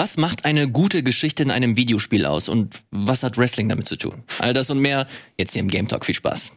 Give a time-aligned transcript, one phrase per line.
[0.00, 3.96] Was macht eine gute Geschichte in einem Videospiel aus und was hat Wrestling damit zu
[3.96, 4.22] tun?
[4.38, 6.06] All das und mehr jetzt hier im Game Talk.
[6.06, 6.52] Viel Spaß.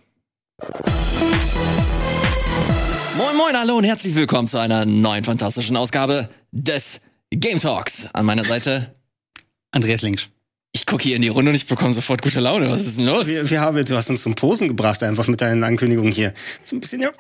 [3.18, 7.02] Moin, moin, hallo und herzlich willkommen zu einer neuen fantastischen Ausgabe des
[7.32, 8.08] Game Talks.
[8.14, 8.96] An meiner Seite
[9.72, 10.30] Andreas Links.
[10.72, 12.72] Ich gucke hier in die Runde und ich bekomme sofort gute Laune.
[12.72, 13.28] Was ist denn los?
[13.28, 16.34] Wir, wir haben, du hast uns zum Posen gebracht, einfach mit deinen Ankündigungen hier.
[16.64, 17.12] So ein bisschen, ja.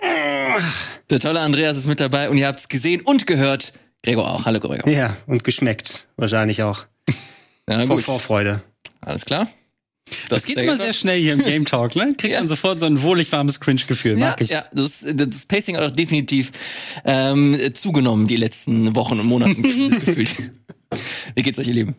[1.10, 3.74] Der tolle Andreas ist mit dabei und ihr habt es gesehen und gehört.
[4.04, 4.46] Gregor auch.
[4.46, 4.88] Hallo, Gregor.
[4.90, 6.08] Ja, und geschmeckt.
[6.18, 6.86] Wahrscheinlich auch.
[7.70, 8.04] Ja, Vor gut.
[8.04, 8.62] Vorfreude.
[9.00, 9.48] Alles klar.
[10.28, 12.10] Das geht immer sehr schnell hier im Game Talk, ne?
[12.18, 14.20] Kriegt man sofort so ein wohlig warmes Cringe-Gefühl.
[14.20, 14.50] Ja, Mag ich.
[14.50, 16.52] ja das, das Pacing hat auch definitiv
[17.06, 19.62] ähm, zugenommen die letzten Wochen und Monaten
[19.92, 20.52] gefühlt.
[21.36, 21.96] Wie geht's euch, ihr Lieben?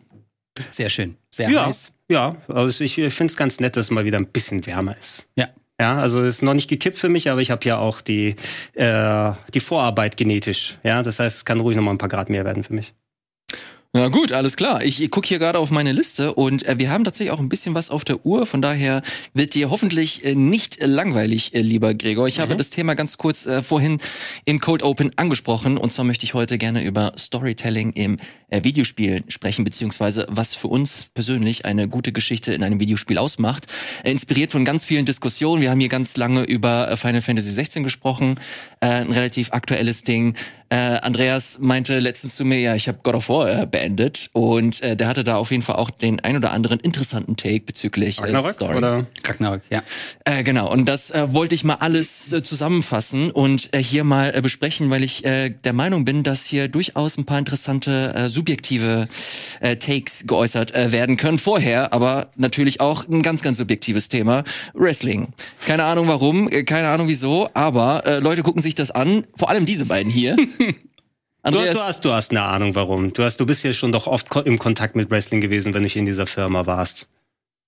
[0.69, 1.15] Sehr schön.
[1.31, 1.91] Sehr Ja, heiß.
[2.11, 2.35] ja.
[2.47, 5.27] Also ich finde es ganz nett, dass es mal wieder ein bisschen wärmer ist.
[5.35, 5.49] Ja.
[5.79, 8.35] Ja, also ist noch nicht gekippt für mich, aber ich habe ja auch die,
[8.75, 10.77] äh, die Vorarbeit genetisch.
[10.83, 12.93] Ja, das heißt, es kann ruhig noch mal ein paar Grad mehr werden für mich.
[13.95, 14.83] Ja gut, alles klar.
[14.83, 17.47] Ich, ich gucke hier gerade auf meine Liste und äh, wir haben tatsächlich auch ein
[17.47, 18.45] bisschen was auf der Uhr.
[18.45, 22.27] Von daher wird dir hoffentlich äh, nicht äh, langweilig, lieber Gregor.
[22.27, 23.99] Ich habe das Thema ganz kurz äh, vorhin
[24.43, 25.77] im Cold Open angesprochen.
[25.77, 28.17] Und zwar möchte ich heute gerne über Storytelling im
[28.49, 33.67] äh, Videospiel sprechen, beziehungsweise was für uns persönlich eine gute Geschichte in einem Videospiel ausmacht.
[34.03, 35.61] Äh, inspiriert von ganz vielen Diskussionen.
[35.61, 38.41] Wir haben hier ganz lange über Final Fantasy 16 gesprochen.
[38.81, 40.35] Ein relativ aktuelles Ding.
[40.69, 44.81] Äh, Andreas meinte letztens zu mir, ja, ich habe God of War äh, beendet und
[44.81, 48.17] äh, der hatte da auf jeden Fall auch den ein oder anderen interessanten Take bezüglich
[48.17, 48.75] äh, Ragnarök, Story.
[48.75, 49.05] oder?
[49.23, 49.83] Ragnarök, ja.
[50.23, 54.35] Äh, genau, und das äh, wollte ich mal alles äh, zusammenfassen und äh, hier mal
[54.35, 58.27] äh, besprechen, weil ich äh, der Meinung bin, dass hier durchaus ein paar interessante äh,
[58.29, 59.07] subjektive
[59.59, 64.43] äh, Takes geäußert äh, werden können vorher, aber natürlich auch ein ganz, ganz subjektives Thema,
[64.73, 65.27] Wrestling.
[65.67, 69.49] Keine Ahnung warum, äh, keine Ahnung wieso, aber äh, Leute gucken sich das an, vor
[69.49, 70.35] allem diese beiden hier.
[70.57, 73.13] Du, Andreas, du, hast, du hast eine Ahnung, warum.
[73.13, 75.83] Du, hast, du bist ja schon doch oft ko im Kontakt mit Wrestling gewesen, wenn
[75.83, 77.07] du in dieser Firma warst.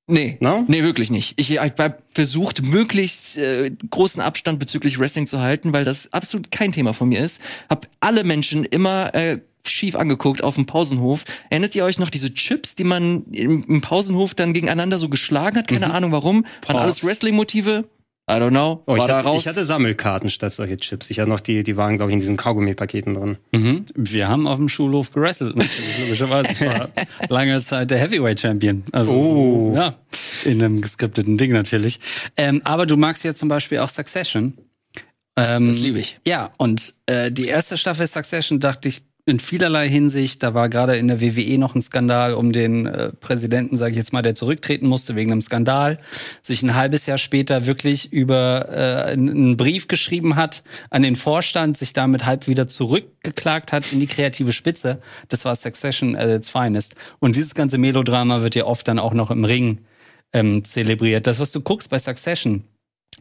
[0.08, 0.64] Nee, No?
[0.68, 1.34] nee, wirklich nicht.
[1.38, 6.50] Ich, ich habe versucht, möglichst äh, großen Abstand bezüglich Wrestling zu halten, weil das absolut
[6.50, 7.42] kein Thema von mir ist.
[7.70, 11.26] Hab alle Menschen immer äh, schief angeguckt auf dem Pausenhof.
[11.50, 15.68] Erinnert ihr euch noch diese Chips, die man im, Pausenhof dann gegeneinander so geschlagen hat?
[15.68, 16.46] Keine Ahnung warum.
[16.66, 17.84] Waren alles Wrestling-Motive?
[18.30, 18.84] I don't know.
[18.88, 19.42] Oh, ich, War da hatte, raus?
[19.42, 21.10] ich hatte Sammelkarten statt solche Chips.
[21.10, 23.38] Ich hatte noch die, die waren, glaube ich, in diesen Kaugummi-Paketen drin.
[23.56, 23.86] Mhm.
[23.96, 25.56] Wir haben auf dem Schulhof gewrestelt.
[25.56, 26.52] natürlich, Logischerweise.
[26.52, 26.90] Ich war
[27.30, 28.84] lange Zeit der Heavyweight Champion.
[28.92, 29.72] Also, Oh.
[29.72, 29.96] so, ja.
[30.44, 32.00] In einem geskripteten Ding natürlich.
[32.36, 34.58] Ähm, aber du magst ja zum Beispiel auch Succession.
[35.38, 36.20] Ähm, Das liebe ich.
[36.26, 40.96] Ja, und äh, die erste Staffel Succession dachte ich in vielerlei Hinsicht, da war gerade
[40.96, 44.36] in der WWE noch ein Skandal um den äh, Präsidenten, sage ich jetzt mal, der
[44.36, 45.98] zurücktreten musste wegen einem Skandal,
[46.42, 51.76] sich ein halbes Jahr später wirklich über äh, einen Brief geschrieben hat an den Vorstand,
[51.76, 55.02] sich damit halb wieder zurückgeklagt hat in die kreative Spitze.
[55.28, 56.96] Das war Succession at its finest.
[57.20, 59.80] Und dieses ganze Melodrama wird ja oft dann auch noch im Ring
[60.32, 61.28] ähm, zelebriert.
[61.28, 62.64] Das, was du guckst bei Succession,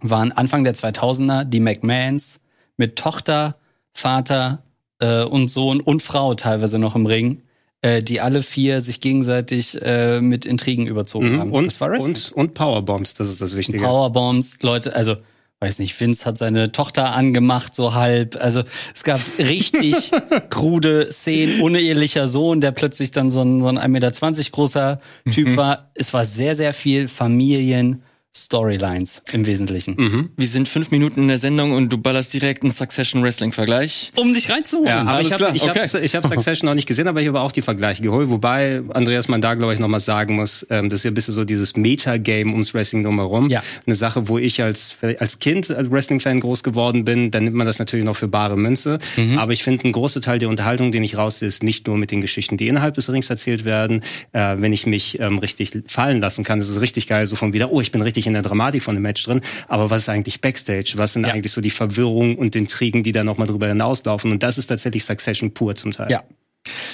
[0.01, 2.39] waren Anfang der 2000er die McMahons
[2.77, 3.57] mit Tochter,
[3.93, 4.63] Vater
[5.01, 7.43] äh, und Sohn und Frau teilweise noch im Ring,
[7.83, 11.49] äh, die alle vier sich gegenseitig äh, mit Intrigen überzogen haben.
[11.49, 11.55] Mhm.
[11.55, 12.15] Und, das war Wrestling.
[12.15, 13.85] und, und Powerbombs, das ist das Wichtige.
[13.85, 15.17] Powerbombs, Leute, also
[15.61, 18.37] weiß nicht, Vince hat seine Tochter angemacht, so halb.
[18.39, 18.63] Also
[18.95, 20.11] es gab richtig
[20.51, 24.11] krude Szenen, unehelicher Sohn, der plötzlich dann so ein, so ein 1,20 Meter
[24.53, 25.01] großer
[25.33, 25.57] Typ Mhm.
[25.57, 25.91] war.
[25.95, 28.03] Es war sehr, sehr viel Familien.
[28.45, 29.95] Storylines im Wesentlichen.
[29.99, 30.31] Mhm.
[30.37, 34.13] Wir sind fünf Minuten in der Sendung und du ballerst direkt einen Succession Wrestling Vergleich.
[34.17, 34.89] Um dich reinzuholen.
[34.89, 35.81] Ja, aber ich habe ich okay.
[35.81, 38.29] hab's- ich hab Succession noch nicht gesehen, aber ich habe auch die Vergleiche geholt.
[38.29, 41.15] Wobei Andreas man da, glaube ich, noch mal sagen muss, ähm, das ist ja ein
[41.15, 43.49] bisschen so dieses Meta-Game ums Wrestling drumherum.
[43.49, 43.63] Ja.
[43.87, 47.67] Eine Sache, wo ich als, als Kind als Wrestling-Fan groß geworden bin, dann nimmt man
[47.67, 48.99] das natürlich noch für bare Münze.
[49.17, 49.39] Mhm.
[49.39, 52.11] Aber ich finde, ein großer Teil der Unterhaltung, den ich raussehe, ist nicht nur mit
[52.11, 54.03] den Geschichten, die innerhalb des Rings erzählt werden.
[54.33, 57.53] Äh, wenn ich mich ähm, richtig fallen lassen kann, ist es richtig geil, so von
[57.53, 59.41] wieder, oh, ich bin richtig in der Dramatik von dem Match drin.
[59.69, 60.95] Aber was ist eigentlich Backstage?
[60.97, 64.33] Was sind eigentlich so die Verwirrungen und Intrigen, die da nochmal drüber hinauslaufen?
[64.33, 66.11] Und das ist tatsächlich Succession pur zum Teil.
[66.11, 66.25] Ja.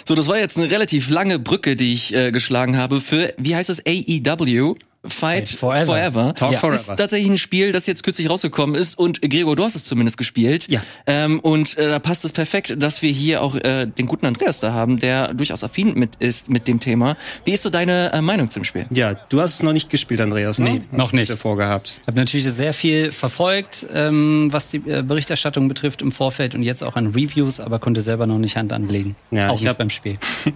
[0.04, 3.54] So, das war jetzt eine relativ lange Brücke, die ich äh, geschlagen habe für, wie
[3.54, 4.74] heißt das, AEW?
[5.04, 5.86] Fight Fight Forever.
[5.86, 6.34] Forever.
[6.34, 6.58] Talk Ja.
[6.60, 6.78] Forever.
[6.78, 10.16] Ist tatsächlich ein Spiel, das jetzt kürzlich rausgekommen ist und Gregor, du hast es zumindest
[10.16, 10.68] gespielt.
[10.68, 10.80] Ja.
[11.06, 14.60] Ähm, und äh, da passt es perfekt, dass wir hier auch äh, den guten Andreas
[14.60, 17.16] da haben, der durchaus affin mit ist mit dem Thema.
[17.44, 18.86] Wie ist so deine äh, Meinung zum Spiel?
[18.90, 20.70] Ja, du hast es noch nicht gespielt, Andreas, ne?
[20.70, 21.30] Nee, noch Hast du nicht.
[21.30, 21.98] Ja vorgehabt.
[22.02, 26.62] Ich habe natürlich sehr viel verfolgt, ähm, was die äh, Berichterstattung betrifft im Vorfeld und
[26.62, 29.16] jetzt auch an Reviews, aber konnte selber noch nicht Hand anlegen.
[29.32, 30.18] Ja, auch ich nicht hab- beim Spiel.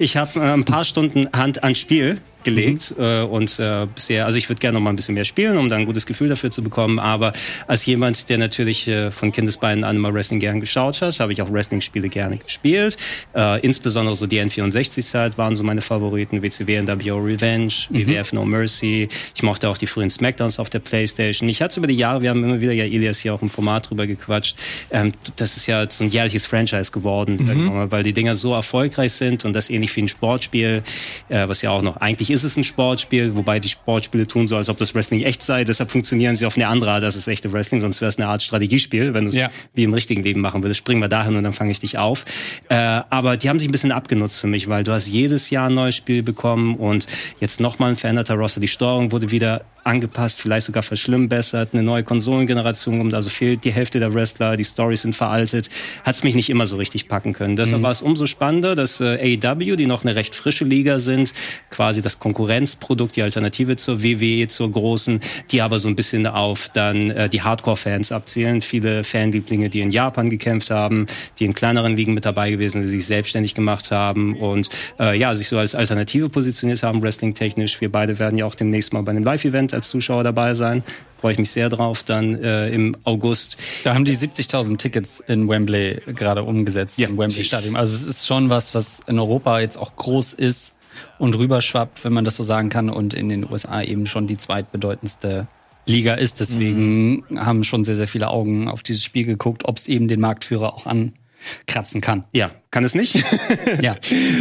[0.00, 3.04] Ich habe äh, ein paar Stunden Hand ans Spiel gelegt mhm.
[3.04, 5.68] äh, und äh, bisher, also ich würde gerne noch mal ein bisschen mehr spielen, um
[5.68, 7.32] dann ein gutes Gefühl dafür zu bekommen, aber
[7.66, 11.42] als jemand, der natürlich äh, von Kindesbeinen an immer Wrestling gern geschaut hat, habe ich
[11.42, 12.96] auch Wrestling-Spiele gerne gespielt,
[13.34, 18.06] äh, insbesondere so die N64-Zeit waren so meine Favoriten, WCW NWO Revenge, mhm.
[18.06, 21.48] WWF No Mercy, ich mochte auch die frühen Smackdowns auf der Playstation.
[21.48, 23.90] Ich hatte über die Jahre, wir haben immer wieder ja Elias hier auch im Format
[23.90, 24.56] drüber gequatscht,
[24.90, 27.90] ähm, das ist ja so ein jährliches Franchise geworden, mhm.
[27.90, 30.82] weil die Dinger so erfolgreich sind und das ähnlich wie ein Sportspiel,
[31.28, 34.56] äh, was ja auch noch eigentlich ist es ein Sportspiel, wobei die Sportspiele tun so,
[34.56, 35.64] als ob das Wrestling echt sei.
[35.64, 37.02] Deshalb funktionieren sie auf eine andere Art.
[37.02, 39.50] Das ist echte Wrestling, sonst wäre es eine Art Strategiespiel, wenn du es ja.
[39.74, 40.78] wie im richtigen Leben machen würdest.
[40.78, 42.24] Springen wir dahin und dann fange ich dich auf.
[42.68, 45.68] Äh, aber die haben sich ein bisschen abgenutzt für mich, weil du hast jedes Jahr
[45.68, 47.06] ein neues Spiel bekommen und
[47.40, 48.60] jetzt nochmal ein veränderter Roster.
[48.60, 53.72] Die Steuerung wurde wieder angepasst, vielleicht sogar verschlimmbessert, eine neue Konsolengeneration kommt, also fehlt die
[53.72, 55.70] Hälfte der Wrestler, die Stories sind veraltet,
[56.04, 57.56] hat es mich nicht immer so richtig packen können.
[57.56, 57.84] Deshalb mhm.
[57.84, 61.32] war es umso spannender, dass äh, AEW, die noch eine recht frische Liga sind,
[61.70, 65.20] quasi das Konkurrenzprodukt, die Alternative zur WWE, zur großen,
[65.50, 68.62] die aber so ein bisschen auf dann äh, die Hardcore-Fans abzielen.
[68.62, 71.06] Viele Fanlieblinge, die in Japan gekämpft haben,
[71.38, 74.68] die in kleineren Ligen mit dabei gewesen sind, die sich selbstständig gemacht haben und
[74.98, 77.80] äh, ja, sich so als Alternative positioniert haben, wrestling-technisch.
[77.80, 80.82] Wir beide werden ja auch demnächst mal bei einem Live-Event als Zuschauer dabei sein.
[81.20, 83.58] Freue ich mich sehr drauf, dann äh, im August.
[83.82, 87.74] Da haben die 70.000 Tickets in Wembley gerade umgesetzt, ja, im Wembley Stadium.
[87.74, 90.74] Also es ist schon was, was in Europa jetzt auch groß ist
[91.18, 94.36] und rüberschwappt, wenn man das so sagen kann, und in den USA eben schon die
[94.36, 95.46] zweitbedeutendste
[95.86, 96.40] Liga ist.
[96.40, 97.40] Deswegen mhm.
[97.40, 100.74] haben schon sehr, sehr viele Augen auf dieses Spiel geguckt, ob es eben den Marktführer
[100.74, 102.24] auch ankratzen kann.
[102.32, 103.14] Ja, kann es nicht.
[103.80, 103.96] ja.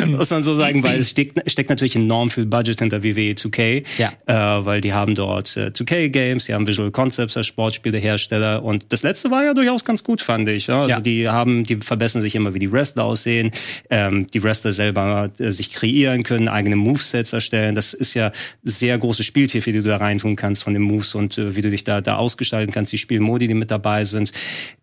[0.06, 3.86] Muss man so sagen, weil es steckt, steckt natürlich enorm viel Budget hinter WWE 2K.
[3.98, 4.12] Ja.
[4.26, 8.88] Äh, weil die haben dort äh, 2K Games, die haben Visual Concepts als Sportspielehersteller und
[8.90, 10.68] das letzte war ja durchaus ganz gut, fand ich.
[10.68, 10.82] Ja?
[10.82, 11.00] Also ja.
[11.00, 13.52] die haben, die verbessern sich immer, wie die Wrestler aussehen,
[13.90, 17.76] ähm, die Wrestler selber äh, sich kreieren können, eigene Movesets erstellen.
[17.76, 18.34] Das ist ja
[18.64, 21.70] sehr große Spieltiefe, die du da reintun kannst von den Moves und äh, wie du
[21.70, 24.34] dich da, da ausgestalten kannst, die Spielmodi, die mit dabei sind.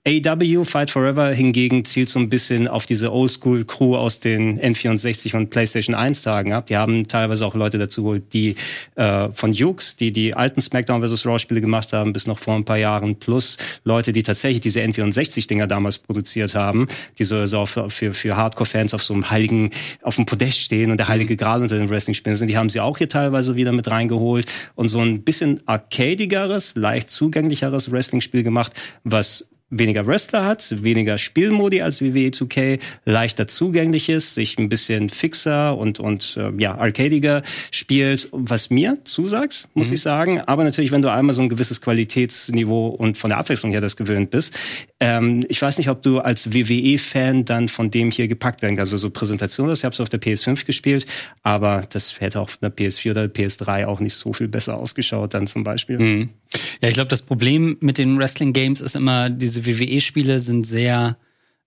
[0.07, 5.37] AW Fight Forever hingegen zielt so ein bisschen auf diese Old Oldschool-Crew aus den N64
[5.37, 6.67] und PlayStation 1 Tagen ab.
[6.67, 8.57] Die haben teilweise auch Leute dazu geholt, die
[8.97, 11.27] äh, von Jukes, die die alten SmackDown vs.
[11.27, 14.81] Raw Spiele gemacht haben, bis noch vor ein paar Jahren, plus Leute, die tatsächlich diese
[14.81, 16.89] N64-Dinger damals produziert haben,
[17.19, 19.71] die so, so auf, für, für Hardcore-Fans auf so einem heiligen,
[20.03, 22.49] auf dem Podest stehen und der heilige Gral unter den Wrestling-Spielen sind.
[22.49, 27.11] Die haben sie auch hier teilweise wieder mit reingeholt und so ein bisschen arcadigeres, leicht
[27.11, 28.73] zugänglicheres Wrestling-Spiel gemacht,
[29.05, 35.11] was weniger Wrestler hat, weniger Spielmodi als WWE 2K, leichter zugänglich ist, sich ein bisschen
[35.11, 39.95] fixer und, und äh, ja, arcadiger spielt, was mir zusagt, muss mhm.
[39.95, 40.41] ich sagen.
[40.41, 43.97] Aber natürlich, wenn du einmal so ein gewisses Qualitätsniveau und von der Abwechslung her das
[43.97, 44.55] gewöhnt bist.
[45.01, 48.93] Ähm, ich weiß nicht, ob du als WWE-Fan dann von dem hier gepackt werden kannst.
[48.93, 51.07] Also so Präsentation, das ich habe es auf der PS5 gespielt,
[51.43, 55.47] aber das hätte auf einer PS4 oder PS3 auch nicht so viel besser ausgeschaut dann
[55.47, 55.99] zum Beispiel.
[55.99, 56.31] Mhm.
[56.81, 61.17] Ja, ich glaube, das Problem mit den Wrestling-Games ist immer diese WWE-Spiele sind sehr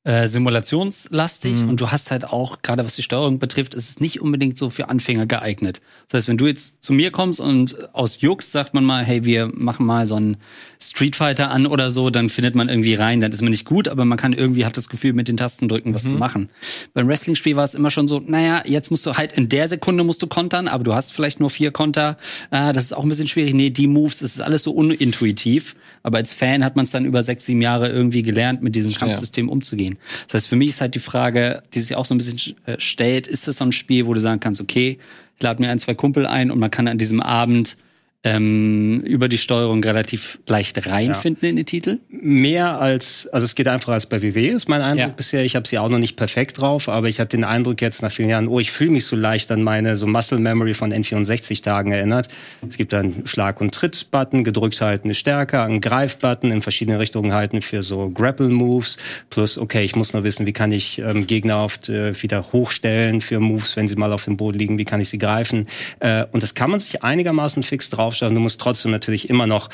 [0.08, 1.70] äh, simulationslastig mhm.
[1.70, 4.70] und du hast halt auch, gerade was die Steuerung betrifft, ist es nicht unbedingt so
[4.70, 5.82] für Anfänger geeignet.
[6.08, 9.26] Das heißt, wenn du jetzt zu mir kommst und aus Jux sagt man mal, hey,
[9.26, 10.38] wir machen mal so einen
[10.80, 13.90] Street Fighter an oder so, dann findet man irgendwie rein, dann ist man nicht gut,
[13.90, 16.10] aber man kann irgendwie, hat das Gefühl, mit den Tasten drücken, was mhm.
[16.12, 16.50] zu machen.
[16.94, 20.06] Beim Wrestling-Spiel war es immer schon so, naja, jetzt musst du halt in der Sekunde
[20.06, 22.16] musst du kontern, aber du hast vielleicht nur vier Konter.
[22.50, 23.54] Ah, das ist auch ein bisschen schwierig.
[23.54, 25.76] Nee, die Moves, das ist alles so unintuitiv.
[26.04, 28.94] Aber als Fan hat man es dann über sechs, sieben Jahre irgendwie gelernt, mit diesem
[28.94, 29.97] Kampfsystem umzugehen.
[30.28, 32.80] Das heißt, für mich ist halt die Frage, die sich auch so ein bisschen äh,
[32.80, 35.00] stellt, ist das so ein Spiel, wo du sagen kannst, okay,
[35.38, 37.78] ich lade mir ein, zwei Kumpel ein und man kann an diesem Abend
[38.24, 41.50] ähm, über die Steuerung relativ leicht reinfinden ja.
[41.50, 42.00] in den Titel?
[42.10, 45.14] Mehr als, also es geht einfacher als bei WW, ist mein Eindruck ja.
[45.16, 45.46] bisher.
[45.46, 48.12] Ich habe sie auch noch nicht perfekt drauf, aber ich hatte den Eindruck jetzt nach
[48.12, 51.92] vielen Jahren, oh, ich fühle mich so leicht an meine so Muscle Memory von N64-Tagen
[51.92, 52.28] erinnert.
[52.68, 57.34] Es gibt einen Schlag- und Tritt-Button, gedrückt halten ist stärker, einen Greif-Button in verschiedene Richtungen
[57.34, 58.98] halten für so Grapple-Moves,
[59.30, 63.22] plus, okay, ich muss nur wissen, wie kann ich ähm, Gegner oft äh, wieder hochstellen
[63.22, 65.68] für Moves, wenn sie mal auf dem Boden liegen, wie kann ich sie greifen.
[66.00, 68.36] Äh, und das kann man sich einigermaßen fix drauf draufschauen.
[68.36, 69.70] Du musst trotzdem natürlich immer noch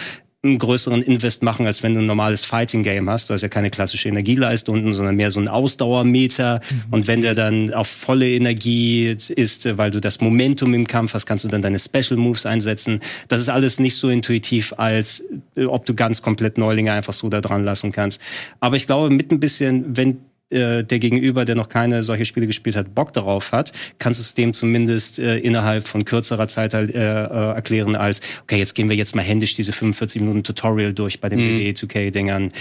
[0.45, 3.29] einen größeren Invest machen, als wenn du ein normales Fighting-Game hast.
[3.29, 6.59] Du hast ja keine klassische Energieleiste unten, sondern mehr so ein Ausdauermeter.
[6.69, 6.83] Mhm.
[6.93, 11.25] Und wenn der dann auf volle Energie ist, weil du das Momentum im Kampf hast,
[11.25, 12.99] kannst du dann deine Special Moves einsetzen.
[13.29, 15.23] Das ist alles nicht so intuitiv, als
[15.55, 18.19] äh, ob du ganz komplett Neulinge einfach so da dran lassen kannst.
[18.59, 20.17] Aber ich glaube, mit ein bisschen, wenn
[20.49, 24.21] äh, der Gegenüber, der noch keine solche Spiele gespielt hat, Bock darauf hat, kannst du
[24.21, 28.75] es dem zumindest äh, innerhalb von kürzerer Zeit halt, äh, äh, erklären als, okay, jetzt
[28.75, 31.59] gehen wir jetzt mal händisch diese 45 Minuten Tutorial durch bei den mhm.
[31.59, 32.51] WWE 2K-Dingern.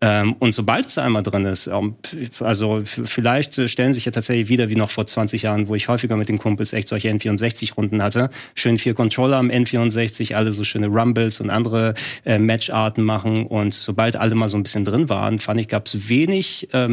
[0.00, 1.94] Ähm, und sobald es einmal drin ist, ähm,
[2.40, 6.16] also vielleicht stellen sich ja tatsächlich wieder wie noch vor 20 Jahren, wo ich häufiger
[6.16, 8.30] mit den Kumpels echt solche N64-Runden hatte.
[8.56, 11.94] Schön vier Controller am N64, alle so schöne Rumbles und andere
[12.24, 13.46] äh, Matcharten machen.
[13.46, 16.88] Und sobald alle mal so ein bisschen drin waren, fand ich, gab es wenig äh,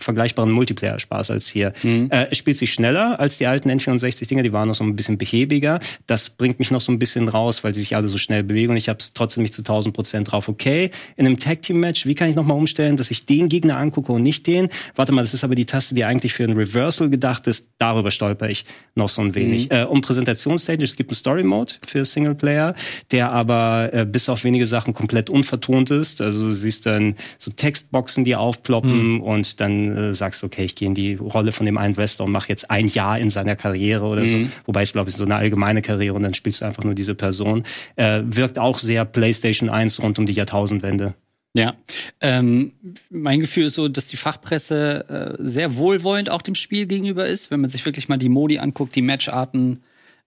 [0.00, 1.72] vergleichbaren Multiplayer-Spaß als hier.
[1.82, 2.08] Mhm.
[2.10, 5.18] Äh, es spielt sich schneller als die alten N64-Dinger, die waren noch so ein bisschen
[5.18, 5.80] behäbiger.
[6.06, 8.70] Das bringt mich noch so ein bisschen raus, weil die sich alle so schnell bewegen.
[8.70, 10.48] Und ich habe es trotzdem nicht zu 1000 Prozent drauf.
[10.48, 14.22] Okay, in einem Tag-Team-Match, wie kann ich nochmal umstellen, dass ich den Gegner angucke und
[14.22, 14.68] nicht den?
[14.94, 17.68] Warte mal, das ist aber die Taste, die eigentlich für ein Reversal gedacht ist.
[17.78, 18.64] Darüber stolper ich
[18.94, 19.70] noch so ein wenig.
[19.70, 19.76] Mhm.
[19.76, 22.74] Äh, um Präsentationstechnisch, es gibt einen Story-Mode für Singleplayer,
[23.10, 26.20] der aber äh, bis auf wenige Sachen komplett unvertont ist.
[26.20, 29.05] Also du siehst dann so Textboxen, die aufploppen mhm.
[29.20, 32.24] Und dann äh, sagst du, okay, ich gehe in die Rolle von dem einen Wrestler
[32.24, 34.46] und mache jetzt ein Jahr in seiner Karriere oder mhm.
[34.46, 34.50] so.
[34.66, 37.14] Wobei es, glaube ich, so eine allgemeine Karriere und dann spielst du einfach nur diese
[37.14, 37.64] Person.
[37.96, 41.14] Äh, wirkt auch sehr PlayStation 1 rund um die Jahrtausendwende.
[41.54, 41.74] Ja,
[42.20, 42.72] ähm,
[43.08, 47.50] mein Gefühl ist so, dass die Fachpresse äh, sehr wohlwollend auch dem Spiel gegenüber ist,
[47.50, 49.82] wenn man sich wirklich mal die Modi anguckt, die Matcharten,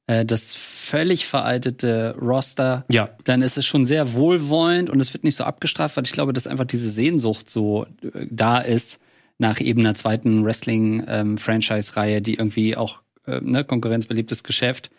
[0.10, 3.10] äh, das völlig veraltete Roster, ja.
[3.26, 6.34] dann ist es schon sehr wohlwollend und es wird nicht so abgestraft, weil ich glaube,
[6.34, 9.00] dass einfach diese Sehnsucht so äh, da ist
[9.38, 14.90] nach eben einer zweiten Wrestling-Franchise-Reihe, ähm, die irgendwie auch äh, ne, konkurrenzbeliebtes Geschäft,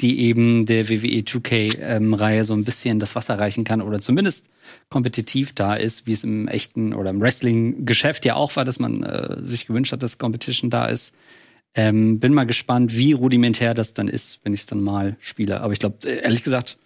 [0.00, 4.46] die eben der WWE 2K-Reihe ähm, so ein bisschen das Wasser reichen kann oder zumindest
[4.88, 9.02] kompetitiv da ist, wie es im echten oder im Wrestling-Geschäft ja auch war, dass man
[9.02, 11.12] äh, sich gewünscht hat, dass Competition da ist.
[11.74, 15.60] Ähm, bin mal gespannt, wie rudimentär das dann ist, wenn ich es dann mal spiele.
[15.60, 16.78] Aber ich glaube, ehrlich gesagt,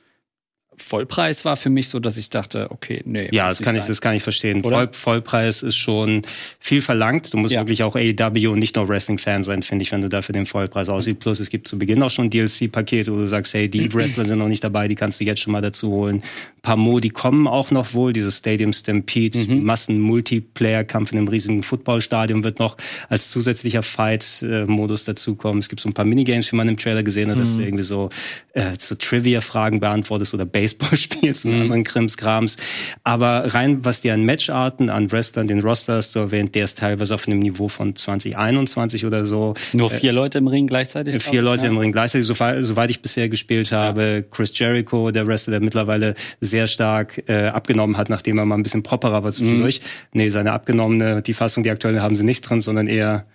[0.77, 3.29] Vollpreis war für mich so, dass ich dachte, okay, nee.
[3.33, 4.63] Ja, das kann ich, das kann ich verstehen.
[4.63, 6.23] Voll, Vollpreis ist schon
[6.59, 7.33] viel verlangt.
[7.33, 7.61] Du musst ja.
[7.61, 10.89] wirklich auch AEW und nicht nur Wrestling-Fan sein, finde ich, wenn du dafür den Vollpreis
[10.89, 11.19] aussiehst.
[11.19, 14.39] Plus, es gibt zu Beginn auch schon DLC-Pakete, wo du sagst, hey, die Wrestler sind
[14.39, 16.17] noch nicht dabei, die kannst du jetzt schon mal dazu holen.
[16.17, 18.13] Ein paar Modi kommen auch noch wohl.
[18.13, 19.65] Dieses Stadium Stampede, mhm.
[19.65, 22.77] Massen-Multiplayer-Kampf in einem riesigen Footballstadion wird noch
[23.09, 25.59] als zusätzlicher Fight-Modus dazukommen.
[25.59, 27.41] Es gibt so ein paar Minigames, wie man im Trailer gesehen hat, mhm.
[27.41, 28.11] dass du irgendwie so,
[28.55, 31.63] äh, so Trivia-Fragen beantwortest oder Base Baseball spielst und mhm.
[31.63, 32.57] anderen Krimskrams.
[33.03, 36.79] Aber rein, was die an Matcharten, an Wrestlern, den Roster hast du erwähnt, der ist
[36.79, 39.55] teilweise auf einem Niveau von 2021 oder so.
[39.73, 41.23] Nur vier äh, Leute im Ring gleichzeitig?
[41.23, 41.71] Vier Leute ja.
[41.71, 44.03] im Ring gleichzeitig, soweit, soweit ich bisher gespielt habe.
[44.03, 44.21] Ja.
[44.23, 48.63] Chris Jericho, der Wrestler, der mittlerweile sehr stark äh, abgenommen hat, nachdem er mal ein
[48.63, 49.81] bisschen properer war zwischendurch.
[49.81, 50.19] Mhm.
[50.21, 53.27] Nee, seine abgenommene, die Fassung, die aktuelle haben sie nicht drin, sondern eher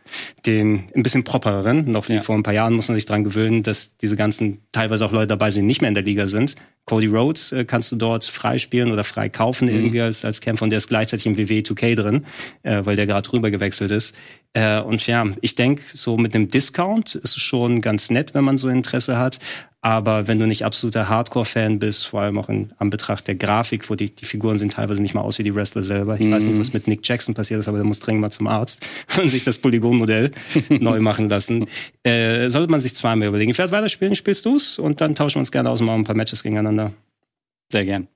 [0.45, 1.91] den ein bisschen propereren.
[1.91, 2.21] Noch wie ja.
[2.21, 5.27] vor ein paar Jahren muss man sich dran gewöhnen, dass diese ganzen teilweise auch Leute
[5.27, 6.55] dabei sind, die nicht mehr in der Liga sind.
[6.85, 7.18] Cody Rhodes
[7.51, 9.75] äh, kannst du dort frei spielen oder frei kaufen mhm.
[9.75, 12.25] irgendwie als, als Kämpfer und der ist gleichzeitig im WWE 2K drin,
[12.63, 14.15] äh, weil der gerade rüber gewechselt ist.
[14.53, 18.43] Äh, und ja, ich denke, so mit einem Discount ist es schon ganz nett, wenn
[18.43, 19.39] man so Interesse hat.
[19.81, 23.95] Aber wenn du nicht absoluter Hardcore-Fan bist, vor allem auch in Anbetracht der Grafik, wo
[23.95, 26.15] die, die Figuren sehen teilweise nicht mal aus wie die Wrestler selber.
[26.15, 26.31] Ich mhm.
[26.33, 26.59] weiß nicht, mhm.
[26.59, 28.85] was mit Nick Jackson passiert ist, aber der muss dringend mal zum Arzt
[29.21, 30.31] und sich das Polygonmodell
[30.69, 31.67] neu machen lassen.
[32.03, 33.51] Äh, sollte man sich zweimal überlegen.
[33.51, 36.05] Ich werde weiterspielen, spielst du's und dann tauschen wir uns gerne aus und machen ein
[36.05, 36.91] paar Matches gegeneinander.
[37.71, 38.07] Sehr gern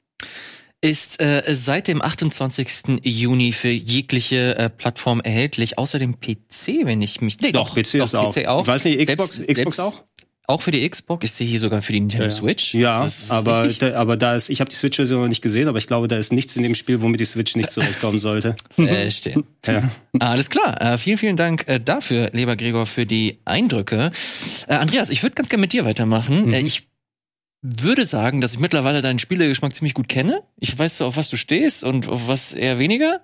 [0.83, 2.99] ist äh, seit dem 28.
[3.03, 7.39] Juni für jegliche äh, Plattform erhältlich, außer dem PC, wenn ich mich.
[7.39, 8.35] Nee, doch, doch PC, doch, ist auch.
[8.35, 8.61] PC auch.
[8.63, 10.03] Ich weiß nicht, Xbox, selbst, Xbox selbst, auch?
[10.45, 11.23] Auch für die Xbox?
[11.23, 12.31] Ich sehe hier sogar für die Nintendo ja.
[12.31, 12.73] Switch.
[12.73, 15.29] Ja, ist das, ist das aber, da, aber da ist, ich habe die Switch-Version noch
[15.29, 17.71] nicht gesehen, aber ich glaube, da ist nichts in dem Spiel, womit die Switch nicht
[17.71, 18.57] zurechtkommen sollte.
[18.77, 19.09] äh.
[19.65, 19.89] Ja.
[20.19, 20.81] Alles klar.
[20.81, 24.11] Äh, vielen, vielen Dank äh, dafür, lieber Gregor, für die Eindrücke.
[24.67, 26.47] Äh, Andreas, ich würde ganz gerne mit dir weitermachen.
[26.47, 26.53] Mhm.
[26.53, 26.89] Äh, ich
[27.63, 30.43] würde sagen, dass ich mittlerweile deinen Spielegeschmack ziemlich gut kenne.
[30.59, 33.21] Ich weiß so, auf was du stehst und auf was eher weniger.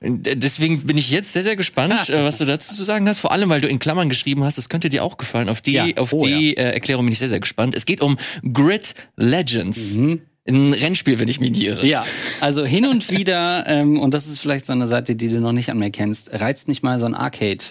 [0.00, 3.20] Deswegen bin ich jetzt sehr, sehr gespannt, äh, was du dazu zu sagen hast.
[3.20, 5.48] Vor allem, weil du in Klammern geschrieben hast, das könnte dir auch gefallen.
[5.48, 5.86] Auf die, ja.
[5.96, 6.62] auf oh, die ja.
[6.62, 7.76] äh, Erklärung bin ich sehr, sehr gespannt.
[7.76, 8.18] Es geht um
[8.52, 9.94] Grid Legends.
[9.94, 10.22] Mhm.
[10.48, 11.86] Ein Rennspiel, wenn ich mich irre.
[11.86, 12.04] Ja,
[12.40, 15.52] also hin und wieder, ähm, und das ist vielleicht so eine Seite, die du noch
[15.52, 17.64] nicht an mir kennst, reizt mich mal so ein Arcade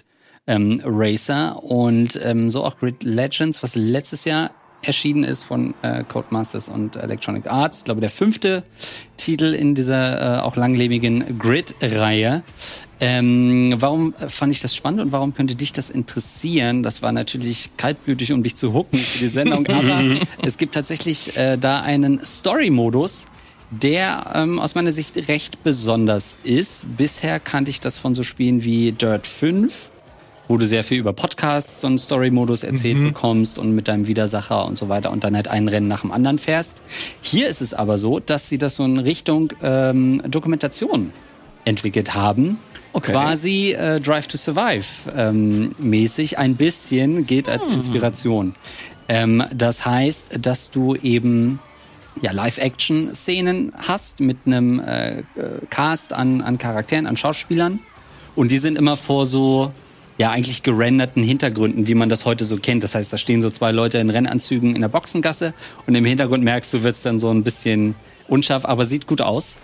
[0.48, 4.52] ähm, Racer und ähm, so auch Grid Legends, was letztes Jahr
[4.84, 7.80] erschienen ist von äh, Codemasters und Electronic Arts.
[7.80, 8.64] Ich glaube, der fünfte
[9.18, 12.44] Titel in dieser äh, auch langlebigen Grid-Reihe.
[13.00, 16.84] Ähm, warum fand ich das spannend und warum könnte dich das interessieren?
[16.84, 20.04] Das war natürlich kaltblütig, um dich zu hucken für die Sendung, aber
[20.44, 23.26] es gibt tatsächlich äh, da einen Story-Modus,
[23.72, 26.86] der ähm, aus meiner Sicht recht besonders ist.
[26.98, 29.91] Bisher kannte ich das von so Spielen wie Dirt 5
[30.52, 33.14] wo du sehr viel über Podcasts und Story-Modus erzählt mhm.
[33.14, 36.12] bekommst und mit deinem Widersacher und so weiter und dann halt ein Rennen nach dem
[36.12, 36.82] anderen fährst.
[37.22, 41.14] Hier ist es aber so, dass sie das so in Richtung ähm, Dokumentation
[41.64, 42.58] entwickelt haben.
[42.92, 43.14] Okay.
[43.14, 48.54] Quasi äh, Drive to Survive ähm, mäßig ein bisschen geht als Inspiration.
[49.08, 51.60] Ähm, das heißt, dass du eben
[52.22, 55.24] ja, Live-Action-Szenen hast mit einem äh, äh,
[55.70, 57.80] Cast an, an Charakteren, an Schauspielern.
[58.36, 59.72] Und die sind immer vor so,
[60.22, 62.84] ja, eigentlich gerenderten Hintergründen, wie man das heute so kennt.
[62.84, 65.56] Das heißt, da stehen so zwei Leute in Rennanzügen in der Boxengasse
[65.88, 67.96] und im Hintergrund merkst du, wird's dann so ein bisschen
[68.28, 69.58] unscharf, aber sieht gut aus.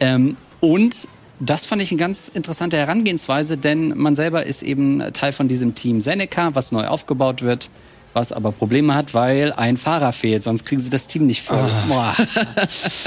[0.00, 1.08] Ähm, und
[1.40, 5.74] das fand ich eine ganz interessante Herangehensweise, denn man selber ist eben Teil von diesem
[5.74, 7.68] Team Seneca, was neu aufgebaut wird,
[8.12, 11.68] was aber Probleme hat, weil ein Fahrer fehlt, sonst kriegen sie das Team nicht voll.
[11.88, 12.14] Boah.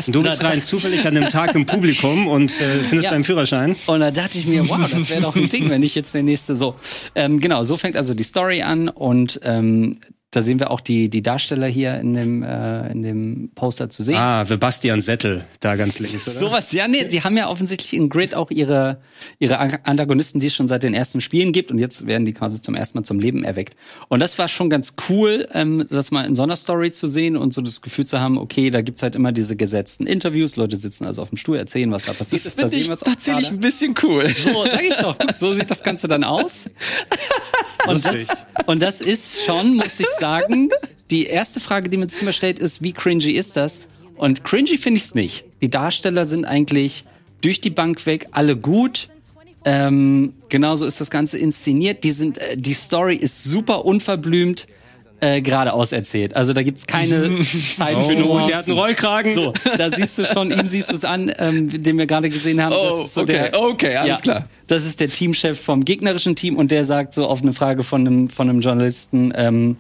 [0.08, 3.12] Du bist rein zufällig an dem Tag im Publikum und äh, findest Ja.
[3.12, 3.75] deinen Führerschein.
[3.88, 6.24] Und da dachte ich mir, wow, das wäre doch ein Ding, wenn ich jetzt der
[6.24, 6.75] nächste so.
[7.15, 10.00] Ähm, genau, so fängt also die Story an und ähm,
[10.31, 14.01] da sehen wir auch die, die Darsteller hier in dem, äh, in dem Poster zu
[14.01, 14.15] sehen.
[14.15, 16.38] Ah, Sebastian Settel, da ganz links, oder?
[16.38, 19.01] Sowas, ja, nee, die haben ja offensichtlich in Grid auch ihre,
[19.39, 22.61] ihre Antagonisten, die es schon seit den ersten Spielen gibt und jetzt werden die quasi
[22.61, 23.75] zum ersten Mal zum Leben erweckt.
[24.07, 27.35] Und das war schon ganz cool, ähm, das mal in so einer Story zu sehen
[27.35, 30.77] und so das Gefühl zu haben, okay, da gibt's halt immer diese gesetzten Interviews, Leute
[30.77, 32.57] sitzen also auf dem Stuhl, erzählen, was da passiert Das ist.
[32.57, 34.29] Da finde sehen ich wir's auch tatsächlich ein bisschen cool.
[34.29, 35.17] So, sag ich doch.
[35.35, 36.69] So sieht das Ganze dann aus.
[37.88, 38.27] Und das,
[38.65, 40.69] und das ist schon, muss ich sagen,
[41.09, 43.79] die erste Frage, die man sich immer stellt, ist, wie cringy ist das?
[44.15, 45.45] Und cringy finde ich es nicht.
[45.61, 47.05] Die Darsteller sind eigentlich
[47.41, 49.09] durch die Bank weg alle gut.
[49.65, 52.03] Ähm, genauso ist das Ganze inszeniert.
[52.03, 54.67] Die, sind, äh, die Story ist super unverblümt
[55.21, 56.35] äh, geradeaus erzählt.
[56.35, 57.39] Also da gibt's keine
[57.75, 58.47] Zeit für Oh, Nuancen.
[58.49, 59.35] der hat einen Rollkragen.
[59.35, 62.61] So, da siehst du schon, ihm siehst du es an, ähm, den wir gerade gesehen
[62.61, 62.73] haben.
[62.75, 64.47] Oh, das ist so okay, der, okay, alles klar.
[64.67, 68.01] Das ist der Teamchef vom gegnerischen Team und der sagt so auf eine Frage von
[68.07, 69.77] einem, von einem Journalisten, ähm,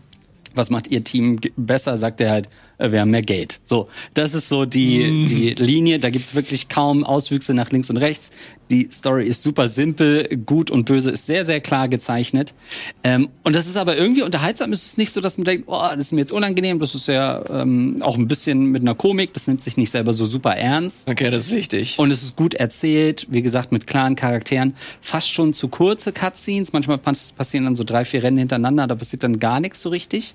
[0.53, 2.49] was macht ihr Team besser, sagt er halt,
[2.89, 3.59] wir haben mehr Geld.
[3.63, 5.99] So, das ist so die, die Linie.
[5.99, 8.31] Da gibt's wirklich kaum Auswüchse nach links und rechts.
[8.69, 12.53] Die Story ist super simpel, gut und böse ist sehr, sehr klar gezeichnet.
[13.03, 14.71] Ähm, und das ist aber irgendwie unterhaltsam.
[14.71, 16.79] Es ist nicht so, dass man denkt, oh, das ist mir jetzt unangenehm.
[16.79, 19.33] Das ist ja ähm, auch ein bisschen mit einer Komik.
[19.33, 21.09] Das nimmt sich nicht selber so super ernst.
[21.09, 21.99] Okay, das ist wichtig.
[21.99, 24.73] Und es ist gut erzählt, wie gesagt, mit klaren Charakteren.
[25.01, 26.71] Fast schon zu kurze Cutscenes.
[26.71, 29.89] Manchmal pass passieren dann so drei, vier Rennen hintereinander, da passiert dann gar nichts so
[29.89, 30.33] richtig.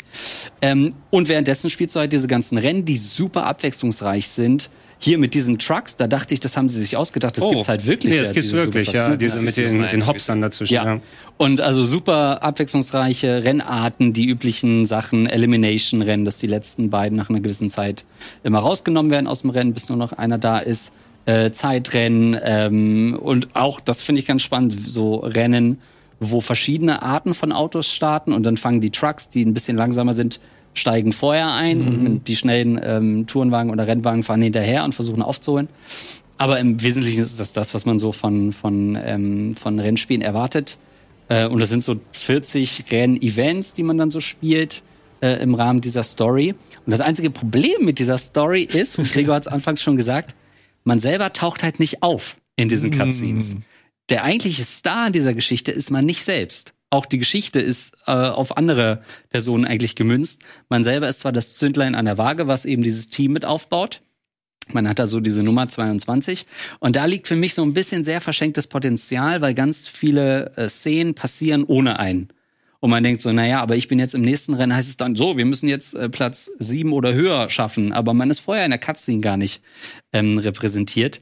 [0.61, 4.69] Ähm, und währenddessen spielst du halt diese ganzen Rennen, die super abwechslungsreich sind.
[4.99, 7.37] Hier mit diesen Trucks, da dachte ich, das haben sie sich ausgedacht.
[7.37, 8.13] Das gibt's halt wirklich.
[8.13, 8.17] Oh.
[8.17, 9.09] Nee, das ja, gibt's wirklich, ja.
[9.09, 9.19] ne?
[9.19, 10.75] Diese mit den, mit den Hopsern dazwischen.
[10.75, 10.85] Ja.
[10.85, 11.01] Ja.
[11.39, 17.41] Und also super abwechslungsreiche Rennarten, die üblichen Sachen, Elimination-Rennen, dass die letzten beiden nach einer
[17.41, 18.05] gewissen Zeit
[18.43, 20.93] immer rausgenommen werden aus dem Rennen, bis nur noch einer da ist.
[21.25, 25.79] Äh, Zeitrennen ähm, und auch, das finde ich ganz spannend, so Rennen,
[26.21, 30.13] wo verschiedene Arten von Autos starten und dann fangen die Trucks, die ein bisschen langsamer
[30.13, 30.39] sind,
[30.79, 35.69] steigen vorher ein und die schnellen ähm, Tourenwagen oder Rennwagen fahren hinterher und versuchen aufzuholen.
[36.39, 40.79] Aber im Wesentlichen ist das das, was man so von, von, ähm, von Rennspielen erwartet.
[41.29, 44.83] Äh, und das sind so 40 Renn-Events, die man dann so spielt
[45.21, 46.55] äh, im Rahmen dieser Story.
[46.85, 50.35] Und das einzige Problem mit dieser Story ist, und Gregor hat es anfangs schon gesagt,
[50.85, 53.57] man selber taucht halt nicht auf in diesen Cutscenes.
[54.09, 56.75] Der eigentliche Star in dieser Geschichte ist man nicht selbst.
[56.97, 60.41] Auch die Geschichte ist äh, auf andere Personen eigentlich gemünzt.
[60.71, 64.01] Man selber ist zwar das Zündlein an der Waage, was eben dieses Team mit aufbaut.
[64.73, 66.47] Man hat da so diese Nummer 22.
[66.81, 70.71] Und da liegt für mich so ein bisschen sehr verschenktes Potenzial, weil ganz viele äh,
[70.71, 72.29] Szenen passieren ohne einen.
[72.81, 75.17] Und man denkt so, naja, aber ich bin jetzt im nächsten Rennen, heißt es dann
[75.17, 77.93] so, wir müssen jetzt äh, Platz sieben oder höher schaffen.
[77.93, 79.61] Aber man ist vorher in der Cutscene gar nicht
[80.15, 81.21] ähm, repräsentiert.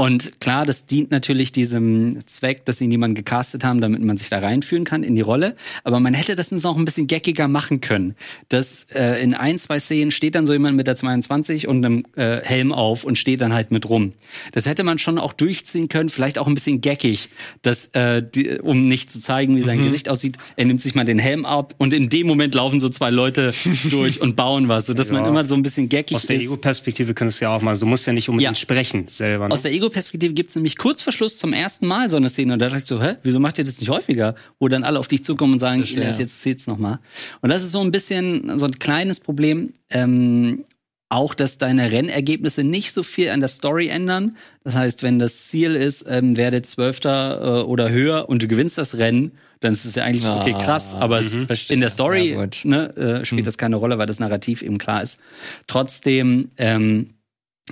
[0.00, 4.30] Und klar, das dient natürlich diesem Zweck, dass sie niemanden gecastet haben, damit man sich
[4.30, 5.56] da reinführen kann in die Rolle.
[5.84, 8.14] Aber man hätte das noch ein bisschen geckiger machen können.
[8.48, 12.04] Dass äh, in ein, zwei Szenen steht dann so jemand mit der 22 und einem
[12.16, 14.12] äh, Helm auf und steht dann halt mit rum.
[14.52, 17.28] Das hätte man schon auch durchziehen können, vielleicht auch ein bisschen geckig,
[17.60, 20.38] dass, äh, die, um nicht zu zeigen, wie sein Gesicht aussieht.
[20.56, 23.52] Er nimmt sich mal den Helm ab und in dem Moment laufen so zwei Leute
[23.90, 25.28] durch und bauen was, sodass man Ja.
[25.28, 26.44] immer so ein bisschen geckig Aus der ist.
[26.44, 28.58] Ego-Perspektive könntest du ja auch mal, du musst ja nicht unbedingt Ja.
[28.58, 29.48] sprechen selber.
[29.48, 29.52] Ne?
[29.52, 32.58] Aus der Ego-Perspektive gibt's nämlich kurz vor Schluss zum ersten Mal so eine Szene und
[32.60, 34.34] da dachte ich so, hä, wieso macht ihr das nicht häufiger?
[34.58, 36.02] Wo dann alle auf dich zukommen und sagen, Verstehe.
[36.02, 37.00] Elias, jetzt zählt's noch mal.
[37.40, 39.72] Und das ist so ein bisschen so ein kleines Problem.
[39.90, 40.64] Ähm,
[41.12, 44.36] auch, dass deine Rennergebnisse nicht so viel an der Story ändern.
[44.62, 48.78] Das heißt, wenn das Ziel ist, ähm, werde Zwölfter äh, oder höher und du gewinnst
[48.78, 50.94] das Rennen, dann ist es ja eigentlich okay Ah, krass.
[50.94, 51.74] Aber es, verstehe.
[51.74, 55.02] in der Story Ja, ne, äh, spielt das keine Rolle, weil das Narrativ eben klar
[55.02, 55.18] ist.
[55.66, 57.06] Trotzdem ähm,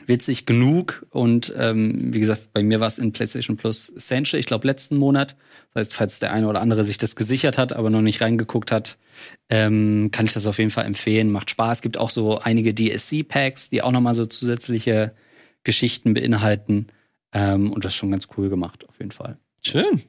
[0.07, 4.47] witzig genug und ähm, wie gesagt, bei mir war es in PlayStation Plus Essential, ich
[4.47, 5.37] glaube letzten Monat.
[5.75, 8.73] Das heißt, falls der eine oder andere sich das gesichert hat, aber noch nicht reingeguckt
[8.73, 8.99] hat,
[9.49, 11.31] ähm, kann ich das auf jeden Fall empfehlen.
[11.31, 11.83] Macht Spaß.
[11.83, 15.15] Gibt auch so einige DSC-Packs, die auch nochmal so zusätzliche
[15.65, 16.89] Geschichten beinhalten.
[17.33, 19.39] Ähm, und das ist schon ganz cool gemacht, auf jeden Fall.
[19.65, 20.03] Schön.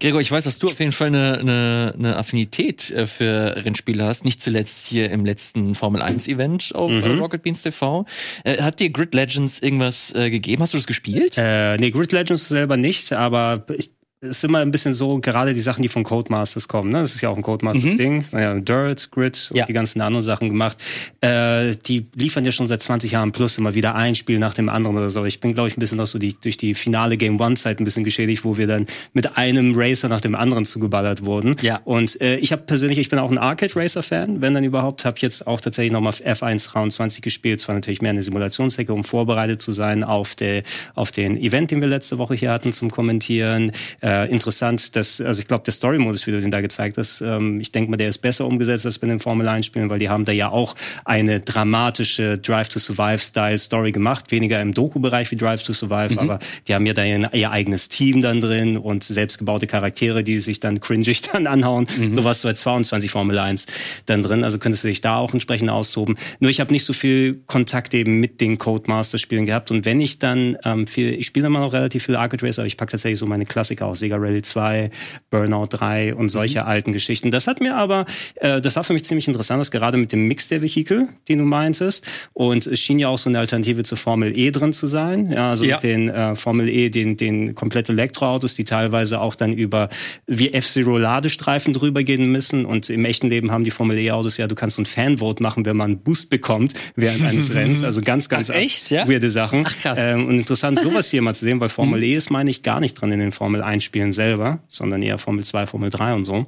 [0.00, 4.04] Gregor, ich weiß, dass du auf jeden Fall eine, eine, eine Affinität äh, für Rennspiele
[4.06, 4.24] hast.
[4.24, 7.20] Nicht zuletzt hier im letzten Formel 1 Event auf äh, Mhm.
[7.20, 8.06] Rocket Beans TV.
[8.44, 10.62] Äh, hat dir Grid Legends irgendwas gegeben?
[10.62, 11.34] Hast du das gespielt?
[11.36, 13.90] Äh, nee, Grid Legends selber nicht, aber ich,
[14.28, 17.00] ist immer ein bisschen so, gerade die Sachen, die von Codemasters kommen, ne?
[17.00, 18.24] Das ist ja auch ein Codemasters-Ding.
[18.32, 19.66] Ja, Dirt, Grid und Ja.
[19.66, 20.78] die ganzen anderen Sachen gemacht.
[21.20, 24.68] Äh, die liefern ja schon seit 20 Jahren plus immer wieder ein Spiel nach dem
[24.68, 25.24] anderen oder so.
[25.24, 27.84] Ich bin, glaube ich, ein bisschen noch so die, durch die finale Game One-Zeit ein
[27.84, 31.56] bisschen geschädigt, wo wir dann mit einem Racer nach dem anderen zugeballert wurden.
[31.60, 31.80] Ja.
[31.84, 35.46] Und äh, ich habe persönlich, ich bin auch ein Arcade-Racer-Fan, wenn dann überhaupt, habe jetzt
[35.46, 37.60] auch tatsächlich nochmal F1 23 gespielt.
[37.60, 40.62] Zwar natürlich mehr eine Simulationsecke, um vorbereitet zu sein auf, der,
[40.94, 43.72] auf den Event, den wir letzte Woche hier hatten zum Kommentieren.
[44.00, 47.60] Äh, interessant, dass, also ich glaube, der Story-Modus, wie du den da gezeigt hast, ähm,
[47.60, 50.24] ich denke mal, der ist besser umgesetzt als bei den Formel 1-Spielen, weil die haben
[50.24, 50.74] da ja auch
[51.04, 54.30] eine dramatische Drive to Survive-Style-Story gemacht.
[54.30, 58.22] Weniger im Doku-Bereich wie Drive to Survive, aber die haben ja da ihr, eigenes Team
[58.22, 61.86] dann drin und selbstgebaute Charaktere, die sich dann cringig dann anhauen.
[62.12, 63.66] Sowas bei 22 Formel 1
[64.06, 64.44] dann drin.
[64.44, 66.16] Also könntest du dich da auch entsprechend austoben.
[66.40, 69.70] Nur ich habe nicht so viel Kontakt eben mit den Codemaster-Spielen gehabt.
[69.70, 72.66] Und wenn ich dann ähm, viel, ich spiele immer noch relativ viel Arcade Racer, aber
[72.66, 74.90] ich packe tatsächlich so meine Klassiker aus, Sega Rally 2,
[75.30, 77.30] Burnout 3 und solche alten Geschichten.
[77.30, 78.06] Das hat mir aber,
[78.36, 81.38] äh, das war für mich ziemlich interessant, das gerade mit dem Mix der Vehikel, den
[81.38, 82.06] du meintest.
[82.32, 85.30] Und es schien ja auch so eine Alternative zur Formel E drin zu sein.
[85.32, 85.76] Ja, also Ja.
[85.76, 89.88] mit den äh, Formel E, den, den komplett Elektroautos, die teilweise auch dann über
[90.26, 92.64] wie F-Zero Ladestreifen drüber gehen müssen.
[92.64, 95.64] Und im echten Leben haben die Formel E-Autos ja, du kannst so ein Fanvote machen,
[95.64, 97.82] wenn man einen Boost bekommt während eines Rennens.
[97.82, 98.90] Also ganz, ganz Ach, echt?
[98.90, 99.08] Ja?
[99.08, 99.64] weirde Sachen.
[99.66, 99.98] Ach, krass.
[100.00, 102.80] Ähm, und interessant, sowas hier mal zu sehen, weil Formel E ist, meine ich, gar
[102.80, 106.24] nicht dran in den Formel 1 Spielen selber, sondern eher Formel 2, Formel 3 und
[106.24, 106.46] so.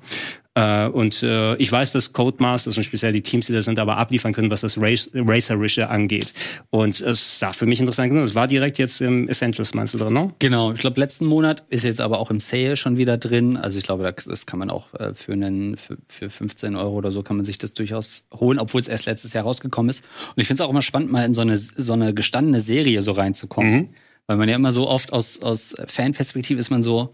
[0.59, 3.97] Äh, und äh, ich weiß, dass Codemasters und speziell die Teams, die da sind, aber
[3.97, 6.35] abliefern können, was das Race Racerische angeht.
[6.71, 8.25] Und es sah für mich interessant genug.
[8.25, 10.35] Es war direkt jetzt im Essentials, meinst du drin, ne?
[10.41, 13.57] Genau, ich glaube, letzten Monat ist jetzt aber auch im Sale schon wieder drin.
[13.57, 17.13] Also ich glaube, das, kann man auch äh, für, einen, für, für 15 Euro oder
[17.13, 20.05] so kann man sich das durchaus holen, obwohl es erst letztes Jahr rausgekommen ist.
[20.35, 23.03] Und ich finde es auch immer spannend, mal in so eine, so eine gestandene Serie
[23.03, 23.73] so reinzukommen.
[23.73, 23.89] Mhm.
[24.27, 27.11] Weil man ja immer so oft aus, aus Fanperspektive ist man so,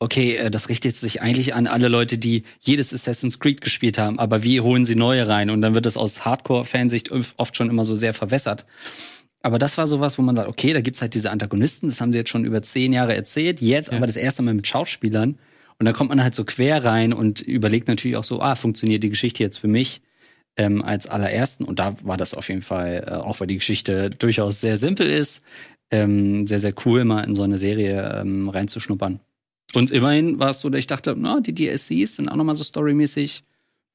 [0.00, 4.18] okay, äh, das richtet sich eigentlich an alle Leute, die jedes Assassin's Creed gespielt haben,
[4.18, 5.50] aber wie holen sie neue rein?
[5.50, 8.66] Und dann wird das aus Hardcore-Fansicht oft schon immer so sehr verwässert.
[9.42, 12.12] Aber das war sowas, wo man sagt, okay, da gibt's halt diese Antagonisten, das haben
[12.12, 15.38] sie jetzt schon über zehn Jahre erzählt, jetzt aber das erste Mal mit Schauspielern.
[15.78, 19.02] Und dann kommt man halt so quer rein und überlegt natürlich auch so, ah, funktioniert
[19.02, 20.02] die Geschichte jetzt für mich
[20.56, 21.64] ähm, als allerersten?
[21.64, 25.08] Und da war das auf jeden Fall, äh, auch weil die Geschichte durchaus sehr simpel
[25.08, 25.42] ist,
[25.90, 29.20] ähm, sehr, sehr cool, mal in so eine Serie ähm, reinzuschnuppern.
[29.74, 32.64] Und immerhin war es so, dass ich dachte, na, die DSCs sind auch nochmal so
[32.64, 33.44] storymäßig.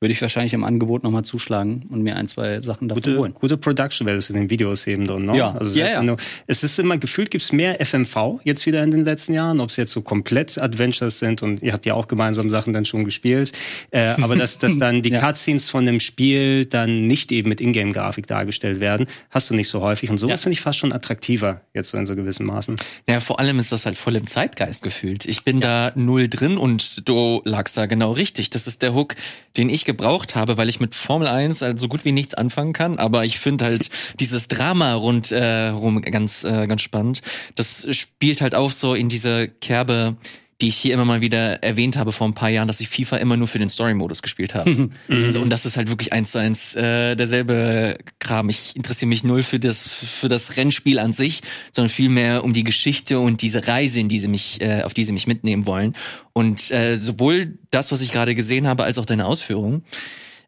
[0.02, 3.34] Würde ich wahrscheinlich im Angebot nochmal zuschlagen und mir ein, zwei Sachen davon Gute, holen.
[3.34, 5.38] gute Production Values in den Videos eben drin, ne?
[5.38, 5.54] Ja.
[5.54, 6.16] Also Ja, ja.
[6.48, 9.78] es ist immer gefühlt, gibt's mehr FMV jetzt wieder in den letzten Jahren, ob es
[9.78, 13.54] jetzt so komplett Adventures sind und ihr habt ja auch gemeinsam Sachen dann schon gespielt.
[13.92, 15.22] Äh, aber dass, dass dann die Ja.
[15.22, 19.80] Cutscenes von dem Spiel dann nicht eben mit Ingame-Grafik dargestellt werden, hast du nicht so
[19.80, 20.10] häufig.
[20.10, 20.44] Und sowas Ja.
[20.44, 22.76] finde ich fast schon attraktiver, jetzt so in so gewissen Maßen.
[23.10, 25.26] Ja, vor allem ist das halt voll im Zeitgeist gefühlt.
[25.26, 28.50] Ich bin da null drin und du lagst da genau richtig.
[28.50, 29.16] Das ist der Hook,
[29.56, 32.74] den ich gebraucht habe, weil ich mit Formel 1 halt so gut wie nichts anfangen
[32.74, 33.00] kann.
[33.00, 37.22] Aber ich finde halt dieses Drama rund äh, rum ganz, äh, ganz spannend.
[37.56, 40.18] Das spielt halt auch so in diese Kerbe,
[40.62, 43.18] die ich hier immer mal wieder erwähnt habe vor ein paar Jahren, dass ich FIFA
[43.18, 44.90] immer nur für den Story-Modus gespielt habe.
[45.10, 48.48] also, und das ist halt wirklich eins zu eins äh, derselbe Kram.
[48.48, 51.42] Ich interessiere mich null für das für das Rennspiel an sich,
[51.74, 55.04] sondern vielmehr um die Geschichte und diese Reise, in die sie mich, äh, auf die
[55.04, 55.94] sie mich mitnehmen wollen.
[56.32, 59.84] Und äh, sowohl das, was ich gerade gesehen habe, als auch deine Ausführungen,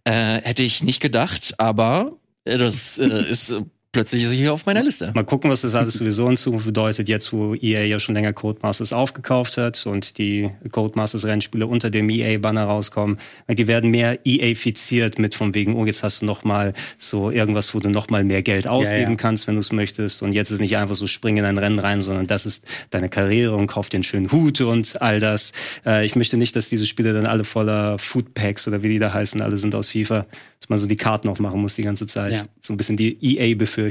[0.06, 2.14] äh, hätte ich nicht gedacht, aber
[2.46, 3.54] äh, das äh, ist
[3.98, 5.12] plötzlich hier auf meiner Liste.
[5.16, 8.32] Mal gucken, was das alles sowieso in Zukunft bedeutet, jetzt wo EA ja schon länger
[8.32, 13.18] Codemasters aufgekauft hat und die Codemasters Rennspiele unter dem EA-Banner rauskommen.
[13.50, 17.74] Die werden mehr EA-fiziert mit von wegen, oh, jetzt hast du noch mal so irgendwas,
[17.74, 19.18] wo du noch mal mehr Geld ausgeben ja.
[19.18, 20.22] kannst, wenn du es möchtest.
[20.22, 23.10] Und jetzt ist nicht einfach so, spring in ein Rennen rein, sondern das ist deine
[23.10, 25.54] Karriere und kauf den schönen Hut und all das.
[25.88, 29.12] Äh, ich möchte nicht, dass diese Spiele dann alle voller Foodpacks oder wie die da
[29.12, 30.28] heißen, alle sind aus FIFA,
[30.60, 32.34] dass man so die Karten aufmachen muss die ganze Zeit.
[32.34, 32.46] Ja.
[32.62, 33.87] So ein bisschen die EA-Befürchtung.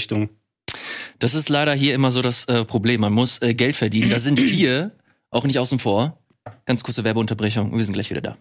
[1.19, 3.01] Das ist leider hier immer so das äh, Problem.
[3.01, 4.11] Man muss äh, Geld verdienen.
[4.11, 4.93] Da sind wir
[5.31, 6.19] auch nicht außen vor.
[6.65, 7.77] Ganz kurze Werbeunterbrechung.
[7.77, 8.37] Wir sind gleich wieder da.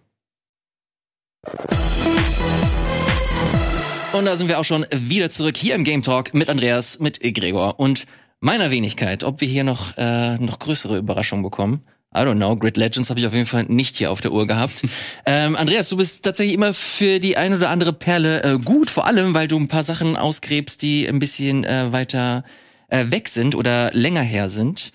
[4.12, 7.20] Und da sind wir auch schon wieder zurück hier im Game Talk mit Andreas, mit
[7.20, 8.06] Gregor und
[8.40, 9.24] meiner Wenigkeit.
[9.24, 11.84] Ob wir hier noch, äh, noch größere Überraschungen bekommen.
[12.16, 12.56] I don't know.
[12.56, 14.82] Grid Legends habe ich auf jeden Fall nicht hier auf der Uhr gehabt.
[15.26, 19.06] ähm, Andreas, du bist tatsächlich immer für die ein oder andere Perle äh, gut, vor
[19.06, 22.44] allem, weil du ein paar Sachen ausgräbst, die ein bisschen äh, weiter
[22.88, 24.92] äh, weg sind oder länger her sind.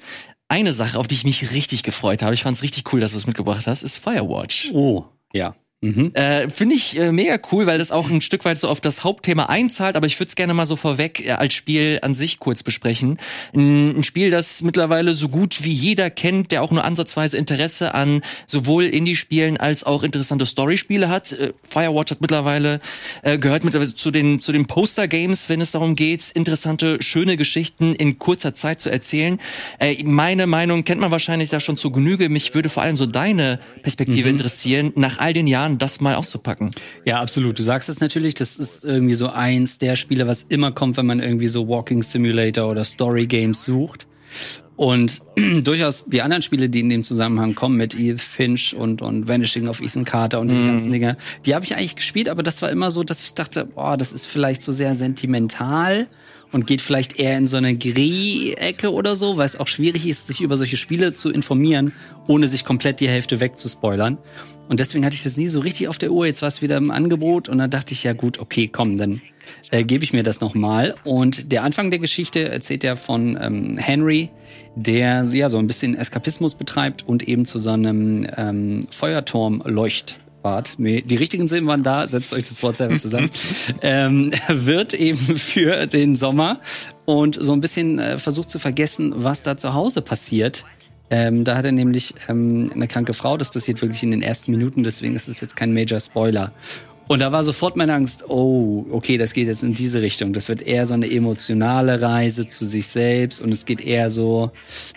[0.48, 3.12] eine Sache, auf die ich mich richtig gefreut habe, ich fand es richtig cool, dass
[3.12, 4.72] du es mitgebracht hast, ist Firewatch.
[4.74, 5.56] Oh, ja.
[5.84, 6.12] Mhm.
[6.14, 9.04] Äh, Finde ich äh, mega cool, weil das auch ein Stück weit so auf das
[9.04, 12.38] Hauptthema einzahlt, aber ich würde es gerne mal so vorweg äh, als Spiel an sich
[12.38, 13.18] kurz besprechen.
[13.56, 17.96] Ein, ein, Spiel, das mittlerweile so gut wie jeder kennt, der auch nur ansatzweise Interesse
[17.96, 21.32] an sowohl Indie-Spielen als auch interessante Story-Spiele hat.
[21.32, 22.80] Äh, Firewatch hat mittlerweile,
[23.24, 27.96] äh, gehört mittlerweile zu den, zu den Poster-Games, wenn es darum geht, interessante, schöne Geschichten
[27.96, 29.40] in kurzer Zeit zu erzählen.
[29.80, 32.30] Äh, meine Meinung kennt man wahrscheinlich da schon zu Genüge.
[32.30, 34.36] Mich würde vor allem so deine Perspektive mhm.
[34.36, 36.72] interessieren, nach all den Jahren Jahren, das mal auszupacken.
[37.06, 37.58] Ja, absolut.
[37.58, 41.06] Du sagst es natürlich, das ist irgendwie so eins der Spiele, was immer kommt, wenn
[41.06, 44.08] man irgendwie so Walking Simulator oder Story Games sucht.
[44.76, 45.22] Und
[45.64, 49.68] durchaus die anderen Spiele, die in dem Zusammenhang kommen mit Edith Finch und, und Vanishing
[49.68, 50.68] of Ethan Carter und diese mm.
[50.68, 53.66] ganzen Dinge, die habe ich eigentlich gespielt, aber das war immer so, dass ich dachte,
[53.66, 56.08] boah, das ist vielleicht so sehr sentimental
[56.52, 60.28] und geht vielleicht eher in so eine Gris-Ecke oder so, weil es auch schwierig ist,
[60.28, 61.94] sich über solche Spiele zu informieren,
[62.28, 64.18] ohne sich komplett die Hälfte wegzuspoilern.
[64.68, 66.26] Und deswegen hatte ich das nie so richtig auf der Uhr.
[66.26, 69.22] Jetzt war es wieder im Angebot und dann dachte ich, ja gut, okay, komm, dann
[69.72, 70.96] äh, gebe ich mir das nochmal.
[71.04, 74.30] Und der Anfang der Geschichte erzählt ja von ähm, Henry,
[74.76, 80.18] der ja so ein bisschen Eskapismus betreibt und eben zu so einem ähm, Feuerturm leucht.
[80.42, 83.30] Bart, nee, die richtigen Silben waren da, setzt euch das Wort selber zusammen,
[83.82, 86.60] ähm, wird eben für den Sommer
[87.06, 90.66] und so ein bisschen äh, versucht zu vergessen, was da zu Hause passiert.
[91.10, 94.52] Ähm, da hat er nämlich ähm, eine kranke Frau, das passiert wirklich in den ersten
[94.52, 96.54] Minuten, deswegen ist es jetzt kein Major Spoiler.
[97.08, 100.32] Und da war sofort meine Angst, oh, okay, das geht jetzt in diese Richtung.
[100.32, 104.52] Das wird eher so eine emotionale Reise zu sich selbst und es geht eher so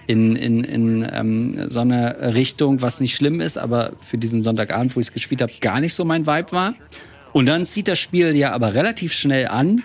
[0.06, 4.94] in, in, in ähm, so eine Richtung, was nicht schlimm ist, aber für diesen Sonntagabend,
[4.94, 6.74] wo ich es gespielt habe, gar nicht so mein Vibe war.
[7.32, 9.82] Und dann zieht das Spiel ja aber relativ schnell an,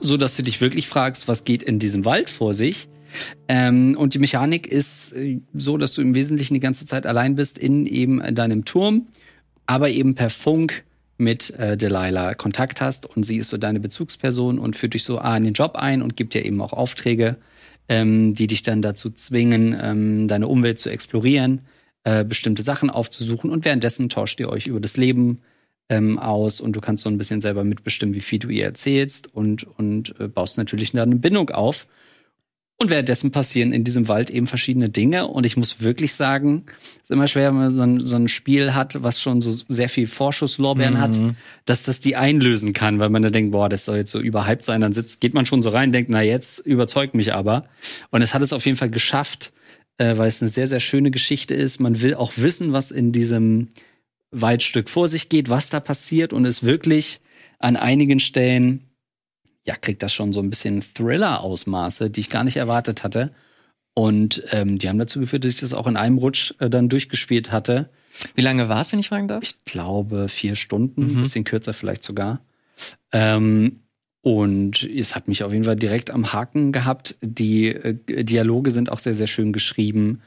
[0.00, 2.88] so dass du dich wirklich fragst, was geht in diesem Wald vor sich.
[3.48, 7.34] Ähm, und die Mechanik ist äh, so, dass du im Wesentlichen die ganze Zeit allein
[7.34, 9.08] bist in eben deinem Turm,
[9.66, 10.84] aber eben per Funk
[11.22, 15.18] mit äh, Delilah Kontakt hast und sie ist so deine Bezugsperson und führt dich so
[15.18, 17.36] A in den Job ein und gibt dir eben auch Aufträge,
[17.88, 21.62] ähm, die dich dann dazu zwingen, ähm, deine Umwelt zu explorieren,
[22.04, 25.40] äh, bestimmte Sachen aufzusuchen und währenddessen tauscht ihr euch über das Leben
[25.88, 29.32] ähm, aus und du kannst so ein bisschen selber mitbestimmen, wie viel du ihr erzählst
[29.34, 31.86] und, und äh, baust natürlich dann eine Bindung auf.
[32.82, 35.28] Und währenddessen passieren in diesem Wald eben verschiedene Dinge.
[35.28, 36.64] Und ich muss wirklich sagen,
[36.96, 39.52] es ist immer schwer, wenn man so ein, so ein Spiel hat, was schon so
[39.52, 40.98] sehr viel Vorschusslorbeeren mhm.
[40.98, 41.20] hat,
[41.64, 44.64] dass das die einlösen kann, weil man dann denkt, boah, das soll jetzt so überhyped
[44.64, 44.80] sein.
[44.80, 47.66] Dann sitzt, geht man schon so rein, denkt, na jetzt überzeugt mich aber.
[48.10, 49.52] Und es hat es auf jeden Fall geschafft,
[49.98, 51.78] äh, weil es eine sehr, sehr schöne Geschichte ist.
[51.78, 53.68] Man will auch wissen, was in diesem
[54.32, 57.20] Waldstück vor sich geht, was da passiert und es wirklich
[57.60, 58.88] an einigen Stellen
[59.64, 63.30] ja, kriegt das schon so ein bisschen Thriller-Ausmaße, die ich gar nicht erwartet hatte.
[63.94, 66.88] Und ähm, die haben dazu geführt, dass ich das auch in einem Rutsch äh, dann
[66.88, 67.90] durchgespielt hatte.
[68.34, 69.42] Wie lange war es, wenn ich fragen darf?
[69.42, 71.18] Ich glaube vier Stunden, mhm.
[71.18, 72.40] ein bisschen kürzer vielleicht sogar.
[73.12, 73.80] Ähm,
[74.22, 77.16] und es hat mich auf jeden Fall direkt am Haken gehabt.
[77.20, 80.22] Die äh, Dialoge sind auch sehr, sehr schön geschrieben.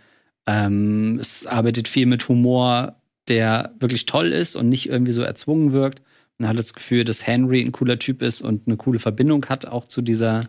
[0.46, 2.96] Ähm, es arbeitet viel mit Humor,
[3.28, 6.02] der wirklich toll ist und nicht irgendwie so erzwungen wirkt.
[6.38, 9.66] Man hat das Gefühl, dass Henry ein cooler Typ ist und eine coole Verbindung hat,
[9.66, 10.42] auch zu dieser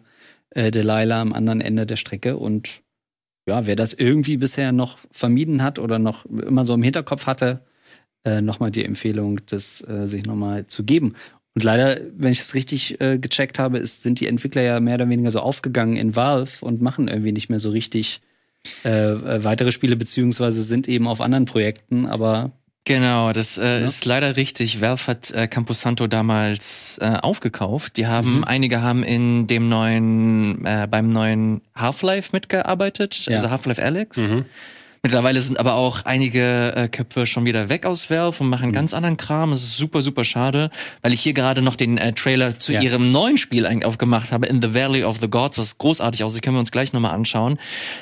[0.51, 2.37] äh, Delilah am anderen Ende der Strecke.
[2.37, 2.83] Und
[3.46, 7.64] ja, wer das irgendwie bisher noch vermieden hat oder noch immer so im Hinterkopf hatte,
[8.25, 11.14] äh, nochmal die Empfehlung, das äh, sich nochmal zu geben.
[11.55, 14.96] Und leider, wenn ich es richtig äh, gecheckt habe, ist, sind die Entwickler ja mehr
[14.96, 18.20] oder weniger so aufgegangen in Valve und machen irgendwie nicht mehr so richtig
[18.85, 22.53] äh, äh weitere Spiele, beziehungsweise sind eben auf anderen Projekten, aber
[22.87, 23.85] Genau, das äh, ja.
[23.85, 24.81] ist leider richtig.
[24.81, 27.96] Valve hat äh, Camposanto damals äh, aufgekauft.
[27.96, 28.44] Die haben, mhm.
[28.44, 33.38] einige haben in dem neuen, äh, beim neuen Half-Life mitgearbeitet, ja.
[33.38, 34.18] also Half-Life Alex.
[34.18, 34.44] Mhm.
[35.03, 38.75] Mittlerweile sind aber auch einige äh, Köpfe schon wieder weg aus Valve und machen mhm.
[38.75, 39.51] ganz anderen Kram.
[39.51, 40.71] Das ist super, super schade,
[41.03, 42.81] weil ich hier gerade noch den äh, Trailer zu ja.
[42.81, 46.43] ihrem neuen Spiel eigentlich aufgemacht habe, In the Valley of the Gods, was großartig aussieht,
[46.43, 47.59] können wir uns gleich nochmal anschauen.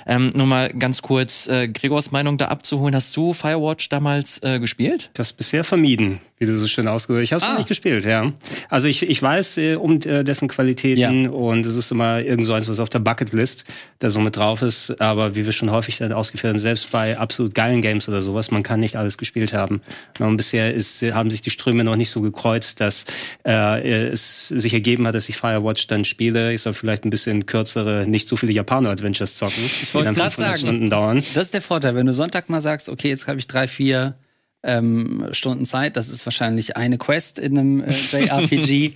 [0.06, 2.94] Ähm, nur mal ganz kurz äh, Gregors Meinung da abzuholen.
[2.94, 5.10] Hast du Firewatch damals äh, gespielt?
[5.14, 7.26] Das bisher vermieden wie du so schön ausgedrückt hast.
[7.28, 7.58] Ich habe es ah.
[7.58, 8.32] nicht gespielt, ja.
[8.68, 11.30] Also ich, ich weiß äh, um äh, dessen Qualitäten ja.
[11.30, 13.64] und es ist immer irgend so eins, was auf der Bucketlist
[14.00, 15.00] da so mit drauf ist.
[15.00, 18.50] Aber wie wir schon häufig dann ausgeführt haben, selbst bei absolut geilen Games oder sowas,
[18.50, 19.80] man kann nicht alles gespielt haben.
[20.18, 23.04] Und bisher ist, haben sich die Ströme noch nicht so gekreuzt, dass
[23.46, 26.52] äh, es sich ergeben hat, dass ich Firewatch dann spiele.
[26.52, 29.62] Ich soll vielleicht ein bisschen kürzere, nicht so viele Japano-Adventures zocken.
[29.82, 31.22] Ich wollte gerade sagen, Stunden dauern.
[31.34, 34.16] das ist der Vorteil, wenn du Sonntag mal sagst, okay, jetzt habe ich drei, vier
[34.64, 35.96] ähm, Stunden Zeit.
[35.96, 38.94] Das ist wahrscheinlich eine Quest in einem äh, JRPG.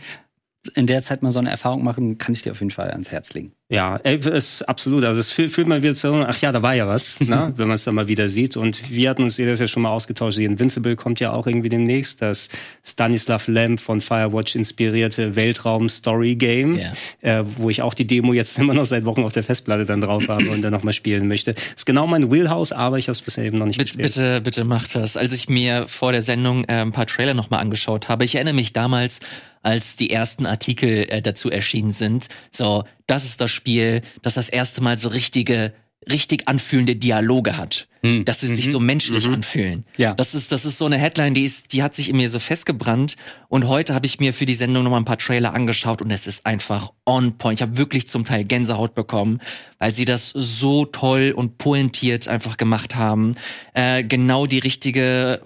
[0.68, 3.10] In der Zeit mal so eine Erfahrung machen, kann ich dir auf jeden Fall ans
[3.10, 3.52] Herz legen.
[3.70, 5.04] Ja, ist absolut.
[5.04, 7.52] Also es fühlt, fühlt man wieder zu, ach ja, da war ja was, ne?
[7.56, 8.56] wenn man es dann mal wieder sieht.
[8.56, 10.38] Und wir hatten uns das ja schon mal ausgetauscht.
[10.38, 12.22] Die Invincible kommt ja auch irgendwie demnächst.
[12.22, 12.48] Das
[12.82, 17.40] Stanislav Lem von Firewatch inspirierte Weltraum-Story-Game, yeah.
[17.40, 20.00] äh, wo ich auch die Demo jetzt immer noch seit Wochen auf der Festplatte dann
[20.00, 21.54] drauf habe und dann nochmal spielen möchte.
[21.76, 24.14] Ist genau mein Wheelhouse, aber ich habe es bisher eben noch nicht bitte, gespielt.
[24.14, 25.18] Bitte, bitte mach das.
[25.18, 28.54] Als ich mir vor der Sendung äh, ein paar Trailer nochmal angeschaut habe, ich erinnere
[28.54, 29.20] mich damals,
[29.62, 32.28] als die ersten Artikel äh, dazu erschienen sind.
[32.50, 35.72] So, das ist das Spiel, das das erste Mal so richtige
[36.10, 38.24] richtig anfühlende Dialoge hat, hm.
[38.24, 38.54] dass sie mhm.
[38.54, 39.34] sich so menschlich mhm.
[39.34, 39.84] anfühlen.
[39.96, 40.14] Ja.
[40.14, 42.38] Das ist das ist so eine Headline, die ist die hat sich in mir so
[42.38, 43.16] festgebrannt
[43.48, 46.10] und heute habe ich mir für die Sendung noch mal ein paar Trailer angeschaut und
[46.10, 47.60] es ist einfach on point.
[47.60, 49.40] Ich habe wirklich zum Teil Gänsehaut bekommen,
[49.78, 53.34] weil sie das so toll und pointiert einfach gemacht haben.
[53.74, 55.42] Äh, genau die richtige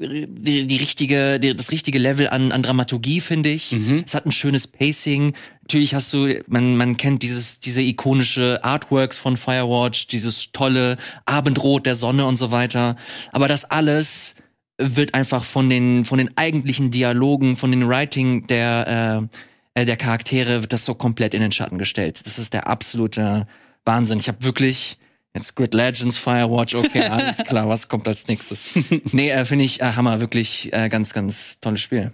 [0.00, 3.72] die, die richtige, die, das richtige Level an, an Dramaturgie, finde ich.
[3.72, 4.04] Mhm.
[4.06, 5.34] Es hat ein schönes Pacing.
[5.62, 11.86] Natürlich hast du, man, man kennt dieses, diese ikonische Artworks von Firewatch, dieses tolle Abendrot
[11.86, 12.96] der Sonne und so weiter.
[13.32, 14.36] Aber das alles
[14.78, 19.28] wird einfach von den, von den eigentlichen Dialogen, von den Writing der,
[19.76, 22.20] äh, der Charaktere, wird das so komplett in den Schatten gestellt.
[22.24, 23.46] Das ist der absolute
[23.84, 24.18] Wahnsinn.
[24.18, 24.98] Ich habe wirklich,
[25.34, 28.76] Jetzt Grid Legends, Firewatch, okay, alles klar, was kommt als nächstes?
[29.12, 32.12] nee, äh, finde ich äh, Hammer, wirklich äh, ganz, ganz tolles Spiel.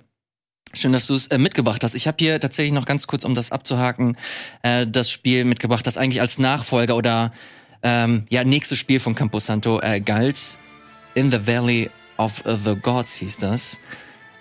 [0.74, 1.94] Schön, dass du es äh, mitgebracht hast.
[1.94, 4.18] Ich habe hier tatsächlich noch ganz kurz, um das abzuhaken,
[4.62, 7.32] äh, das Spiel mitgebracht, das eigentlich als Nachfolger oder
[7.82, 10.58] ähm, ja nächstes Spiel von Campo Santo äh, galt.
[11.14, 13.78] In the Valley of the Gods hieß das.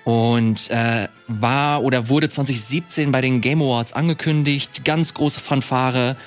[0.04, 4.84] Und äh, war oder wurde 2017 bei den Game Awards angekündigt.
[4.84, 6.18] Ganz große Fanfare.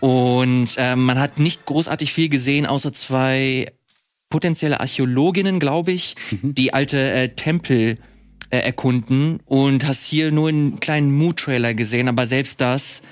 [0.00, 3.72] Und äh, man hat nicht großartig viel gesehen, außer zwei
[4.30, 6.54] potenzielle Archäologinnen, glaube ich, mhm.
[6.54, 7.98] die alte äh, Tempel
[8.50, 13.02] äh, erkunden und hast hier nur einen kleinen Mood-Trailer gesehen, aber selbst das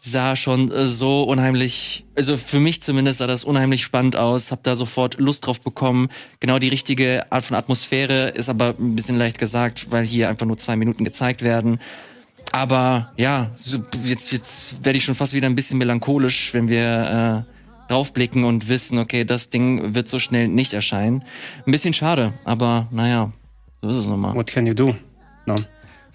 [0.00, 4.62] sah schon äh, so unheimlich, also für mich zumindest sah das unheimlich spannend aus, hab
[4.62, 6.08] da sofort Lust drauf bekommen.
[6.40, 10.46] Genau die richtige Art von Atmosphäre ist aber ein bisschen leicht gesagt, weil hier einfach
[10.46, 11.80] nur zwei Minuten gezeigt werden.
[12.52, 13.50] Aber ja,
[14.04, 18.68] jetzt, jetzt werde ich schon fast wieder ein bisschen melancholisch, wenn wir äh, draufblicken und
[18.68, 21.22] wissen, okay, das Ding wird so schnell nicht erscheinen.
[21.66, 23.32] Ein bisschen schade, aber naja,
[23.82, 24.34] so ist es nochmal.
[24.34, 24.96] What can you do?
[25.46, 25.56] No.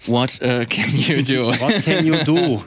[0.06, 1.52] What uh, can you do?
[1.60, 2.64] What can you do?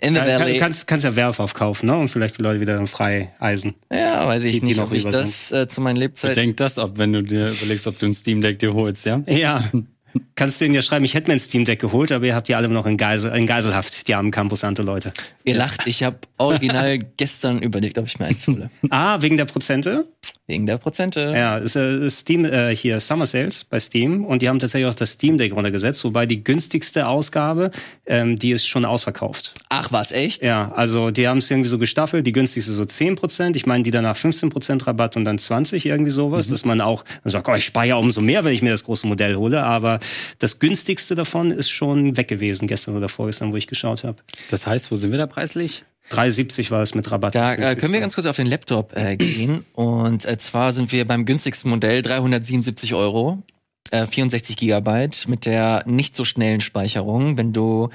[0.00, 0.52] In the Valley.
[0.52, 1.96] Kann, kannst, kannst ja Werf aufkaufen, ne?
[1.96, 3.74] Und vielleicht die Leute wieder frei eisen.
[3.92, 6.34] Ja, weiß ich die, nicht, die ob ich das äh, zu meinen Lebzeiten.
[6.34, 9.22] Bedenk das ab, wenn du dir überlegst, ob du ein Steam Deck dir holst, ja?
[9.26, 9.64] Ja.
[10.34, 12.48] Kannst du ihnen ja schreiben, ich hätte mir ein Steam Deck geholt, aber ihr habt
[12.48, 15.12] ja alle noch in, Geisel, in Geiselhaft, die armen Campus Ante Leute.
[15.44, 18.70] Ihr lacht, ich habe original gestern überlegt, ob ich mir eins hole.
[18.90, 20.06] Ah, wegen der Prozente?
[20.50, 21.32] Wegen der Prozente.
[21.36, 24.94] Ja, ist äh, Steam äh, hier Summer Sales bei Steam und die haben tatsächlich auch
[24.94, 27.70] das Steam Deck runtergesetzt, wobei die günstigste Ausgabe,
[28.04, 29.54] ähm, die ist schon ausverkauft.
[29.68, 30.42] Ach was, echt?
[30.42, 33.92] Ja, also die haben es irgendwie so gestaffelt, die günstigste so 10%, ich meine die
[33.92, 36.50] danach 15% Rabatt und dann 20 irgendwie sowas, mhm.
[36.50, 39.06] dass man auch sagt, oh, ich spare ja umso mehr, wenn ich mir das große
[39.06, 39.99] Modell hole, aber
[40.38, 44.18] das günstigste davon ist schon weg gewesen gestern oder vorgestern, wo ich geschaut habe.
[44.50, 45.84] Das heißt, wo sind wir da preislich?
[46.10, 47.34] 3,70 war es mit Rabatt.
[47.34, 49.64] Da äh, können wir ganz kurz auf den Laptop äh, gehen.
[49.74, 53.42] Und äh, zwar sind wir beim günstigsten Modell 377 Euro,
[53.90, 57.38] äh, 64 Gigabyte mit der nicht so schnellen Speicherung.
[57.38, 57.90] Wenn du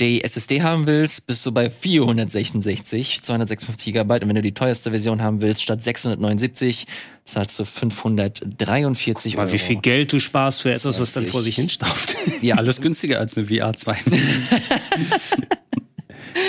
[0.00, 4.22] die SSD haben willst, bist du bei 466, 256 Gigabyte.
[4.22, 6.86] Und wenn du die teuerste Version haben willst, statt 679,
[7.24, 9.52] zahlst du 543 Euro.
[9.52, 12.16] Wie viel Geld du sparst für etwas, was dann vor sich hinstaubt.
[12.42, 13.96] Ja, alles günstiger als eine VR 2.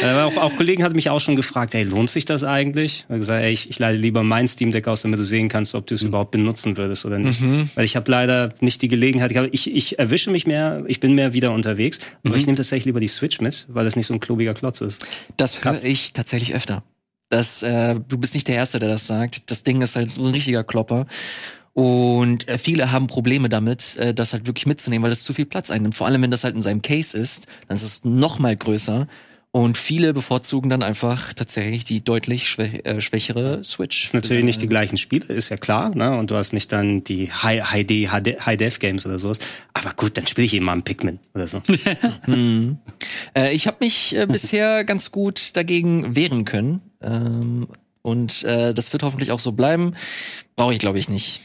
[0.03, 3.05] Äh, auch, auch, Kollegen hatten mich auch schon gefragt, hey, lohnt sich das eigentlich?
[3.09, 5.75] Ich gesagt, ey, ich, ich leite lieber mein Steam Deck aus, damit du sehen kannst,
[5.75, 6.09] ob du es mhm.
[6.09, 7.41] überhaupt benutzen würdest oder nicht.
[7.41, 7.69] Mhm.
[7.75, 9.31] Weil ich habe leider nicht die Gelegenheit.
[9.31, 12.39] Ich, hab, ich, ich erwische mich mehr, ich bin mehr wieder unterwegs, aber mhm.
[12.39, 15.05] ich nehme tatsächlich lieber die Switch mit, weil das nicht so ein klobiger Klotz ist.
[15.37, 16.83] Das höre ich tatsächlich öfter.
[17.29, 19.49] Das, äh, du bist nicht der Erste, der das sagt.
[19.49, 21.07] Das Ding ist halt so ein richtiger Klopper.
[21.75, 25.45] Und äh, viele haben Probleme damit, äh, das halt wirklich mitzunehmen, weil das zu viel
[25.45, 25.95] Platz einnimmt.
[25.95, 29.07] Vor allem, wenn das halt in seinem Case ist, dann ist es noch mal größer.
[29.55, 34.01] Und viele bevorzugen dann einfach tatsächlich die deutlich schwä äh, schwächere Switch.
[34.01, 36.17] Das ist natürlich nicht die gleichen Spiele, ist ja klar, ne?
[36.17, 39.39] Und du hast nicht dann die High-D, High-Def-Games oder sowas.
[39.73, 41.61] Aber gut, dann spiele ich eben mal einen Pikmin oder so.
[42.25, 42.79] hm.
[43.33, 46.81] äh, ich habe mich äh, bisher ganz gut dagegen wehren können.
[47.01, 47.69] Ähm,
[48.01, 49.95] und äh, das wird hoffentlich auch so bleiben.
[50.57, 51.39] Brauche ich, glaube ich, nicht.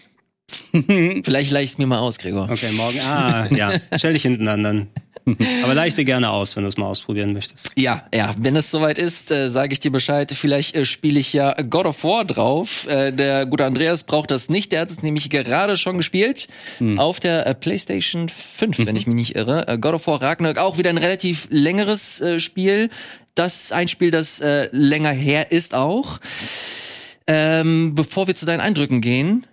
[0.74, 2.48] Vielleicht leih ich mir mal aus, Gregor.
[2.50, 2.98] Okay, morgen.
[3.02, 3.70] Ah, ja.
[3.96, 4.88] Stell dich hinten an dann.
[5.64, 7.70] Aber leite gerne aus, wenn du es mal ausprobieren möchtest.
[7.76, 10.30] Ja, ja, wenn es soweit ist, äh, sage ich dir Bescheid.
[10.32, 12.86] Vielleicht äh, spiele ich ja God of War drauf.
[12.88, 14.72] Äh, der gute Andreas braucht das nicht.
[14.72, 16.48] Der hat es nämlich gerade schon gespielt
[16.78, 16.98] Hm.
[16.98, 19.68] auf der äh, PlayStation 5, wenn ich mich nicht irre.
[19.68, 22.90] Äh, God of War Ragnarok, auch wieder ein relativ längeres äh, Spiel.
[23.34, 26.18] Das ein Spiel, das äh, länger her ist auch.
[27.26, 29.46] Ähm, bevor wir zu deinen Eindrücken gehen,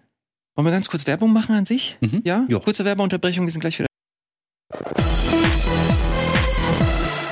[0.56, 1.98] wollen wir ganz kurz Werbung machen an sich?
[2.02, 2.22] Mhm.
[2.26, 2.46] Ja?
[2.50, 2.60] Ja.
[2.60, 3.88] Kurze Werbeunterbrechung, wir sind gleich wieder.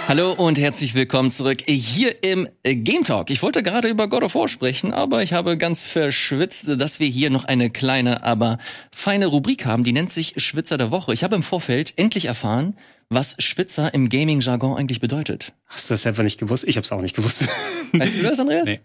[0.07, 3.31] Hallo und herzlich willkommen zurück hier im Game Talk.
[3.31, 7.07] Ich wollte gerade über God of War sprechen, aber ich habe ganz verschwitzt, dass wir
[7.07, 8.59] hier noch eine kleine, aber
[8.91, 11.11] feine Rubrik haben, die nennt sich Schwitzer der Woche.
[11.11, 12.77] Ich habe im Vorfeld endlich erfahren,
[13.09, 15.53] was Schwitzer im Gaming-Jargon eigentlich bedeutet.
[15.65, 16.65] Hast du das einfach nicht gewusst?
[16.67, 17.47] Ich habe es auch nicht gewusst.
[17.93, 18.65] Weißt du das, Andreas?
[18.65, 18.81] Nee.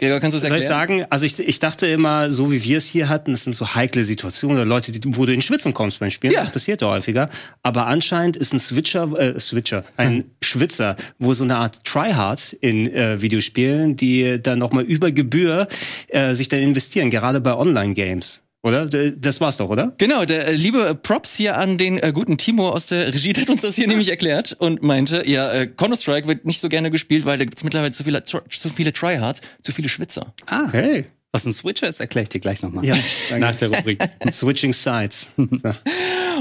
[0.00, 1.00] Gregor, kannst du es Soll ich erklären?
[1.00, 3.74] sagen, also ich, ich dachte immer, so wie wir es hier hatten, das sind so
[3.74, 6.32] heikle Situationen oder Leute, die, wo du in Schwitzen kommst beim Spielen.
[6.32, 6.40] Ja.
[6.40, 7.28] Das passiert ja häufiger.
[7.62, 12.90] Aber anscheinend ist ein Switcher, äh, Switcher, ein Schwitzer, wo so eine Art Tryhard in
[12.94, 15.68] äh, Videospielen, die dann nochmal über Gebühr
[16.08, 18.40] äh, sich dann investieren, gerade bei Online-Games.
[18.62, 18.86] Oder?
[18.86, 19.94] D- Das war's doch, oder?
[19.98, 23.32] Genau, der äh, liebe äh, Props hier an den äh, guten Timo aus der Regie,
[23.32, 26.68] der hat uns das hier nämlich erklärt und meinte, ja, äh, Counter-Strike wird nicht so
[26.68, 30.34] gerne gespielt, weil da gibt's mittlerweile zu viele, zu, zu viele Tryhards, zu viele Schwitzer.
[30.46, 31.06] Ah, Hey.
[31.32, 32.84] was ein Switcher ist, erkläre ich dir gleich nochmal.
[32.84, 32.96] Ja,
[33.38, 34.02] Nach der Rubrik.
[34.30, 35.32] Switching Sides.
[35.36, 35.74] So.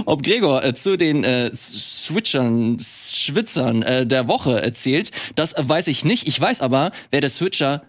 [0.05, 5.87] Ob Gregor äh, zu den äh, Switchern, Schwitzern äh, der Woche erzählt, das äh, weiß
[5.87, 6.27] ich nicht.
[6.27, 7.83] Ich weiß aber, wer der Switcher,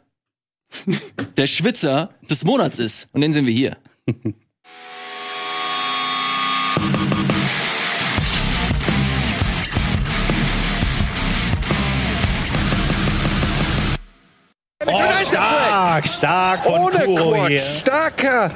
[1.37, 3.09] der Schwitzer des Monats ist.
[3.13, 3.77] Und den sehen wir hier.
[14.87, 14.93] Oh,
[15.25, 17.59] stark, stark von Ohne Kuro hier.
[17.59, 18.51] Starker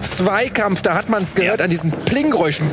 [0.00, 0.82] Zweikampf.
[0.82, 1.64] Da hat man es gehört Ja.
[1.64, 2.70] an diesen Plinggeräuschen.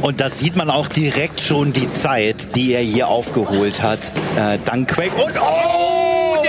[0.00, 4.12] Und das sieht man auch direkt schon die Zeit, die er hier aufgeholt hat.
[4.36, 5.14] Äh, dank Quake.
[5.22, 6.03] Und oh,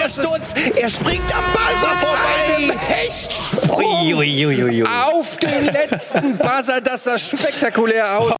[0.10, 0.54] Sturz.
[0.76, 2.56] Er springt am Buzzer vorbei.
[2.58, 4.88] Einem Hechtsprung Ui, ui, ui, ui, ui.
[4.88, 6.82] auf den letzten Buzzer.
[6.82, 8.36] Das sah spektakulär aus.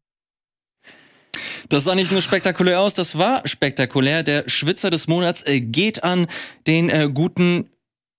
[1.68, 4.22] Das sah nicht nur spektakulär aus, das war spektakulär.
[4.22, 6.28] Der Schwitzer des Monats äh, geht an
[6.66, 7.70] den äh, guten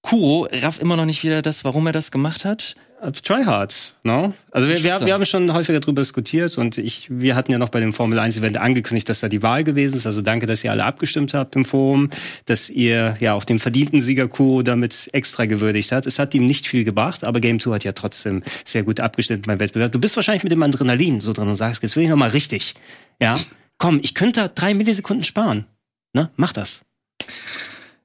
[0.02, 0.48] Kuro.
[0.52, 2.76] Raff immer noch nicht wieder das, warum er das gemacht hat.
[3.24, 4.34] Try hard, no?
[4.50, 7.70] Also wir, wir, wir haben schon häufiger darüber diskutiert und ich, wir hatten ja noch
[7.70, 10.08] bei dem Formel 1 Event angekündigt, dass da die Wahl gewesen ist.
[10.08, 12.10] Also danke, dass ihr alle abgestimmt habt im Forum,
[12.46, 16.08] dass ihr ja auch den verdienten Sieger Kuro damit extra gewürdigt hat.
[16.08, 19.46] Es hat ihm nicht viel gebracht, aber Game 2 hat ja trotzdem sehr gut abgestimmt
[19.46, 19.92] beim Wettbewerb.
[19.92, 22.30] Du bist wahrscheinlich mit dem Adrenalin so drin und sagst, jetzt will ich noch mal
[22.30, 22.74] richtig.
[23.22, 23.38] Ja,
[23.78, 25.68] komm, ich könnte da drei Millisekunden sparen.
[26.14, 26.82] Ne, mach das.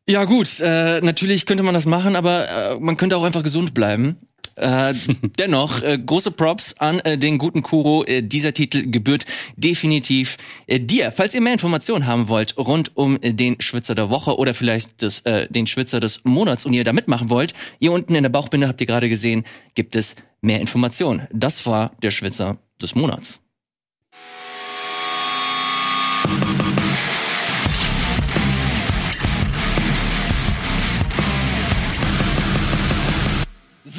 [0.07, 3.73] Ja gut, äh, natürlich könnte man das machen, aber äh, man könnte auch einfach gesund
[3.73, 4.19] bleiben.
[4.57, 4.95] Äh,
[5.39, 8.05] dennoch, äh, große Props an äh, den guten Kuro.
[8.05, 9.27] Äh, dieser Titel gebührt
[9.57, 10.37] definitiv
[10.67, 11.13] äh, dir.
[11.13, 15.03] Falls ihr mehr Informationen haben wollt rund um äh, den Schwitzer der Woche oder vielleicht
[15.03, 18.31] das, äh, den Schwitzer des Monats und ihr da mitmachen wollt, hier unten in der
[18.31, 19.45] Bauchbinde habt ihr gerade gesehen,
[19.75, 21.27] gibt es mehr Informationen.
[21.33, 23.42] Das war der Schwitzer des Monats.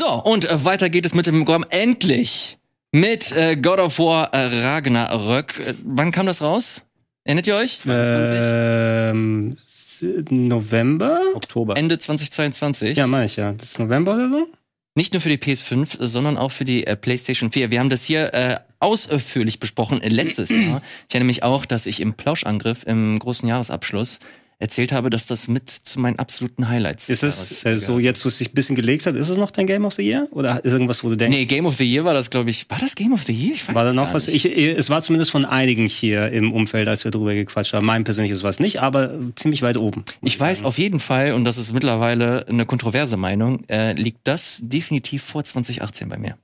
[0.05, 2.57] So, und äh, weiter geht es mit dem Programm endlich
[2.91, 5.59] mit äh, God of War äh, Ragnarök.
[5.59, 6.81] Äh, wann kam das raus?
[7.23, 7.79] Erinnert ihr euch?
[7.85, 11.21] Ähm, s- November?
[11.35, 11.77] Oktober.
[11.77, 12.97] Ende 2022.
[12.97, 13.53] Ja, meine ich ja.
[13.53, 14.47] Das ist November oder so?
[14.95, 17.71] Nicht nur für die PS5, äh, sondern auch für die äh, PlayStation 4.
[17.71, 20.81] Wir haben das hier äh, ausführlich besprochen äh, letztes Jahr.
[21.07, 24.19] Ich erinnere mich auch, dass ich im Plauschangriff im großen Jahresabschluss
[24.59, 28.23] erzählt habe, dass das mit zu meinen absoluten Highlights Ist des es äh, so jetzt,
[28.23, 30.27] wo es sich ein bisschen gelegt hat, ist es noch dein Game of the Year?
[30.31, 32.69] Oder ist irgendwas, wo du denkst, Nee, Game of the Year war das, glaube ich.
[32.69, 33.53] War das Game of the Year?
[33.55, 34.27] Ich weiß war da es noch was?
[34.27, 37.85] Ich, es war zumindest von einigen hier im Umfeld, als wir drüber gequatscht haben.
[37.85, 40.03] Mein persönliches war es nicht, aber ziemlich weit oben.
[40.21, 40.67] muss Ich weiß sagen.
[40.67, 45.43] auf jeden Fall, und das ist mittlerweile eine kontroverse Meinung, äh, liegt das definitiv vor
[45.43, 46.37] 2018 bei mir.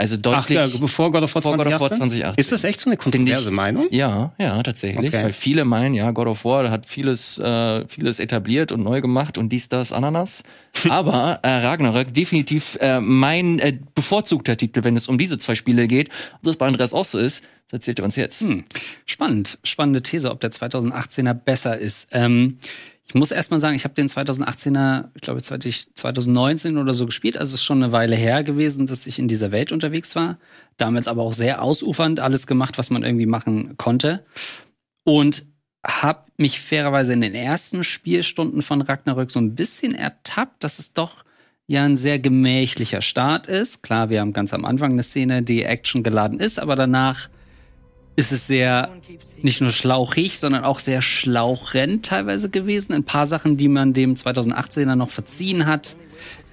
[0.00, 1.98] Also Ach deutlich ja, bevor God of War vor God of War 2018?
[2.10, 2.34] 2018.
[2.40, 3.88] Ist das echt so eine kontroverse ich- Meinung?
[3.90, 5.08] Ja, ja, tatsächlich.
[5.08, 5.24] Okay.
[5.24, 9.38] Weil viele meinen, ja, God of War hat vieles, äh, vieles etabliert und neu gemacht
[9.38, 10.44] und dies, das, Ananas.
[10.88, 15.88] Aber äh, Ragnarök definitiv äh, mein äh, bevorzugter Titel, wenn es um diese zwei Spiele
[15.88, 16.10] geht.
[16.34, 18.40] Ob das bei Andreas auch so ist, das erzählt er uns jetzt.
[18.40, 18.64] Hm.
[19.04, 22.06] Spannend, spannende These, ob der 2018er besser ist.
[22.12, 22.58] Ähm,
[23.08, 27.06] ich muss erst mal sagen, ich habe den 2018er, ich glaube 20 2019 oder so
[27.06, 30.38] gespielt, also ist schon eine Weile her gewesen, dass ich in dieser Welt unterwegs war.
[30.76, 34.26] Damals aber auch sehr ausufernd alles gemacht, was man irgendwie machen konnte.
[35.04, 35.46] Und
[35.86, 40.92] habe mich fairerweise in den ersten Spielstunden von Ragnarök so ein bisschen ertappt, dass es
[40.92, 41.24] doch
[41.66, 43.82] ja ein sehr gemächlicher Start ist.
[43.82, 47.30] Klar, wir haben ganz am Anfang eine Szene, die Action geladen ist, aber danach
[48.18, 48.90] ist es sehr
[49.42, 52.92] nicht nur schlauchig, sondern auch sehr schlauchend teilweise gewesen.
[52.92, 55.94] Ein paar Sachen, die man dem 2018er noch verziehen hat,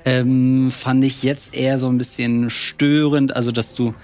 [0.05, 3.35] ähm, fand ich jetzt eher so ein bisschen störend.
[3.35, 3.95] Also, dass du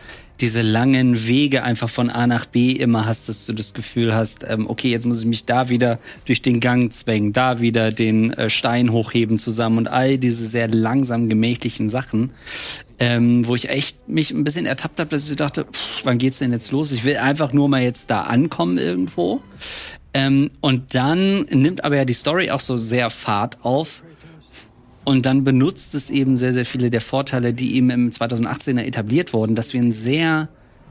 [0.41, 4.43] diese langen Wege einfach von A nach B immer hast, dass du das Gefühl hast,
[4.47, 8.33] ähm, okay, jetzt muss ich mich da wieder durch den Gang zwängen, da wieder den
[8.33, 12.31] äh, Stein hochheben zusammen und all diese sehr langsam gemächlichen Sachen,
[12.99, 16.39] ähm, wo ich echt mich ein bisschen ertappt habe, dass ich dachte, pff, wann geht's
[16.39, 16.91] denn jetzt los?
[16.91, 19.41] Ich will einfach nur mal jetzt da ankommen irgendwo.
[20.13, 24.03] Ähm, und dann nimmt aber ja die Story auch so sehr Fahrt auf
[25.03, 29.33] und dann benutzt es eben sehr, sehr viele der Vorteile, die eben im 2018er etabliert
[29.33, 30.49] wurden, dass wir ein sehr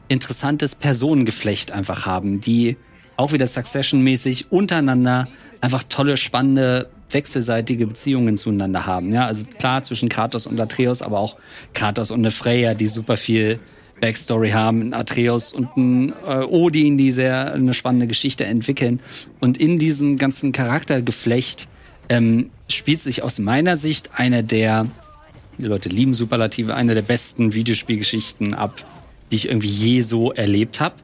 [0.08, 2.76] interessantes Personengeflecht einfach haben, die
[3.16, 5.28] auch wieder Succession-mäßig untereinander
[5.60, 9.12] einfach tolle, spannende, wechselseitige Beziehungen zueinander haben.
[9.12, 11.36] Ja, also klar zwischen Kratos und Atreus, aber auch
[11.74, 13.60] Kratos und eine Freya, die super viel
[14.00, 19.00] Backstory haben, ein Atreus und ein äh, Odin, die sehr eine spannende Geschichte entwickeln.
[19.40, 21.68] Und in diesem ganzen Charaktergeflecht
[22.10, 24.86] ähm, spielt sich aus meiner Sicht eine der,
[25.56, 28.84] die Leute lieben Superlative, eine der besten Videospielgeschichten ab,
[29.30, 30.96] die ich irgendwie je so erlebt habe.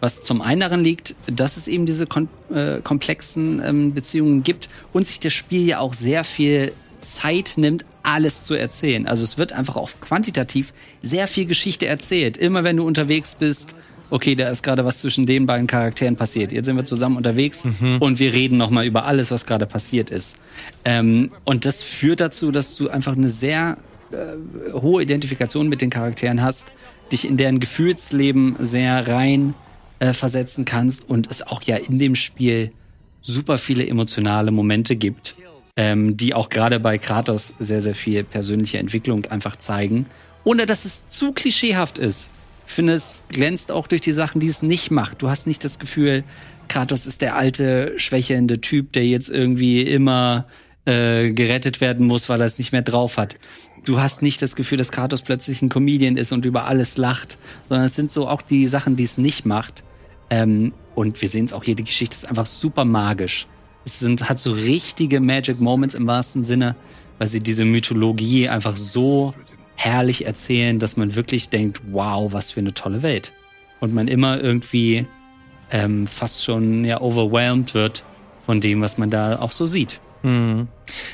[0.00, 4.68] Was zum einen daran liegt, dass es eben diese kon äh, komplexen ähm, Beziehungen gibt
[4.92, 9.06] und sich das Spiel ja auch sehr viel Zeit nimmt, alles zu erzählen.
[9.06, 12.36] Also es wird einfach auch quantitativ sehr viel Geschichte erzählt.
[12.36, 13.74] Immer wenn du unterwegs bist,
[14.10, 16.52] okay, da ist gerade was zwischen den beiden Charakteren passiert.
[16.52, 17.98] Jetzt sind wir zusammen unterwegs mhm.
[18.00, 20.36] und wir reden nochmal über alles, was gerade passiert ist.
[20.84, 23.76] Ähm, und das führt dazu, dass du einfach eine sehr
[24.12, 26.72] äh, hohe Identifikation mit den Charakteren hast,
[27.12, 29.54] dich in deren Gefühlsleben sehr rein
[29.98, 32.70] äh, versetzen kannst und es auch ja in dem Spiel
[33.20, 35.36] super viele emotionale Momente gibt,
[35.76, 40.06] ähm, die auch gerade bei Kratos sehr, sehr viel persönliche Entwicklung einfach zeigen,
[40.44, 42.30] ohne dass es zu klischeehaft ist.
[42.68, 45.22] Ich finde, es glänzt auch durch die Sachen, die es nicht macht.
[45.22, 46.22] Du hast nicht das Gefühl,
[46.68, 50.46] Kratos ist der alte, schwächelnde Typ, der jetzt irgendwie immer
[50.84, 53.36] äh, gerettet werden muss, weil er es nicht mehr drauf hat.
[53.86, 57.38] Du hast nicht das Gefühl, dass Kratos plötzlich ein Comedian ist und über alles lacht,
[57.70, 59.82] sondern es sind so auch die Sachen, die es nicht macht.
[60.28, 63.46] Ähm, und wir sehen es auch hier, die Geschichte ist einfach super magisch.
[63.86, 66.76] Es sind, hat so richtige Magic Moments im wahrsten Sinne,
[67.16, 69.32] weil sie diese Mythologie einfach so
[69.78, 73.32] herrlich erzählen, dass man wirklich denkt, wow, was für eine tolle Welt.
[73.78, 75.06] Und man immer irgendwie
[75.70, 78.02] ähm, fast schon ja overwhelmed wird
[78.44, 80.00] von dem, was man da auch so sieht.
[80.24, 80.66] Mhm.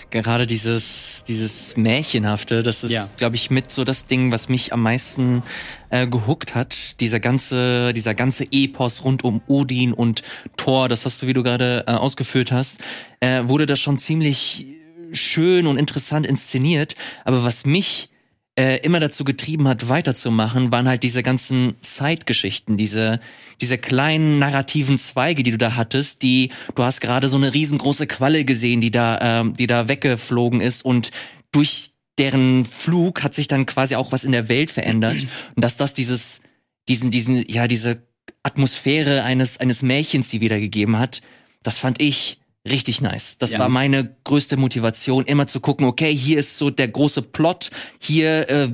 [0.09, 3.07] Gerade dieses, dieses Märchenhafte, das ist, ja.
[3.19, 5.43] glaube ich, mit so das Ding, was mich am meisten
[5.91, 7.01] äh, gehuckt hat.
[7.01, 10.23] Dieser ganze, dieser ganze Epos rund um Odin und
[10.57, 12.81] Thor, das hast du, wie du gerade äh, ausgeführt hast,
[13.21, 14.67] äh, wurde das schon ziemlich
[15.13, 16.97] schön und interessant inszeniert.
[17.25, 18.09] Aber was mich
[18.57, 23.21] äh, immer dazu getrieben hat, weiterzumachen, waren halt diese ganzen Side-Geschichten, diese,
[23.61, 28.07] diese kleinen narrativen Zweige, die du da hattest, die, du hast gerade so eine riesengroße
[28.07, 31.11] Qualle gesehen, die da, ähm, die da weggeflogen ist und
[31.51, 35.27] durch deren Flug hat sich dann quasi auch was in der Welt verändert.
[35.57, 36.41] Und dass das dieses,
[36.89, 38.03] diesen, diesen, ja, diese
[38.45, 41.23] Atmosphäre eines, eines Märchens, die wiedergegeben hat,
[41.63, 42.39] das fand ich
[42.69, 43.39] richtig nice.
[43.39, 43.59] Das ja.
[43.59, 48.49] war meine größte Motivation, immer zu gucken, okay, hier ist so der große Plot, hier
[48.49, 48.69] äh,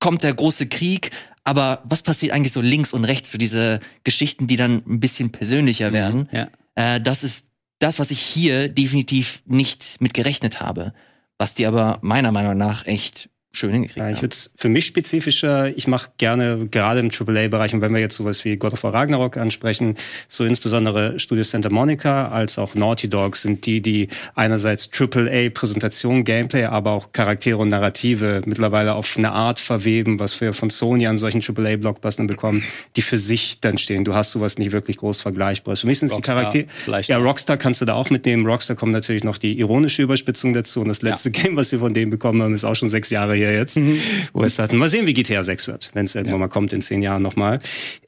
[0.00, 1.10] kommt der große Krieg,
[1.44, 5.32] aber was passiert eigentlich so links und rechts, so diese Geschichten, die dann ein bisschen
[5.32, 5.94] persönlicher mhm.
[5.94, 6.28] werden?
[6.32, 6.48] Ja.
[6.74, 7.48] Äh, das ist
[7.78, 10.94] das, was ich hier definitiv nicht mit gerechnet habe,
[11.38, 15.76] was die aber meiner Meinung nach echt schön hingekriegt ja, ich würde für mich spezifischer,
[15.76, 18.94] ich mache gerne gerade im AAA-Bereich und wenn wir jetzt sowas wie God of War
[18.94, 19.96] Ragnarok ansprechen,
[20.28, 26.64] so insbesondere Studio Santa Monica als auch Naughty Dog sind die, die einerseits AAA-Präsentation, Gameplay,
[26.64, 31.18] aber auch Charaktere und Narrative mittlerweile auf eine Art verweben, was wir von Sony an
[31.18, 32.64] solchen AAA-Blockbustern bekommen,
[32.96, 34.04] die für sich dann stehen.
[34.04, 35.76] Du hast sowas nicht wirklich groß vergleichbar.
[35.76, 36.66] Für mich sind es die Charaktere.
[37.06, 38.46] Ja, Rockstar kannst du da auch mitnehmen.
[38.46, 41.32] Rockstar kommt natürlich noch die ironische Überspitzung dazu und das letzte ja.
[41.42, 43.98] Game, was wir von denen bekommen haben, ist auch schon sechs Jahre her jetzt, mhm.
[44.32, 44.76] wo es hatten.
[44.76, 46.46] Mal sehen, wie GTA 6 wird, wenn es irgendwann ja.
[46.46, 47.58] mal kommt in zehn Jahren nochmal.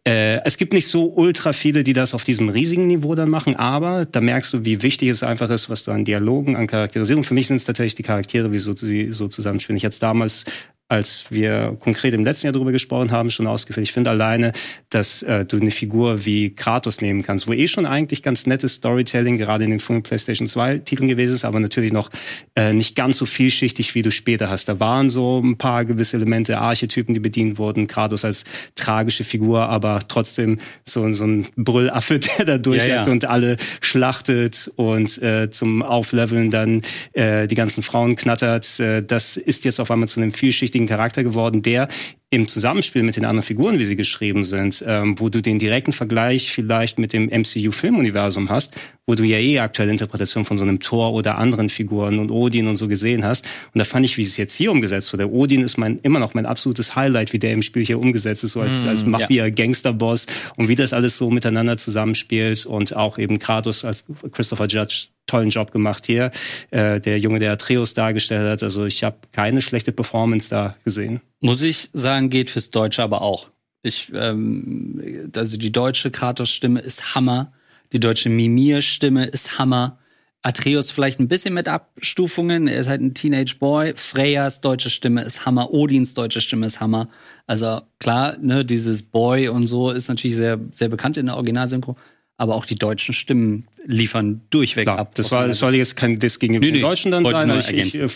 [0.07, 3.57] Äh, es gibt nicht so ultra viele, die das auf diesem riesigen Niveau dann machen,
[3.57, 7.25] aber da merkst du, wie wichtig es einfach ist, was du an Dialogen, an Charakterisierung.
[7.25, 9.77] Für mich sind es tatsächlich die Charaktere, wie so, sie so zusammenspielen.
[9.77, 10.45] Ich hatte damals
[10.89, 13.85] als wir konkret im letzten Jahr darüber gesprochen haben, schon ausgeführt.
[13.85, 14.53] Ich finde alleine,
[14.91, 18.75] dass äh, du eine Figur wie Kratos nehmen kannst, wo eh schon eigentlich ganz nettes
[18.75, 22.11] Storytelling gerade in den frühen PlayStation 2 Titeln gewesen ist, aber natürlich noch
[22.55, 24.67] äh, nicht ganz so vielschichtig, wie du später hast.
[24.67, 27.87] Da waren so ein paar gewisse Elemente, Archetypen, die bedient wurden.
[27.87, 33.11] Kratos als tragische Figur, aber trotzdem so, so ein Brüllaffe, der da durchjagt ja, ja.
[33.11, 36.83] und alle schlachtet und äh, zum Aufleveln dann
[37.15, 38.79] äh, die ganzen Frauen knattert.
[38.81, 41.87] Äh, das ist jetzt auf einmal zu einem vielschichtigen wichtigen Charakter geworden, der
[42.35, 45.93] im Zusammenspiel mit den anderen Figuren, wie sie geschrieben sind, ähm, wo du den direkten
[45.93, 48.75] Vergleich vielleicht mit dem MCU-Filmuniversum hast,
[49.07, 52.67] wo du ja eh aktuelle Interpretation von so einem Thor oder anderen Figuren und Odin
[52.67, 53.45] und so gesehen hast.
[53.73, 55.31] Und da fand ich, wie es jetzt hier umgesetzt wurde.
[55.31, 58.53] Odin ist mein immer noch mein absolutes Highlight, wie der im Spiel hier umgesetzt ist,
[58.53, 60.27] so als, mm, als Mafia-Gangster-Boss
[60.57, 65.51] und wie das alles so miteinander zusammenspielt und auch eben Kratos als Christopher Judge tollen
[65.51, 66.31] Job gemacht hier.
[66.71, 68.63] Äh, der Junge, der Atreus dargestellt hat.
[68.63, 71.21] Also ich habe keine schlechte Performance da gesehen.
[71.41, 73.51] Muss ich sagen, geht fürs Deutsche aber auch.
[73.83, 77.53] Ich, ähm, also die deutsche Kratos-Stimme ist Hammer.
[77.93, 79.99] Die deutsche Mimir-Stimme ist Hammer.
[80.43, 82.69] Atreus vielleicht ein bisschen mit Abstufungen.
[82.69, 83.95] Er ist halt ein Teenage Boy.
[83.97, 85.73] Freyas deutsche Stimme ist Hammer.
[85.73, 87.09] Odins deutsche Stimme ist Hammer.
[87.47, 91.97] Also klar, ne, dieses Boy und so ist natürlich sehr, sehr bekannt in der Originalsynchro
[92.37, 95.15] aber auch die deutschen Stimmen liefern durchweg Klar, ab.
[95.15, 97.51] Das war, das soll jetzt kein Diss gegenüber den Deutschen dann sein.
[97.59, 98.11] Ich, ich, ich,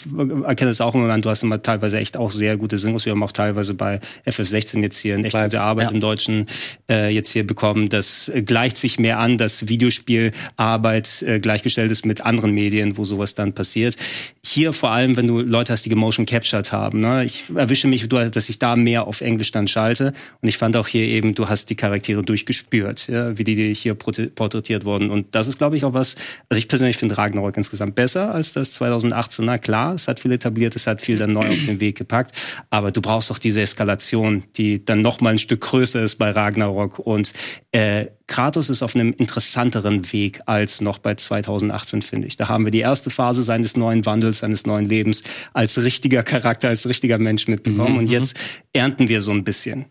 [0.44, 3.04] erkenne es auch im Moment, du hast immer teilweise echt auch sehr gute Synchros.
[3.04, 5.94] Wir haben auch teilweise bei FF16 jetzt hier eine echt gute Arbeit ja.
[5.94, 6.46] im Deutschen
[6.90, 7.88] äh, jetzt hier bekommen.
[7.88, 13.04] Das äh, gleicht sich mehr an, dass Videospielarbeit äh, gleichgestellt ist mit anderen Medien, wo
[13.04, 13.96] sowas dann passiert.
[14.44, 17.00] Hier vor allem, wenn du Leute hast, die gemotion captured haben.
[17.00, 17.24] Ne?
[17.24, 20.14] Ich erwische mich, dass ich da mehr auf Englisch dann schalte.
[20.40, 23.36] Und ich fand auch hier eben, du hast die Charaktere durchgespürt, ja?
[23.36, 25.10] wie die, die hier porträtiert worden.
[25.10, 26.16] Und das ist, glaube ich, auch was,
[26.48, 29.44] also ich persönlich finde Ragnarok insgesamt besser als das 2018.
[29.44, 32.34] Na klar, es hat viel etabliert, es hat viel dann neu auf den Weg gepackt,
[32.70, 36.30] aber du brauchst auch diese Eskalation, die dann noch mal ein Stück größer ist bei
[36.30, 36.98] Ragnarok.
[36.98, 37.32] Und
[37.72, 42.36] äh, Kratos ist auf einem interessanteren Weg als noch bei 2018, finde ich.
[42.36, 45.22] Da haben wir die erste Phase seines neuen Wandels, seines neuen Lebens
[45.54, 47.92] als richtiger Charakter, als richtiger Mensch mitbekommen.
[47.92, 47.98] Mhm.
[47.98, 48.36] Und jetzt
[48.72, 49.86] ernten wir so ein bisschen.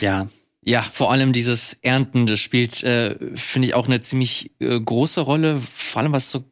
[0.00, 0.26] Ja,
[0.66, 5.20] ja, vor allem dieses Ernten, das spielt, äh, finde ich, auch eine ziemlich äh, große
[5.20, 6.44] Rolle, vor allem was so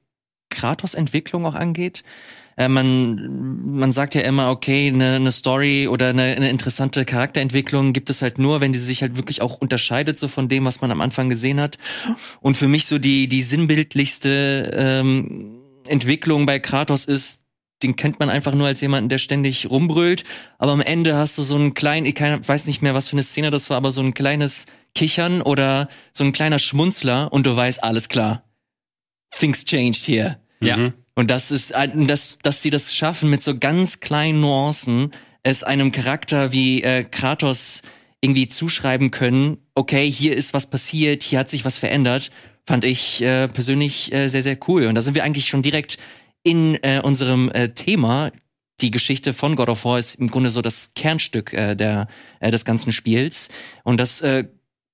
[0.50, 2.04] Kratos-Entwicklung auch angeht.
[2.56, 7.92] Äh, man, man sagt ja immer, okay, eine, eine Story oder eine, eine interessante Charakterentwicklung
[7.92, 10.80] gibt es halt nur, wenn die sich halt wirklich auch unterscheidet so von dem, was
[10.80, 11.78] man am Anfang gesehen hat.
[12.40, 15.58] Und für mich so die, die sinnbildlichste ähm,
[15.88, 17.43] Entwicklung bei Kratos ist,
[17.84, 20.24] den kennt man einfach nur als jemanden, der ständig rumbrüllt.
[20.58, 23.22] Aber am Ende hast du so einen kleinen, ich weiß nicht mehr, was für eine
[23.22, 27.54] Szene das war, aber so ein kleines Kichern oder so ein kleiner Schmunzler und du
[27.54, 28.42] weißt, alles klar.
[29.38, 30.38] Things changed here.
[30.60, 30.66] Mhm.
[30.66, 30.92] Ja.
[31.14, 35.12] Und das ist, dass, dass sie das schaffen, mit so ganz kleinen Nuancen
[35.42, 37.82] es einem Charakter wie äh, Kratos
[38.20, 42.30] irgendwie zuschreiben können, okay, hier ist was passiert, hier hat sich was verändert,
[42.66, 44.86] fand ich äh, persönlich äh, sehr, sehr cool.
[44.86, 45.98] Und da sind wir eigentlich schon direkt
[46.44, 48.30] in äh, unserem äh, Thema.
[48.80, 52.06] Die Geschichte von God of War ist im Grunde so das Kernstück äh, der,
[52.40, 53.48] äh, des ganzen Spiels.
[53.82, 54.44] Und das äh,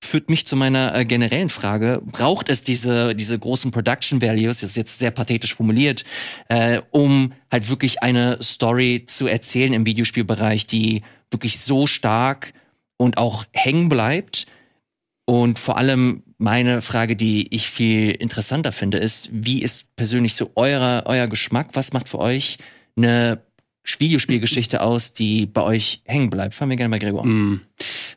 [0.03, 2.01] führt mich zu meiner äh, generellen Frage.
[2.05, 6.05] Braucht es diese, diese großen Production Values, das ist jetzt sehr pathetisch formuliert,
[6.49, 12.53] äh, um halt wirklich eine Story zu erzählen im Videospielbereich, die wirklich so stark
[12.97, 14.47] und auch hängen bleibt?
[15.27, 20.51] Und vor allem meine Frage, die ich viel interessanter finde, ist, wie ist persönlich so
[20.55, 21.69] euer, euer Geschmack?
[21.75, 22.57] Was macht für euch
[22.97, 23.43] eine
[23.99, 26.55] Videospielgeschichte aus, die bei euch hängen bleibt?
[26.55, 27.27] Fangen wir gerne bei Gregor.
[27.27, 27.61] Mm.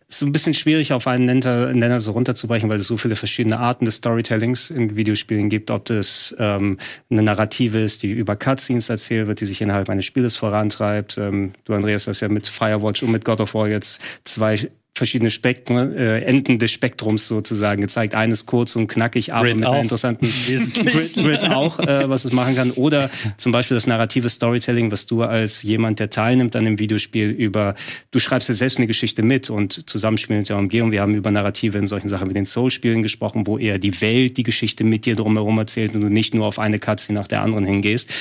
[0.07, 3.17] Ist so ein bisschen schwierig auf einen Nenner, Nenner so runterzubrechen, weil es so viele
[3.17, 5.69] verschiedene Arten des Storytellings in Videospielen gibt.
[5.69, 6.77] Ob das ähm,
[7.09, 11.17] eine Narrative ist, die über Cutscenes erzählt wird, die sich innerhalb eines Spieles vorantreibt.
[11.17, 15.31] Ähm, du, Andreas, hast ja mit Firewatch und mit God of War jetzt zwei verschiedene
[15.31, 18.13] Spektren, äh, Enden des Spektrums sozusagen gezeigt.
[18.13, 19.73] Eines kurz und knackig, aber Grid mit auch.
[19.73, 22.71] einer interessanten Grid, Grid auch, äh, was es machen kann.
[22.71, 27.29] Oder zum Beispiel das narrative Storytelling, was du als jemand, der teilnimmt an dem Videospiel
[27.29, 27.73] über,
[28.11, 30.91] du schreibst ja selbst eine Geschichte mit und Zusammenspiel mit der Umgebung.
[30.91, 34.37] Wir haben über Narrative in solchen Sachen wie den Soul-Spielen gesprochen, wo eher die Welt
[34.37, 37.41] die Geschichte mit dir drumherum erzählt und du nicht nur auf eine Katze nach der
[37.41, 38.11] anderen hingehst.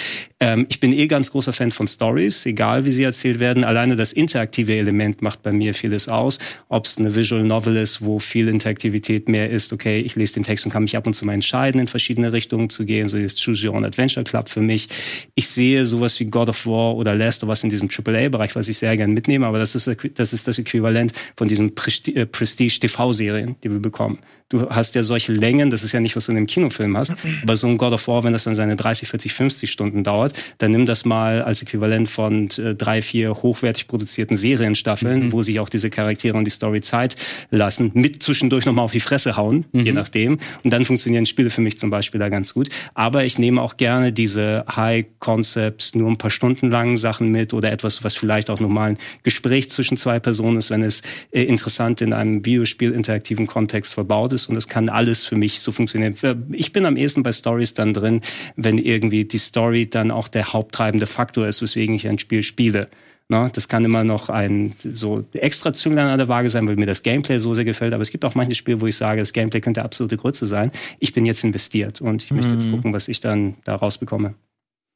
[0.40, 3.62] Ähm, ich bin eh ganz großer Fan von Stories, egal wie sie erzählt werden.
[3.62, 6.38] Alleine das interaktive Element macht bei mir vieles aus
[6.72, 10.42] ob es eine Visual Novel ist, wo viel Interaktivität mehr ist, okay, ich lese den
[10.42, 13.18] Text und kann mich ab und zu mal entscheiden, in verschiedene Richtungen zu gehen, so
[13.18, 14.88] ist Choose Your Own Adventure Club für mich.
[15.34, 18.68] Ich sehe sowas wie God of War oder Last of Us in diesem AAA-Bereich, was
[18.68, 21.72] ich sehr gerne mitnehme, aber das ist, das ist das Äquivalent von diesen
[22.14, 24.18] äh, Prestige-TV-Serien, die wir bekommen
[24.52, 27.14] du hast ja solche Längen, das ist ja nicht, was du in einem Kinofilm hast,
[27.42, 30.34] aber so ein God of War, wenn das dann seine 30, 40, 50 Stunden dauert,
[30.58, 35.32] dann nimm das mal als Äquivalent von äh, drei, vier hochwertig produzierten Serienstaffeln, mhm.
[35.32, 37.16] wo sich auch diese Charaktere und die Story Zeit
[37.50, 39.80] lassen, mit zwischendurch nochmal auf die Fresse hauen, mhm.
[39.80, 40.38] je nachdem.
[40.62, 42.68] Und dann funktionieren Spiele für mich zum Beispiel da ganz gut.
[42.94, 47.72] Aber ich nehme auch gerne diese High-Concept, nur ein paar Stunden langen Sachen mit oder
[47.72, 51.02] etwas, was vielleicht auch nochmal ein Gespräch zwischen zwei Personen ist, wenn es
[51.32, 55.60] äh, interessant in einem Videospiel interaktiven Kontext verbaut ist und es kann alles für mich
[55.60, 56.14] so funktionieren.
[56.52, 58.20] Ich bin am ehesten bei Stories dann drin,
[58.54, 62.88] wenn irgendwie die Story dann auch der haupttreibende Faktor ist, weswegen ich ein Spiel spiele.
[63.28, 63.50] Ne?
[63.54, 67.02] Das kann immer noch ein so extra Zünglein an der Waage sein, weil mir das
[67.02, 67.94] Gameplay so sehr gefällt.
[67.94, 70.70] Aber es gibt auch manche Spiele, wo ich sage, das Gameplay könnte absolute Grütze sein.
[70.98, 72.72] Ich bin jetzt investiert und ich möchte jetzt Mhm.
[72.72, 74.34] gucken, was ich dann da rausbekomme.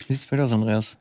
[0.06, 0.98] Wie sieht's bei dir aus, Andreas?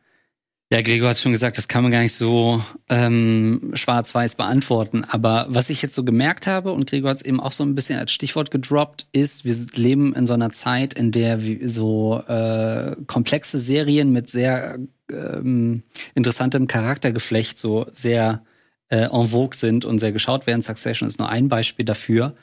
[0.71, 2.59] Ja, Gregor hat schon gesagt, das kann man gar nicht so
[2.89, 5.03] ähm, schwarz-weiß beantworten.
[5.03, 7.75] Aber was ich jetzt so gemerkt habe, und Gregor hat es eben auch so ein
[7.75, 11.39] bisschen als Stichwort gedroppt, ist, wir leben in so einer Zeit, in der
[11.69, 14.79] so äh, komplexe Serien mit sehr
[15.11, 15.83] ähm,
[16.15, 18.43] interessantem Charaktergeflecht so sehr
[18.89, 20.63] äh, en vogue sind und sehr geschaut werden.
[20.63, 22.33] Succession ist nur ein Beispiel dafür.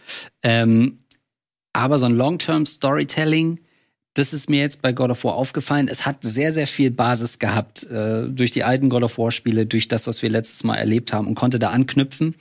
[0.45, 1.01] Ähm,
[1.73, 3.59] aber so ein Long-Term-Storytelling,
[4.15, 5.89] das ist mir jetzt bei God of War aufgefallen.
[5.89, 9.89] Es hat sehr, sehr viel Basis gehabt äh, durch die alten God of War-Spiele, durch
[9.89, 12.35] das, was wir letztes Mal erlebt haben und konnte da anknüpfen.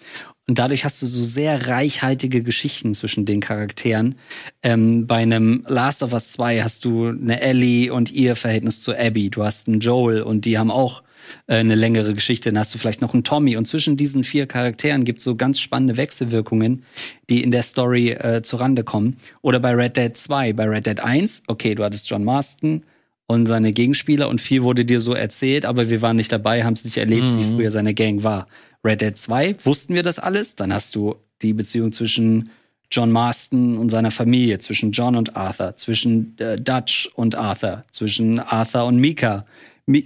[0.47, 4.15] Und dadurch hast du so sehr reichhaltige Geschichten zwischen den Charakteren.
[4.63, 8.93] Ähm, bei einem Last of Us 2 hast du eine Ellie und ihr Verhältnis zu
[8.93, 9.29] Abby.
[9.29, 11.03] Du hast einen Joel und die haben auch
[11.47, 12.49] eine längere Geschichte.
[12.51, 13.57] Dann hast du vielleicht noch einen Tommy.
[13.57, 16.83] Und zwischen diesen vier Charakteren gibt es so ganz spannende Wechselwirkungen,
[17.29, 19.17] die in der Story äh, zurande kommen.
[19.41, 20.53] Oder bei Red Dead 2.
[20.53, 22.83] Bei Red Dead 1, okay, du hattest John Marston
[23.27, 26.73] und seine Gegenspieler und viel wurde dir so erzählt, aber wir waren nicht dabei, haben
[26.73, 27.55] es nicht erlebt, wie Mhm.
[27.55, 28.47] früher seine Gang war.
[28.83, 30.55] Red Dead 2 wussten wir das alles.
[30.55, 32.49] Dann hast du die Beziehung zwischen
[32.93, 38.37] John Marston und seiner Familie, zwischen John und Arthur, zwischen äh, Dutch und Arthur, zwischen
[38.37, 39.45] Arthur und Mika.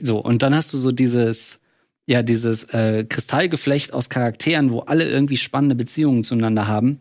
[0.02, 1.60] So, und dann hast du so dieses,
[2.06, 7.00] ja, dieses äh, Kristallgeflecht aus Charakteren, wo alle irgendwie spannende Beziehungen zueinander haben.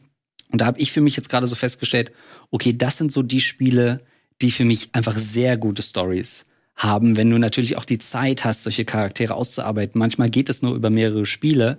[0.51, 2.12] Und da habe ich für mich jetzt gerade so festgestellt,
[2.51, 4.01] okay, das sind so die Spiele,
[4.41, 8.64] die für mich einfach sehr gute Stories haben, wenn du natürlich auch die Zeit hast,
[8.64, 9.99] solche Charaktere auszuarbeiten.
[9.99, 11.78] Manchmal geht es nur über mehrere Spiele.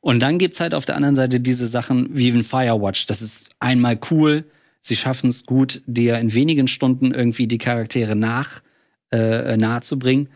[0.00, 3.06] Und dann gibt's halt auf der anderen Seite diese Sachen wie in Firewatch.
[3.06, 4.44] Das ist einmal cool.
[4.80, 8.62] Sie schaffen es gut, dir in wenigen Stunden irgendwie die Charaktere nach
[9.12, 10.28] äh, nahe zu bringen.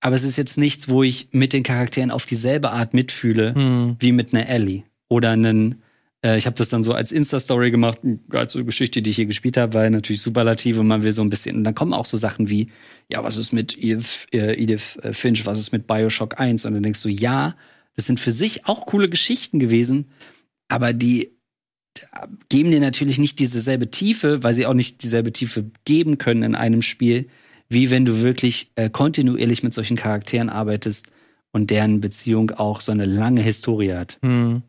[0.00, 3.96] Aber es ist jetzt nichts, wo ich mit den Charakteren auf dieselbe Art mitfühle Hm.
[3.98, 5.82] wie mit einer Ellie oder einen
[6.22, 7.98] äh, ich habe das dann so als Insta-Story gemacht,
[8.28, 11.56] geilste Geschichte, die ich hier gespielt habe, weil natürlich Superlative, man will so ein bisschen.
[11.56, 12.66] Und dann kommen auch so Sachen wie,
[13.10, 16.64] ja, was ist mit Edith, äh, Edith äh, Finch, was ist mit Bioshock 1?
[16.64, 17.56] Und dann denkst du, ja,
[17.96, 20.10] das sind für sich auch coole Geschichten gewesen,
[20.68, 21.36] aber die
[22.48, 26.54] geben dir natürlich nicht dieselbe Tiefe, weil sie auch nicht dieselbe Tiefe geben können in
[26.54, 27.28] einem Spiel,
[27.70, 31.10] wie wenn du wirklich äh, kontinuierlich mit solchen Charakteren arbeitest
[31.52, 34.18] und deren Beziehung auch so eine lange Historie hat.
[34.22, 34.62] Hm.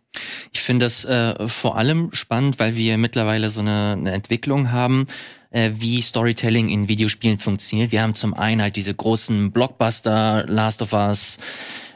[0.54, 5.08] Ich finde das äh, vor allem spannend, weil wir mittlerweile so eine, eine Entwicklung haben,
[5.52, 7.92] äh, wie Storytelling in Videospielen funktioniert.
[7.92, 11.40] Wir haben zum einen halt diese großen Blockbuster, Last of Us,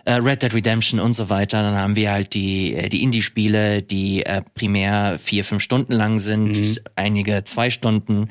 [0.05, 1.61] äh, Red Dead Redemption und so weiter.
[1.61, 6.19] Dann haben wir halt die, äh, die Indie-Spiele, die äh, primär vier, fünf Stunden lang
[6.19, 6.77] sind, Mhm.
[6.95, 8.29] einige zwei Stunden.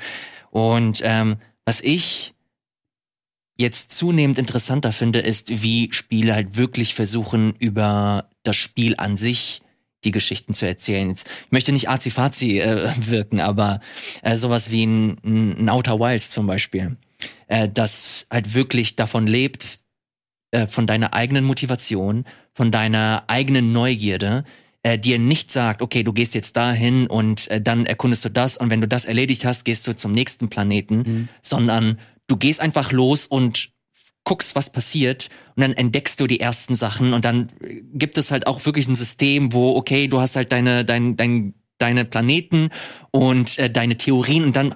[0.51, 2.34] Und ähm, was ich
[3.57, 9.63] jetzt zunehmend interessanter finde, ist, wie Spiele halt wirklich versuchen, über das Spiel an sich
[10.05, 11.09] die Geschichten zu erzählen.
[11.09, 13.81] Jetzt, ich möchte nicht azi-fazi äh, wirken, aber
[14.23, 16.97] äh, sowas wie ein, ein Outer Wilds zum Beispiel,
[17.47, 19.81] äh, das halt wirklich davon lebt,
[20.51, 24.45] äh, von deiner eigenen Motivation, von deiner eigenen Neugierde,
[24.83, 28.57] äh, dir nicht sagt, okay, du gehst jetzt dahin und äh, dann erkundest du das
[28.59, 31.29] und wenn du das erledigt hast, gehst du zum nächsten Planeten, Mhm.
[31.41, 33.71] sondern du gehst einfach los und
[34.25, 37.51] guckst, was passiert und dann entdeckst du die ersten Sachen und dann
[37.93, 41.55] gibt es halt auch wirklich ein System, wo okay, du hast halt deine dein, dein,
[41.79, 42.71] deine Planeten
[43.11, 44.75] und äh, deine Theorien und dann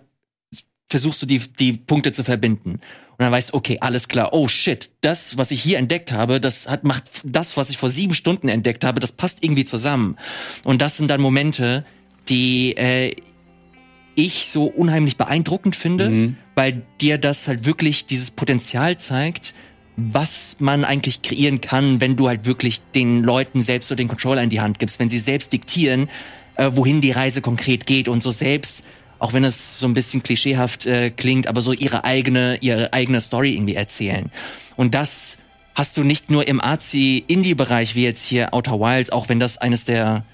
[0.91, 2.81] versuchst du die die Punkte zu verbinden.
[3.19, 6.39] Und dann weißt du, okay, alles klar, oh shit, das, was ich hier entdeckt habe,
[6.39, 10.17] das hat macht das, was ich vor sieben Stunden entdeckt habe, das passt irgendwie zusammen.
[10.65, 11.85] Und das sind dann Momente,
[12.29, 13.17] die äh,
[14.15, 16.37] ich so unheimlich beeindruckend finde, Mhm.
[16.59, 19.55] Weil dir das halt wirklich dieses Potenzial zeigt,
[19.95, 24.43] was man eigentlich kreieren kann, wenn du halt wirklich den Leuten selbst so den Controller
[24.43, 26.11] in die Hand gibst, wenn sie selbst diktieren,
[26.57, 28.83] äh, wohin die Reise konkret geht und so selbst,
[29.21, 33.21] auch wenn es so ein bisschen klischeehaft äh, klingt, aber so ihre eigene, ihre eigene
[33.21, 34.33] Story irgendwie erzählen.
[34.75, 35.39] Und das
[35.77, 39.85] hast du nicht nur im Arzi-Indie-Bereich wie jetzt hier Outer Wilds, auch wenn das eines
[39.85, 40.25] der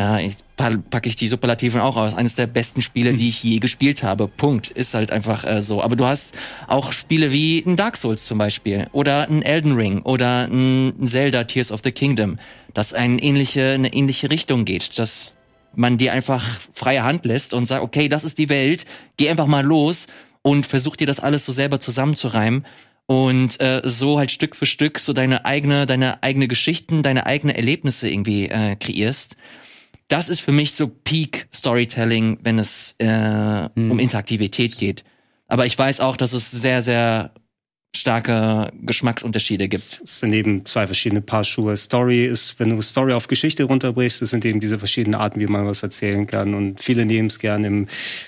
[0.00, 2.14] ja, ich pa- packe ich die Superlativen auch aus.
[2.14, 4.28] Eines der besten Spiele, die ich je gespielt habe.
[4.28, 4.70] Punkt.
[4.70, 5.82] Ist halt einfach äh, so.
[5.82, 6.34] Aber du hast
[6.68, 11.44] auch Spiele wie ein Dark Souls zum Beispiel oder ein Elden Ring oder ein Zelda
[11.44, 12.38] Tears of the Kingdom,
[12.72, 15.36] das eine ähnliche, eine ähnliche Richtung geht, dass
[15.74, 18.86] man dir einfach freie Hand lässt und sagt, okay, das ist die Welt,
[19.18, 20.06] geh einfach mal los
[20.40, 22.64] und versuch dir das alles so selber zusammenzureimen
[23.04, 27.54] und äh, so halt Stück für Stück so deine eigene, deine eigene Geschichten, deine eigene
[27.54, 29.36] Erlebnisse irgendwie äh, kreierst
[30.10, 35.04] das ist für mich so Peak Storytelling, wenn es äh, um Interaktivität geht.
[35.46, 37.32] Aber ich weiß auch, dass es sehr, sehr
[37.94, 40.00] starke Geschmacksunterschiede gibt.
[40.04, 41.76] Es sind eben zwei verschiedene Paar Schuhe.
[41.76, 45.46] Story ist, wenn du Story auf Geschichte runterbrichst, das sind eben diese verschiedenen Arten, wie
[45.46, 46.54] man was erzählen kann.
[46.54, 47.86] Und viele nehmen es gern im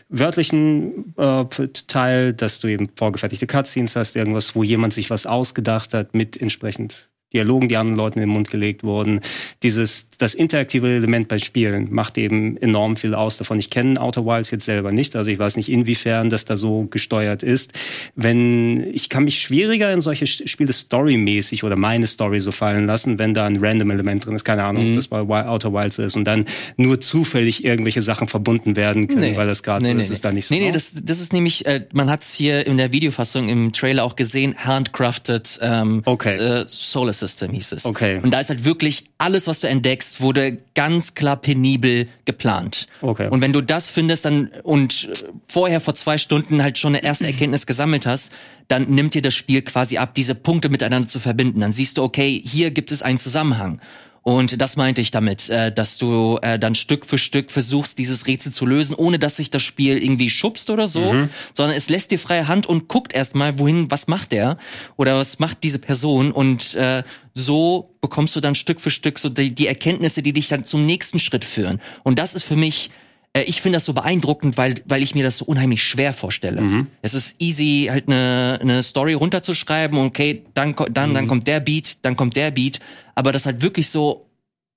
[0.09, 1.45] wörtlichen äh,
[1.87, 6.41] Teil, dass du eben vorgefertigte Cutscenes hast, irgendwas, wo jemand sich was ausgedacht hat mit
[6.41, 9.21] entsprechend Dialogen, die anderen Leuten in den Mund gelegt wurden.
[9.63, 13.59] Dieses, das interaktive Element bei Spielen macht eben enorm viel aus davon.
[13.59, 16.87] Ich kenne Outer Wilds jetzt selber nicht, also ich weiß nicht, inwiefern das da so
[16.91, 17.73] gesteuert ist.
[18.15, 23.19] Wenn, ich kann mich schwieriger in solche Spiele storymäßig oder meine Story so fallen lassen,
[23.19, 24.45] wenn da ein random Element drin ist.
[24.45, 24.91] Keine Ahnung, mhm.
[24.91, 26.45] ob das bei Outer Wilds ist und dann
[26.77, 29.37] nur zufällig irgendwelche Sachen verbunden werden können, nee.
[29.37, 30.55] weil das gerade nee, so nee, ist, ist da nicht so.
[30.55, 33.73] Nee, nee, das, das ist nämlich, äh, man hat es hier in der Videofassung im
[33.73, 36.37] Trailer auch gesehen, handcrafted ähm, okay.
[36.37, 37.87] äh, Solar System hieß es.
[37.87, 38.21] Okay.
[38.23, 42.89] Und da ist halt wirklich alles, was du entdeckst, wurde ganz klar penibel geplant.
[43.01, 43.29] Okay.
[43.29, 45.09] Und wenn du das findest dann und
[45.49, 48.33] vorher vor zwei Stunden halt schon eine erste Erkenntnis gesammelt hast,
[48.69, 51.61] dann nimmt dir das Spiel quasi ab, diese Punkte miteinander zu verbinden.
[51.61, 53.81] Dann siehst du, okay, hier gibt es einen Zusammenhang.
[54.23, 58.27] Und das meinte ich damit, äh, dass du äh, dann Stück für Stück versuchst, dieses
[58.27, 61.31] Rätsel zu lösen, ohne dass sich das Spiel irgendwie schubst oder so, mhm.
[61.55, 64.59] sondern es lässt dir freie Hand und guckt erstmal, wohin, was macht der
[64.97, 67.03] oder was macht diese Person und äh,
[67.35, 70.87] so bekommst du dann Stück für Stück so die, die Erkenntnisse, die dich dann zum
[70.87, 71.81] nächsten Schritt führen.
[72.05, 72.91] Und das ist für mich
[73.33, 76.61] äh, ich finde das so beeindruckend, weil, weil ich mir das so unheimlich schwer vorstelle.
[76.61, 76.87] Mhm.
[77.03, 81.15] Es ist easy, halt eine, eine Story runterzuschreiben, okay, dann, dann, mhm.
[81.15, 82.81] dann kommt der Beat, dann kommt der Beat,
[83.15, 84.27] aber das halt wirklich so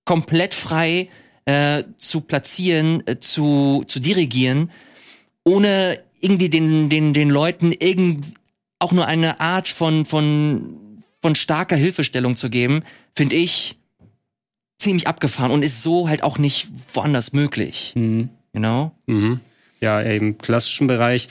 [0.05, 1.09] komplett frei
[1.45, 4.71] äh, zu platzieren, äh, zu, zu dirigieren,
[5.43, 8.25] ohne irgendwie den, den, den Leuten irgend,
[8.79, 12.83] auch nur eine Art von, von, von starker Hilfestellung zu geben,
[13.15, 13.77] finde ich
[14.77, 17.93] ziemlich abgefahren und ist so halt auch nicht woanders möglich.
[17.95, 18.29] Mhm.
[18.55, 18.91] You know?
[19.07, 19.41] Mhm.
[19.81, 21.27] Ja, im klassischen Bereich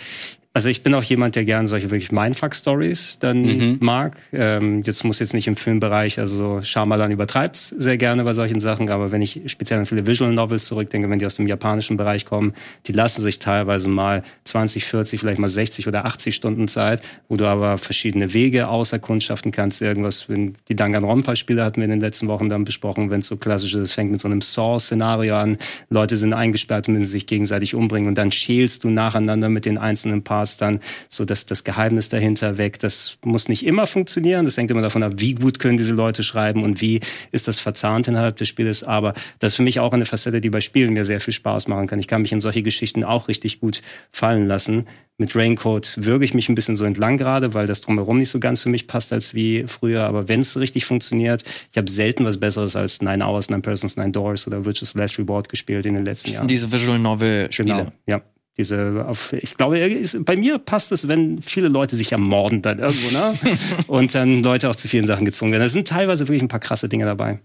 [0.57, 3.79] also ich bin auch jemand, der gern solche wirklich Mindfuck-Stories dann mhm.
[3.81, 4.17] mag.
[4.33, 8.89] Ähm, jetzt muss jetzt nicht im Filmbereich, also Shyamalan übertreibt's sehr gerne bei solchen Sachen,
[8.89, 12.25] aber wenn ich speziell an viele Visual Novels zurückdenke, wenn die aus dem japanischen Bereich
[12.25, 12.55] kommen,
[12.87, 17.37] die lassen sich teilweise mal 20, 40, vielleicht mal 60 oder 80 Stunden Zeit, wo
[17.37, 19.83] du aber verschiedene Wege auserkundschaften kannst.
[19.83, 23.37] Irgendwas, wenn die Danganronpa-Spiele hatten wir in den letzten Wochen dann besprochen, wenn es so
[23.37, 25.57] klassisch ist, es fängt mit so einem Saw-Szenario an,
[25.91, 29.79] Leute sind eingesperrt und müssen sich gegenseitig umbringen und dann schälst du nacheinander mit den
[29.79, 32.79] einzelnen Parts Spaß dann, so dass das Geheimnis dahinter weg.
[32.79, 34.45] Das muss nicht immer funktionieren.
[34.45, 37.01] Das hängt immer davon ab, wie gut können diese Leute schreiben und wie
[37.33, 38.85] ist das verzahnt innerhalb des Spieles.
[38.85, 41.69] Aber das ist für mich auch eine Facette, die bei Spielen mir sehr viel Spaß
[41.69, 41.99] machen kann.
[41.99, 43.83] Ich kann mich in solche Geschichten auch richtig gut
[44.13, 44.87] fallen lassen.
[45.17, 48.41] Mit Raincoat würge ich mich ein bisschen so entlang gerade, weil das drumherum nicht so
[48.41, 50.05] ganz für mich passt als wie früher.
[50.05, 53.97] Aber wenn es richtig funktioniert, ich habe selten was Besseres als Nine Hours, Nine Persons,
[53.97, 56.49] Nine Doors oder Witches Last Reward gespielt in den letzten Jahren.
[56.49, 57.77] Diese Visual Novel Spiele.
[57.77, 58.23] Genau, ja.
[58.57, 62.79] Diese, auf, ich glaube, ist, bei mir passt es, wenn viele Leute sich ermorden dann
[62.79, 63.35] irgendwo, ne?
[63.89, 65.63] Und dann Leute auch zu vielen Sachen gezwungen werden.
[65.63, 67.41] Da sind teilweise wirklich ein paar krasse Dinge dabei.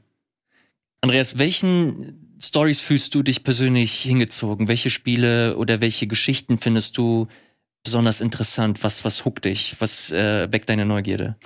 [1.01, 4.67] Andreas, welchen Stories fühlst du dich persönlich hingezogen?
[4.67, 7.27] Welche Spiele oder welche Geschichten findest du
[7.83, 8.83] besonders interessant?
[8.83, 9.75] Was, was huckt dich?
[9.79, 11.37] Was äh, weckt deine Neugierde?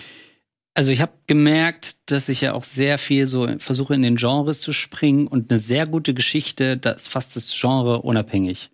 [0.76, 4.62] Also ich habe gemerkt, dass ich ja auch sehr viel so versuche in den Genres
[4.62, 8.72] zu springen und eine sehr gute Geschichte, da ist fast das Genre unabhängig.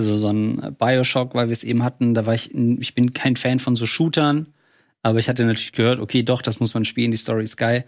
[0.00, 3.36] Also so ein Bioshock, weil wir es eben hatten, da war ich, ich bin kein
[3.36, 4.46] Fan von so Shootern,
[5.02, 7.84] aber ich hatte natürlich gehört, okay, doch, das muss man spielen, die Story ist geil.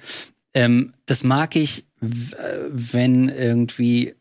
[0.52, 4.14] Ähm, das mag ich, wenn irgendwie,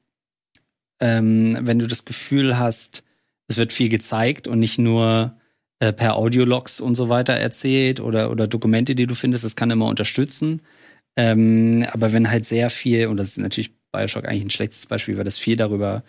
[1.01, 3.03] ähm, wenn du das Gefühl hast,
[3.49, 5.35] es wird viel gezeigt und nicht nur
[5.79, 9.69] äh, per Audiologs und so weiter erzählt oder, oder Dokumente, die du findest, das kann
[9.69, 10.61] immer unterstützen.
[11.17, 15.17] Ähm, aber wenn halt sehr viel, und das ist natürlich Bioshock eigentlich ein schlechtes Beispiel,
[15.17, 16.03] weil das viel darüber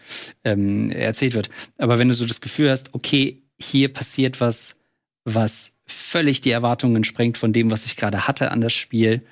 [0.44, 1.50] ähm, erzählt wird.
[1.78, 4.76] Aber wenn du so das Gefühl hast, okay, hier passiert was,
[5.24, 9.22] was völlig die Erwartungen sprengt von dem, was ich gerade hatte an das Spiel,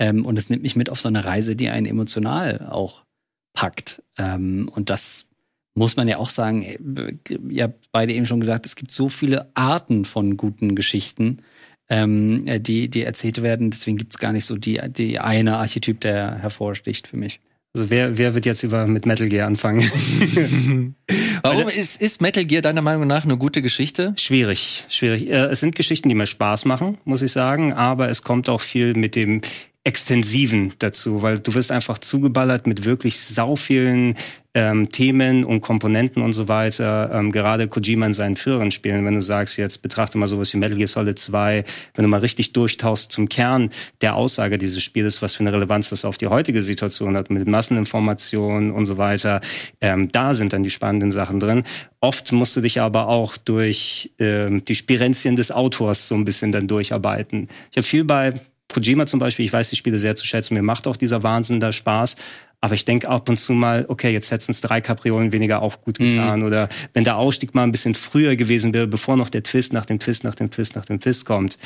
[0.00, 3.04] ähm, und es nimmt mich mit auf so eine Reise, die einen emotional auch
[3.52, 4.02] packt.
[4.16, 5.26] Ähm, und das
[5.74, 9.08] muss man ja auch sagen, äh, ihr habt beide eben schon gesagt, es gibt so
[9.08, 11.42] viele Arten von guten Geschichten,
[11.90, 13.70] ähm, die, die erzählt werden.
[13.70, 17.40] Deswegen gibt es gar nicht so die, die eine Archetyp, der hervorsticht für mich.
[17.72, 19.80] Also wer, wer wird jetzt über mit Metal Gear anfangen?
[21.42, 24.12] Warum ist, ist Metal Gear deiner Meinung nach eine gute Geschichte?
[24.18, 25.28] Schwierig, schwierig.
[25.28, 28.60] Äh, es sind Geschichten, die mir Spaß machen, muss ich sagen, aber es kommt auch
[28.60, 29.40] viel mit dem
[29.82, 34.14] Extensiven dazu, weil du wirst einfach zugeballert mit wirklich sau vielen
[34.52, 37.10] ähm, Themen und Komponenten und so weiter.
[37.14, 40.58] Ähm, gerade Kojima in seinen früheren Spielen, wenn du sagst, jetzt betrachte mal sowas wie
[40.58, 41.64] Metal Gear Solid 2,
[41.94, 43.70] wenn du mal richtig durchtauchst zum Kern
[44.02, 47.46] der Aussage dieses Spiels, was für eine Relevanz das auf die heutige Situation hat, mit
[47.46, 49.40] Masseninformationen und so weiter,
[49.80, 51.62] ähm, da sind dann die spannenden Sachen drin.
[52.00, 56.52] Oft musst du dich aber auch durch ähm, die Spirenzien des Autors so ein bisschen
[56.52, 57.48] dann durcharbeiten.
[57.70, 58.34] Ich habe viel bei
[58.72, 61.60] Kojima zum Beispiel, ich weiß die Spiele sehr zu schätzen, mir macht auch dieser Wahnsinn
[61.60, 62.16] da Spaß.
[62.62, 65.80] Aber ich denke ab und zu mal, okay, jetzt hätten es drei Kapriolen weniger auch
[65.80, 66.40] gut getan.
[66.40, 66.46] Mhm.
[66.46, 69.86] Oder wenn der Ausstieg mal ein bisschen früher gewesen wäre, bevor noch der Twist nach
[69.86, 71.58] dem Twist, nach dem Twist, nach dem Twist kommt.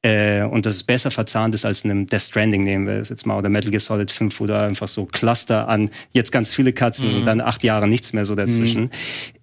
[0.00, 3.08] Äh, und das ist besser verzahnt ist als in einem Death Stranding, nehmen wir es
[3.08, 6.72] jetzt mal, oder Metal Gear Solid 5, oder einfach so Cluster an jetzt ganz viele
[6.72, 7.18] Cutscenes mhm.
[7.20, 8.82] und dann acht Jahre nichts mehr so dazwischen.
[8.82, 8.90] Mhm.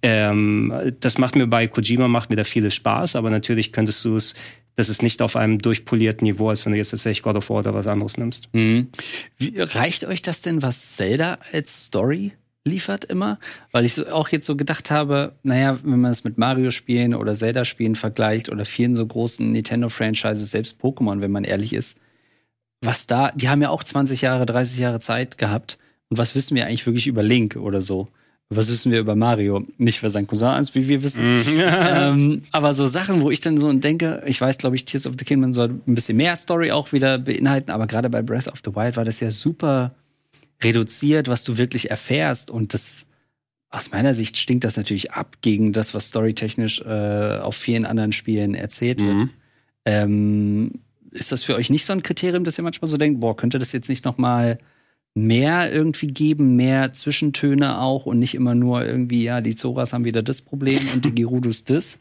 [0.02, 4.16] Ähm, das macht mir bei Kojima, macht mir da vieles Spaß, aber natürlich könntest du
[4.16, 4.36] es
[4.76, 7.60] das ist nicht auf einem durchpolierten Niveau, als wenn du jetzt tatsächlich God of War
[7.60, 8.50] oder was anderes nimmst.
[8.54, 8.90] Mhm.
[9.38, 12.34] Wie, reicht euch das denn, was Zelda als Story
[12.64, 13.40] liefert immer?
[13.72, 17.34] Weil ich so, auch jetzt so gedacht habe, naja, wenn man es mit Mario-Spielen oder
[17.34, 22.00] Zelda-Spielen vergleicht oder vielen so großen Nintendo-Franchises, selbst Pokémon, wenn man ehrlich ist,
[22.82, 25.78] was da, die haben ja auch 20 Jahre, 30 Jahre Zeit gehabt.
[26.10, 28.08] Und was wissen wir eigentlich wirklich über Link oder so?
[28.50, 29.66] was wissen wir über Mario?
[29.78, 31.24] Nicht, wer sein Cousin ist, wie wir wissen.
[31.24, 31.44] Mhm.
[31.60, 35.16] ähm, aber so Sachen, wo ich dann so denke, ich weiß, glaube ich, Tears of
[35.18, 38.62] the Kingdom soll ein bisschen mehr Story auch wieder beinhalten, aber gerade bei Breath of
[38.64, 39.96] the Wild war das ja super
[40.64, 42.50] reduziert, was du wirklich erfährst.
[42.52, 43.06] Und das,
[43.70, 48.14] aus meiner Sicht stinkt das natürlich ab gegen das, was storytechnisch äh, auf vielen anderen
[48.14, 49.16] Spielen erzählt wird.
[49.16, 49.30] Mhm.
[49.86, 50.72] Ähm,
[51.12, 53.60] ist das für euch nicht so ein Kriterium, dass ihr manchmal so denkt, boah, könnte
[53.60, 54.60] das jetzt nicht noch mal
[55.14, 60.04] mehr irgendwie geben, mehr Zwischentöne auch und nicht immer nur irgendwie, ja, die Zoras haben
[60.04, 62.00] wieder das Problem und die Gerudus das.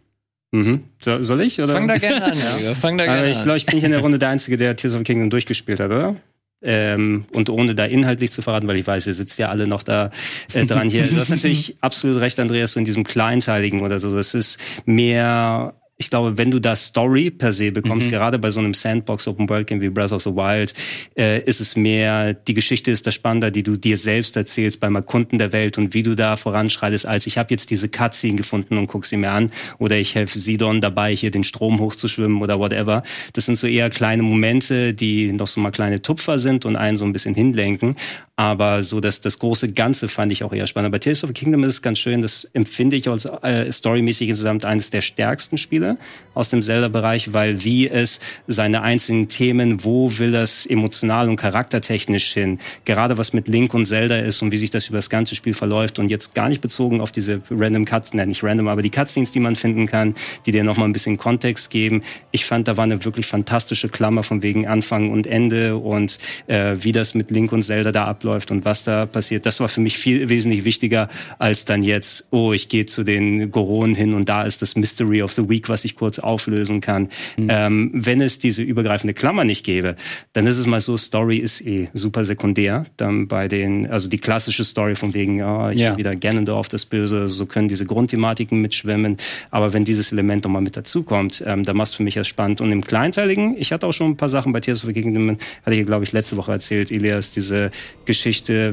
[0.50, 0.84] Mhm.
[1.00, 1.60] So, soll ich?
[1.60, 1.74] Oder?
[1.74, 2.74] Fang da gerne an, ja.
[2.74, 4.76] Fang da gerne Aber ich glaube, ich bin hier in der Runde der Einzige, der
[4.76, 6.16] Tears of the Kingdom durchgespielt hat, oder?
[6.64, 9.82] Ähm, und ohne da inhaltlich zu verraten, weil ich weiß, ihr sitzt ja alle noch
[9.82, 10.10] da
[10.54, 11.04] äh, dran hier.
[11.04, 14.14] Du hast natürlich absolut recht, Andreas, so in diesem Kleinteiligen oder so.
[14.14, 18.12] Das ist mehr ich glaube, wenn du da Story per se bekommst, mhm.
[18.12, 20.74] gerade bei so einem Sandbox Open World Game wie Breath of the Wild,
[21.16, 24.96] äh, ist es mehr, die Geschichte ist das Spannender, die du dir selbst erzählst beim
[24.96, 28.76] Erkunden der Welt und wie du da voranschreitest, als ich habe jetzt diese Cutscene gefunden
[28.76, 32.58] und guck sie mir an oder ich helfe Sidon dabei, hier den Strom hochzuschwimmen oder
[32.58, 33.04] whatever.
[33.32, 36.96] Das sind so eher kleine Momente, die noch so mal kleine Tupfer sind und einen
[36.96, 37.94] so ein bisschen hinlenken.
[38.36, 40.90] Aber so dass das große Ganze fand ich auch eher spannend.
[40.90, 44.28] Bei Tales of the Kingdom ist es ganz schön, das empfinde ich als äh, storymäßig
[44.28, 45.98] insgesamt eines der stärksten Spiele
[46.34, 48.18] aus dem Zelda-Bereich, weil wie es
[48.48, 53.86] seine einzelnen Themen, wo will es emotional und charaktertechnisch hin, gerade was mit Link und
[53.86, 56.60] Zelda ist und wie sich das über das ganze Spiel verläuft und jetzt gar nicht
[56.60, 60.16] bezogen auf diese random Cuts, nein, nicht random, aber die Cutscenes, die man finden kann,
[60.44, 62.02] die dir nochmal ein bisschen Kontext geben.
[62.32, 66.18] Ich fand, da war eine wirklich fantastische Klammer von wegen Anfang und Ende und
[66.48, 69.46] äh, wie das mit Link und Zelda da ab abläuft und was da passiert.
[69.46, 71.08] Das war für mich viel wesentlich wichtiger
[71.38, 75.22] als dann jetzt, oh, ich gehe zu den Goronen hin und da ist das Mystery
[75.22, 77.08] of the Week, was ich kurz auflösen kann.
[77.36, 77.48] Mhm.
[77.50, 79.96] Ähm, wenn es diese übergreifende Klammer nicht gäbe,
[80.32, 82.86] dann ist es mal so, Story ist eh super sekundär.
[82.96, 85.90] Dann bei den, also die klassische Story von wegen, oh, ich ja.
[85.90, 89.18] bin wieder Ganondorf das Böse, so können diese Grundthematiken mitschwimmen.
[89.50, 92.60] Aber wenn dieses Element nochmal mit dazukommt, ähm, dann macht es für mich erst spannend.
[92.60, 95.36] Und im Kleinteiligen, ich hatte auch schon ein paar Sachen bei Tears of the Kingdom,
[95.64, 97.70] hatte ich, glaube ich, letzte Woche erzählt, Elias, diese
[98.04, 98.13] Geschichte,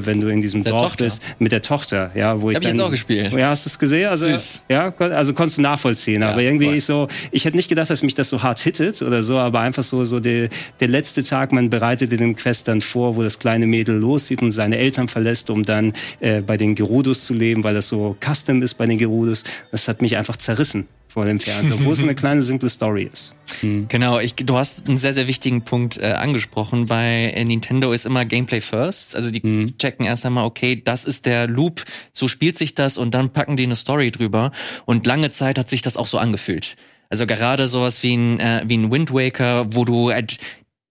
[0.06, 1.04] wenn du in diesem der Dorf Tochter.
[1.04, 3.32] bist, mit der Tochter, ja, wo ich Hab dann, ich jetzt auch gespielt.
[3.32, 4.08] Ja, hast du es gesehen?
[4.08, 4.62] Also, Süß.
[4.68, 6.76] ja, also konntest du nachvollziehen, ja, aber irgendwie voll.
[6.76, 9.60] ich so, ich hätte nicht gedacht, dass mich das so hart hittet oder so, aber
[9.60, 10.48] einfach so, so der,
[10.80, 14.42] der letzte Tag, man bereitet in dem Quest dann vor, wo das kleine Mädel loszieht
[14.42, 18.16] und seine Eltern verlässt, um dann äh, bei den Gerudus zu leben, weil das so
[18.20, 19.44] Custom ist bei den Gerudus.
[19.70, 23.36] Das hat mich einfach zerrissen vor dem Fernseher, wo es eine kleine simple Story ist.
[23.60, 23.86] Hm.
[23.88, 26.86] Genau, ich, du hast einen sehr, sehr wichtigen Punkt äh, angesprochen.
[26.86, 29.14] Bei äh, Nintendo ist immer Gameplay first.
[29.14, 29.78] Also die hm.
[29.78, 33.58] checken erst einmal, okay, das ist der Loop, so spielt sich das und dann packen
[33.58, 34.52] die eine Story drüber.
[34.86, 36.76] Und lange Zeit hat sich das auch so angefühlt.
[37.10, 40.38] Also gerade sowas wie ein, äh, wie ein Wind Waker, wo du halt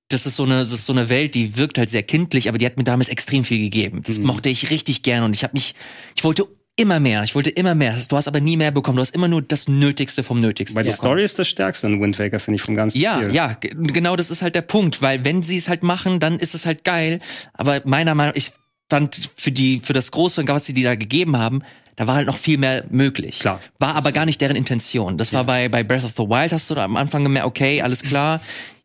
[0.09, 2.57] das ist so eine, das ist so eine Welt, die wirkt halt sehr kindlich, aber
[2.57, 4.01] die hat mir damals extrem viel gegeben.
[4.03, 4.25] Das mhm.
[4.25, 5.73] mochte ich richtig gerne und ich habe mich,
[6.15, 7.23] ich wollte immer mehr.
[7.23, 7.95] Ich wollte immer mehr.
[8.09, 8.95] Du hast aber nie mehr bekommen.
[8.95, 10.75] Du hast immer nur das Nötigste vom Nötigsten.
[10.75, 13.33] Weil die Story ist das Stärkste in Wind Waker, finde ich, vom ganzen ja, Spiel.
[13.33, 15.01] Ja, ja, genau das ist halt der Punkt.
[15.01, 17.19] Weil wenn sie es halt machen, dann ist es halt geil.
[17.53, 18.51] Aber meiner Meinung ich
[18.89, 21.63] fand für die, für das Große und was sie die da gegeben haben,
[21.95, 23.39] da war halt noch viel mehr möglich.
[23.39, 23.59] Klar.
[23.79, 25.17] War aber gar nicht deren Intention.
[25.17, 27.81] Das war bei, bei Breath of the Wild, hast du da am Anfang gemerkt, okay,
[27.81, 28.41] alles klar.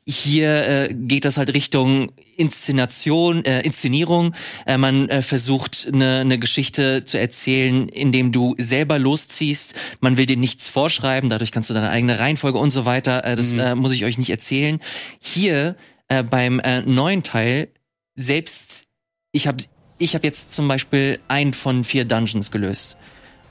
[0.08, 4.34] Hier äh, geht das halt Richtung Inszenation, äh, Inszenierung.
[4.64, 9.74] Äh, man äh, versucht eine, eine Geschichte zu erzählen, indem du selber losziehst.
[9.98, 13.24] Man will dir nichts vorschreiben, dadurch kannst du deine eigene Reihenfolge und so weiter.
[13.24, 13.58] Äh, das mhm.
[13.58, 14.78] äh, muss ich euch nicht erzählen.
[15.18, 15.74] Hier
[16.06, 17.68] äh, beim äh, neuen Teil
[18.14, 18.84] selbst,
[19.32, 19.64] ich habe
[19.98, 22.96] ich hab jetzt zum Beispiel einen von vier Dungeons gelöst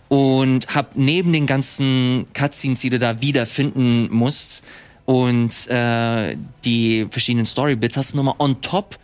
[0.07, 4.63] und habe neben den ganzen Cutscenes, die du da wiederfinden musst
[5.05, 8.97] und äh, die verschiedenen Storybits, hast du nochmal on top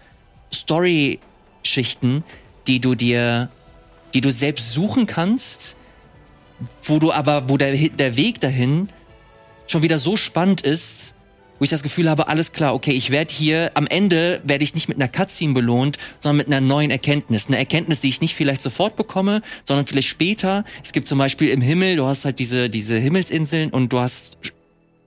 [0.53, 2.23] Story-Schichten,
[2.67, 3.49] die du dir,
[4.13, 5.77] die du selbst suchen kannst,
[6.83, 8.89] wo du aber, wo der, der Weg dahin
[9.67, 11.15] schon wieder so spannend ist,
[11.59, 14.73] wo ich das Gefühl habe, alles klar, okay, ich werde hier, am Ende werde ich
[14.73, 17.47] nicht mit einer Cutscene belohnt, sondern mit einer neuen Erkenntnis.
[17.47, 20.65] Eine Erkenntnis, die ich nicht vielleicht sofort bekomme, sondern vielleicht später.
[20.83, 24.37] Es gibt zum Beispiel im Himmel, du hast halt diese, diese Himmelsinseln und du hast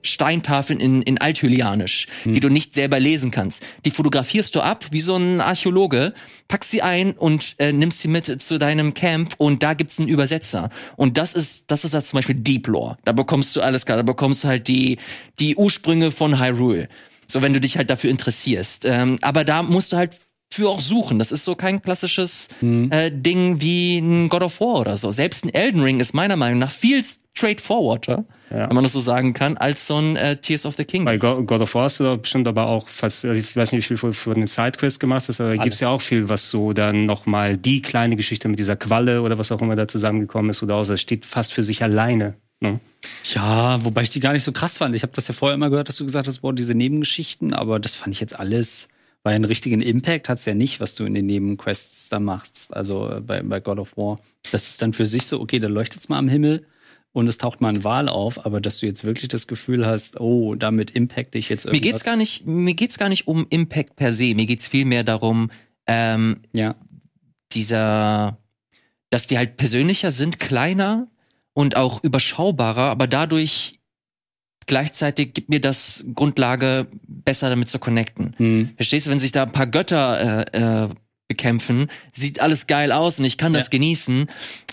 [0.04, 2.34] Steintafeln in, in Althylianisch, hm.
[2.34, 3.62] die du nicht selber lesen kannst.
[3.84, 6.14] Die fotografierst du ab wie so ein Archäologe,
[6.46, 10.08] packst sie ein und äh, nimmst sie mit zu deinem Camp und da gibt's einen
[10.08, 10.70] Übersetzer.
[10.96, 12.98] Und das ist, das ist das zum Beispiel Deep Lore.
[13.04, 14.98] Da bekommst du alles klar, da bekommst du halt die,
[15.38, 16.88] die Ursprünge von Hyrule.
[17.26, 18.84] So, wenn du dich halt dafür interessierst.
[18.84, 20.20] Ähm, aber da musst du halt
[20.54, 21.18] für auch suchen.
[21.18, 22.90] Das ist so kein klassisches hm.
[22.92, 25.10] äh, Ding wie ein God of War oder so.
[25.10, 27.02] Selbst ein Elden Ring ist meiner Meinung nach viel
[27.36, 28.68] straightforwarder, ja.
[28.68, 31.04] wenn man das so sagen kann, als so ein äh, Tears of the King.
[31.04, 33.90] Bei God of War hast du da bestimmt aber auch fast, also ich weiß nicht,
[33.90, 36.72] wie viel für den Sidequest gemacht hast, aber da gibt's ja auch viel, was so
[36.72, 40.62] dann nochmal die kleine Geschichte mit dieser Qualle oder was auch immer da zusammengekommen ist
[40.62, 42.34] oder aus, das steht fast für sich alleine.
[42.60, 42.78] Ne?
[43.34, 44.94] Ja, wobei ich die gar nicht so krass fand.
[44.94, 47.80] Ich habe das ja vorher immer gehört, dass du gesagt hast, boah, diese Nebengeschichten, aber
[47.80, 48.88] das fand ich jetzt alles
[49.24, 52.72] weil einen richtigen Impact hat's ja nicht, was du in den Nebenquests da machst.
[52.72, 54.20] Also äh, bei, bei God of War.
[54.52, 56.66] Das ist dann für sich so, okay, da leuchtet's mal am Himmel
[57.12, 60.20] und es taucht mal ein Wal auf, aber dass du jetzt wirklich das Gefühl hast,
[60.20, 61.80] oh, damit impact ich jetzt irgendwas.
[61.80, 64.34] Mir geht's gar nicht, mir geht's gar nicht um Impact per se.
[64.34, 65.50] Mir geht's vielmehr darum,
[65.86, 66.74] ähm, ja.
[67.52, 68.38] dieser,
[69.08, 71.08] dass die halt persönlicher sind, kleiner
[71.54, 73.80] und auch überschaubarer, aber dadurch
[74.66, 78.34] gleichzeitig gibt mir das Grundlage, besser damit zu connecten.
[78.38, 78.70] Mhm.
[78.76, 80.88] Verstehst du, wenn sich da ein paar Götter äh, äh,
[81.28, 83.70] bekämpfen, sieht alles geil aus und ich kann das ja.
[83.70, 84.26] genießen.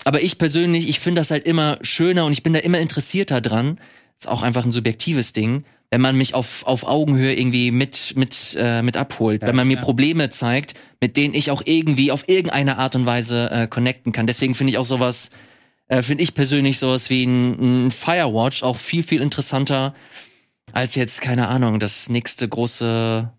[0.04, 3.40] Aber ich persönlich, ich finde das halt immer schöner und ich bin da immer interessierter
[3.40, 3.78] dran.
[4.18, 8.56] Ist auch einfach ein subjektives Ding, wenn man mich auf, auf Augenhöhe irgendwie mit, mit,
[8.58, 12.28] äh, mit abholt, ja, wenn man mir Probleme zeigt, mit denen ich auch irgendwie auf
[12.28, 14.26] irgendeine Art und Weise äh, connecten kann.
[14.26, 15.30] Deswegen finde ich auch sowas
[15.92, 19.94] äh, finde ich persönlich sowas wie ein, ein Firewatch auch viel, viel interessanter
[20.72, 23.30] als jetzt, keine Ahnung, das nächste große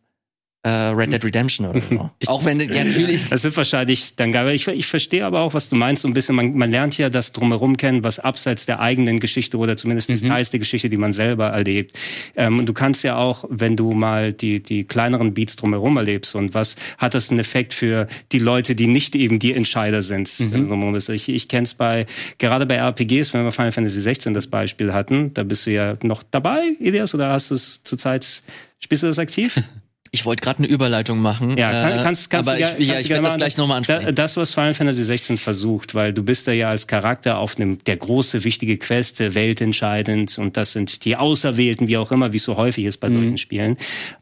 [0.63, 2.09] äh, Red Dead Redemption oder so.
[2.27, 3.27] auch wenn, ja, natürlich.
[3.29, 4.55] Das wird wahrscheinlich dann geil.
[4.55, 6.35] Ich, ich verstehe aber auch, was du meinst, so ein bisschen.
[6.35, 10.15] Man, man lernt ja das drumherum kennen, was abseits der eigenen Geschichte oder zumindest mhm.
[10.15, 11.99] Details der Geschichte, die man selber erlebt.
[12.37, 16.33] Ähm, und du kannst ja auch, wenn du mal die, die kleineren Beats drumherum erlebst
[16.33, 20.39] und was hat das einen Effekt für die Leute, die nicht eben die Entscheider sind.
[20.39, 20.93] Mhm.
[20.93, 22.05] Also, ich, ich kenne es bei,
[22.37, 25.97] gerade bei RPGs, wenn wir Final Fantasy 16 das Beispiel hatten, da bist du ja
[26.03, 28.43] noch dabei, Elias, oder hast du es zurzeit,
[28.79, 29.61] spielst du das aktiv?
[30.15, 31.57] Ich wollte gerade eine Überleitung machen.
[31.57, 34.13] Ja, kann, äh, kannst, kannst aber du, ich, ja, ich werde das gleich nochmal ansprechen.
[34.13, 37.83] Das, was Final Fantasy 16 versucht, weil du bist da ja als Charakter auf einem
[37.85, 42.43] der große, wichtige Quest, weltentscheidend und das sind die Auserwählten, wie auch immer, wie es
[42.43, 43.13] so häufig ist bei mhm.
[43.13, 43.77] solchen Spielen.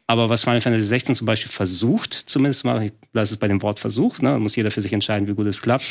[0.06, 3.60] Aber was Final Fantasy 16 zum Beispiel versucht, zumindest mal, ich lasse es bei dem
[3.60, 5.84] Wort Versuch, ne, muss jeder für sich entscheiden, wie gut es klappt,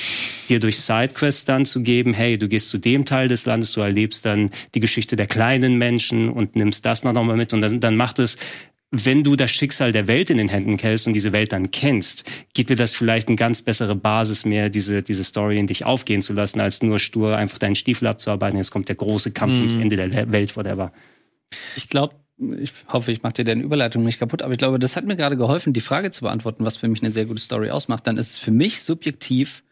[0.49, 3.81] dir durch Sidequests dann zu geben, hey, du gehst zu dem Teil des Landes, du
[3.81, 7.79] erlebst dann die Geschichte der kleinen Menschen und nimmst das noch mal mit und dann,
[7.79, 8.37] dann macht es
[8.91, 12.29] wenn du das Schicksal der Welt in den Händen hältst und diese Welt dann kennst,
[12.53, 16.21] gibt dir das vielleicht eine ganz bessere Basis mehr, diese, diese Story in dich aufgehen
[16.21, 18.57] zu lassen, als nur stur einfach deinen Stiefel abzuarbeiten.
[18.57, 20.91] Jetzt kommt der große Kampf ums Ende der Welt, whatever.
[21.77, 22.15] Ich glaube,
[22.59, 25.15] ich hoffe, ich mache dir deine Überleitung nicht kaputt, aber ich glaube, das hat mir
[25.15, 28.07] gerade geholfen, die Frage zu beantworten, was für mich eine sehr gute Story ausmacht.
[28.07, 29.63] Dann ist es für mich subjektiv,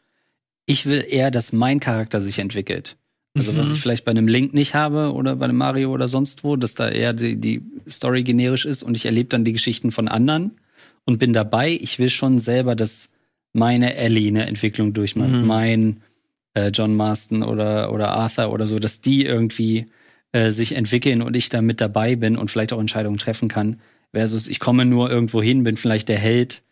[0.65, 2.95] ich will eher, dass mein Charakter sich entwickelt.
[3.36, 3.75] Also was mhm.
[3.75, 6.73] ich vielleicht bei einem Link nicht habe oder bei einem Mario oder sonst wo, dass
[6.75, 10.59] da eher die, die Story generisch ist und ich erlebe dann die Geschichten von anderen
[11.05, 11.77] und bin dabei.
[11.80, 13.09] Ich will schon selber, dass
[13.53, 15.45] meine Ellie eine Entwicklung durchmacht, mhm.
[15.45, 16.01] mein
[16.53, 19.88] äh, John Marston oder, oder Arthur oder so, dass die irgendwie
[20.32, 23.80] äh, sich entwickeln und ich da mit dabei bin und vielleicht auch Entscheidungen treffen kann.
[24.11, 26.63] Versus ich komme nur irgendwo hin, bin vielleicht der Held,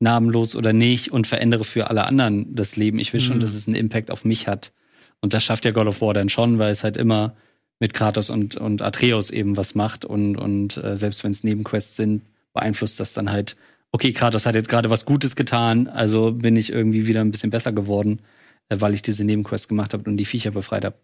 [0.00, 2.98] namenlos oder nicht und verändere für alle anderen das Leben.
[2.98, 3.24] Ich will mhm.
[3.24, 4.72] schon, dass es einen Impact auf mich hat.
[5.20, 7.36] Und das schafft ja God of War dann schon, weil es halt immer
[7.78, 10.04] mit Kratos und, und Atreus eben was macht.
[10.04, 13.56] Und, und äh, selbst wenn es Nebenquests sind, beeinflusst das dann halt,
[13.92, 17.50] okay, Kratos hat jetzt gerade was Gutes getan, also bin ich irgendwie wieder ein bisschen
[17.50, 18.20] besser geworden,
[18.68, 20.96] äh, weil ich diese Nebenquests gemacht habe und die Viecher befreit habe.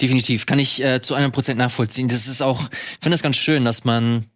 [0.00, 2.08] Definitiv, kann ich äh, zu einem Prozent nachvollziehen.
[2.08, 4.26] Das ist auch, ich finde das ganz schön, dass man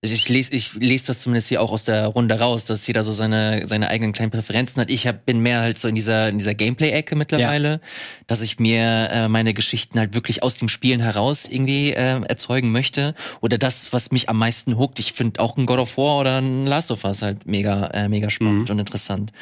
[0.00, 3.12] ich lese, ich lese das zumindest hier auch aus der Runde raus, dass jeder so
[3.12, 4.90] seine, seine eigenen kleinen Präferenzen hat.
[4.90, 7.80] Ich hab, bin mehr halt so in dieser, in dieser Gameplay-Ecke mittlerweile,
[8.28, 12.70] dass ich mir äh, meine Geschichten halt wirklich aus dem Spielen heraus irgendwie äh, erzeugen
[12.70, 13.16] möchte.
[13.40, 15.00] Oder das, was mich am meisten huckt.
[15.00, 18.08] Ich finde auch ein God of War oder ein Last of Us halt mega, äh,
[18.08, 19.32] mega spannend und interessant.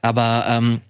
[0.00, 0.80] Aber ähm,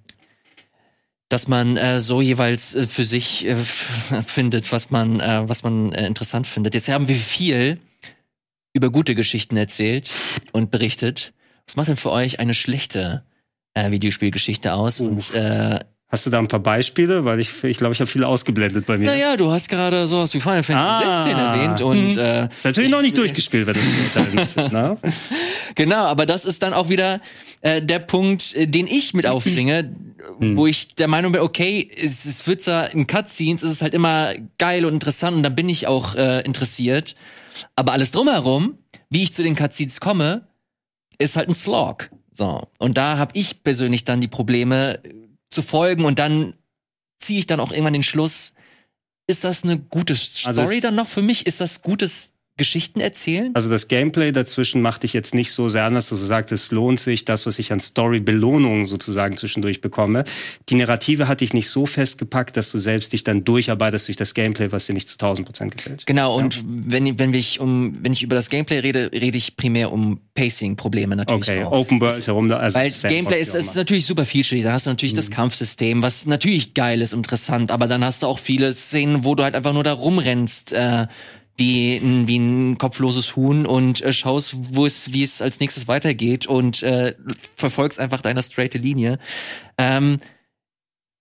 [1.29, 3.57] dass man äh, so jeweils äh, für sich äh,
[4.27, 6.75] findet, was man, äh, was man äh, interessant findet.
[6.75, 7.81] Jetzt haben wir viel
[8.73, 10.11] über gute Geschichten erzählt
[10.53, 11.33] und berichtet.
[11.67, 13.23] Was macht denn für euch eine schlechte
[13.75, 15.01] äh, Videospielgeschichte aus?
[15.01, 15.81] Und äh,
[16.11, 17.25] Hast du da ein paar Beispiele?
[17.27, 19.07] Weil ich ich, glaube, ich habe viele ausgeblendet bei mir.
[19.11, 21.23] naja, du hast gerade sowas wie Final Fantasy Ah.
[21.23, 24.97] 16 erwähnt und äh, Ist natürlich noch nicht durchgespielt, wenn du das beurteilen möchtest, ne?
[25.75, 27.21] Genau, aber das ist dann auch wieder
[27.61, 29.95] äh, der Punkt, äh, den ich mit aufbringe,
[30.41, 33.93] wo ich der Meinung bin, okay, es, es wird zwar in Cutscenes, ist es halt
[33.95, 37.17] immer geil und interessant und da bin ich auch äh, interessiert,
[37.77, 38.79] aber alles drumherum,
[39.11, 40.49] wie ich zu den Cutscenes komme,
[41.19, 42.11] ist halt ein Slog.
[42.33, 46.55] So und da habe ich persönlich dann die Probleme äh, zu folgen und dann
[47.19, 48.53] ziehe ich dann auch irgendwann den Schluss,
[49.27, 51.47] ist das eine gute Also Story es- dann noch für mich?
[51.47, 53.51] Ist das gutes Geschichten erzählen?
[53.55, 56.53] Also das Gameplay dazwischen macht dich jetzt nicht so sehr an, dass du so sagst,
[56.53, 60.25] es lohnt sich, das, was ich an Story-Belohnungen sozusagen zwischendurch bekomme.
[60.69, 64.35] Die Narrative hat dich nicht so festgepackt, dass du selbst dich dann durcharbeitest durch das
[64.35, 66.05] Gameplay, was dir nicht zu 1000 Prozent gefällt.
[66.07, 69.93] Genau, und wenn, wenn, ich um, wenn ich über das Gameplay rede, rede ich primär
[69.93, 71.73] um Pacing-Probleme natürlich Okay, auch.
[71.73, 74.65] Open World herum, also Weil Gameplay ist, ist natürlich super vielschichtig.
[74.65, 75.17] Da hast du natürlich Mhm.
[75.19, 79.35] das Kampfsystem, was natürlich geil ist interessant, aber dann hast du auch viele Szenen, wo
[79.35, 81.07] du halt einfach nur da rumrennst, äh,
[81.59, 85.87] wie, ein- wie ein kopfloses Huhn und äh, schaust, wo es, wie es als nächstes
[85.89, 87.15] weitergeht und äh,
[87.57, 89.19] verfolgst einfach deine straighte Linie.
[89.77, 90.19] Ähm,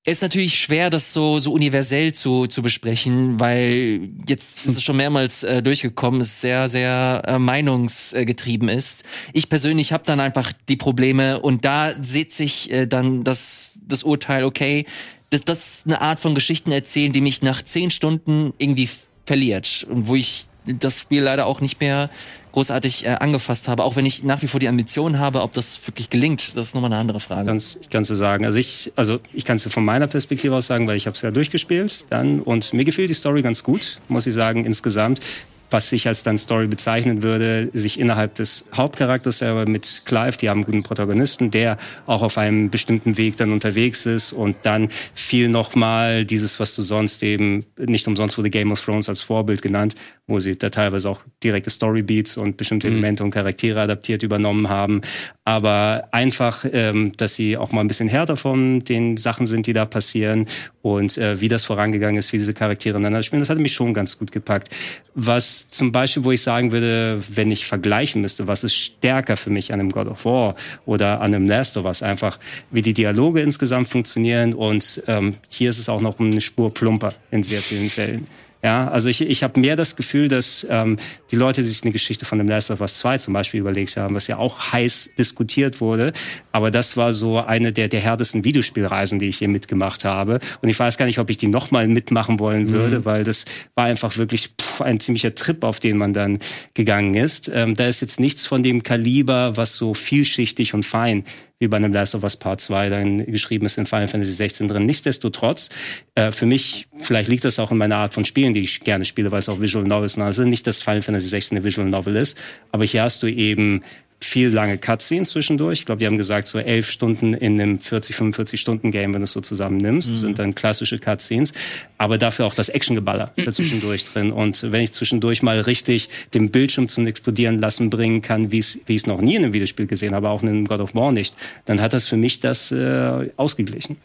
[0.05, 4.95] ist natürlich schwer, das so, so universell zu, zu besprechen, weil jetzt ist es schon
[4.95, 9.03] mehrmals äh, durchgekommen, es sehr, sehr äh, meinungsgetrieben ist.
[9.34, 14.03] Ich persönlich habe dann einfach die Probleme und da sieht sich äh, dann das, das
[14.03, 14.85] Urteil, okay,
[15.30, 18.88] das, das ist eine Art von Geschichten erzählen, die mich nach zehn Stunden irgendwie
[19.27, 22.09] verliert und wo ich das Spiel leider auch nicht mehr
[22.51, 25.79] großartig äh, angefasst habe, auch wenn ich nach wie vor die Ambition habe, ob das
[25.87, 27.45] wirklich gelingt, das ist nochmal eine andere Frage.
[27.45, 28.45] Ganz, ich kann es sagen.
[28.45, 31.21] Also ich, also ich kann es von meiner Perspektive aus sagen, weil ich habe es
[31.21, 35.21] ja durchgespielt dann und mir gefiel die Story ganz gut, muss ich sagen insgesamt.
[35.69, 40.49] Was ich als dann Story bezeichnen würde, sich innerhalb des Hauptcharakters selber mit Clive, die
[40.49, 44.89] haben einen guten Protagonisten, der auch auf einem bestimmten Weg dann unterwegs ist und dann
[45.14, 49.61] viel nochmal dieses, was du sonst eben, nicht umsonst wurde Game of Thrones als Vorbild
[49.61, 49.95] genannt,
[50.26, 55.02] wo sie da teilweise auch direkte Storybeats und bestimmte Elemente und Charaktere adaptiert übernommen haben.
[55.48, 59.72] Aber einfach, ähm, dass sie auch mal ein bisschen härter von den Sachen sind, die
[59.72, 60.45] da passieren
[60.82, 63.94] und äh, wie das vorangegangen ist, wie diese Charaktere ineinander spielen, das hat mich schon
[63.94, 64.76] ganz gut gepackt.
[65.15, 69.49] Was zum Beispiel, wo ich sagen würde, wenn ich vergleichen müsste, was ist stärker für
[69.49, 70.56] mich an einem God of War
[70.86, 75.69] oder an einem Last of Us, einfach wie die Dialoge insgesamt funktionieren und ähm, hier
[75.69, 78.26] ist es auch noch eine Spur plumper in sehr vielen Fällen.
[78.63, 80.97] Ja, also ich, ich habe mehr das Gefühl, dass ähm,
[81.31, 84.15] die Leute sich eine Geschichte von dem Last of Us 2 zum Beispiel überlegt haben,
[84.15, 86.11] was ja auch heiß diskutiert wurde.
[86.51, 90.39] Aber das war so eine der, der härtesten Videospielreisen, die ich hier mitgemacht habe.
[90.61, 93.85] Und ich weiß gar nicht, ob ich die nochmal mitmachen wollen würde, weil das war
[93.85, 96.39] einfach wirklich pff, ein ziemlicher Trip, auf den man dann
[96.73, 97.51] gegangen ist.
[97.53, 101.25] Ähm, da ist jetzt nichts von dem Kaliber, was so vielschichtig und fein
[101.59, 104.67] wie bei einem Last of Us Part 2 dann geschrieben ist in Final Fantasy 16
[104.67, 104.85] drin.
[104.85, 105.69] Nichtsdestotrotz,
[106.15, 109.05] äh, für mich, vielleicht liegt das auch in meiner Art von Spielen, die ich gerne
[109.05, 110.23] spiele, weil es auch Visual Novels sind.
[110.23, 112.38] Also nicht, dass Final Fantasy 16 eine Visual Novel ist,
[112.71, 113.81] aber hier hast du eben
[114.19, 115.80] viel lange Cutscenes zwischendurch.
[115.80, 119.22] Ich glaube, die haben gesagt, so elf Stunden in einem 40, 45 Stunden Game, wenn
[119.22, 121.53] du es so zusammennimmst, sind dann klassische Cutscenes.
[121.98, 124.31] Aber dafür auch das Actiongeballer dazwischendurch drin.
[124.31, 128.80] Und wenn ich zwischendurch mal richtig den Bildschirm zum Explodieren lassen bringen kann, wie es
[128.85, 130.95] wie ich es noch nie in einem Videospiel gesehen habe, auch in einem God of
[130.95, 131.35] War nicht,
[131.65, 133.98] dann hat das für mich das äh, ausgeglichen.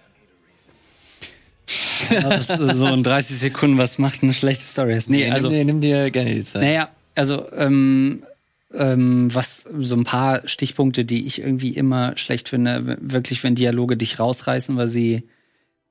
[2.11, 4.99] Ja, das ist so in 30 Sekunden, was macht eine schlechte Story?
[5.07, 6.63] Nee, Nee, also, nimm, dir, nimm dir gerne die Zeit.
[6.63, 8.25] naja, also, ähm,
[8.75, 13.97] ähm, was so ein paar Stichpunkte, die ich irgendwie immer schlecht finde, wirklich, wenn Dialoge
[13.97, 15.25] dich rausreißen, weil sie,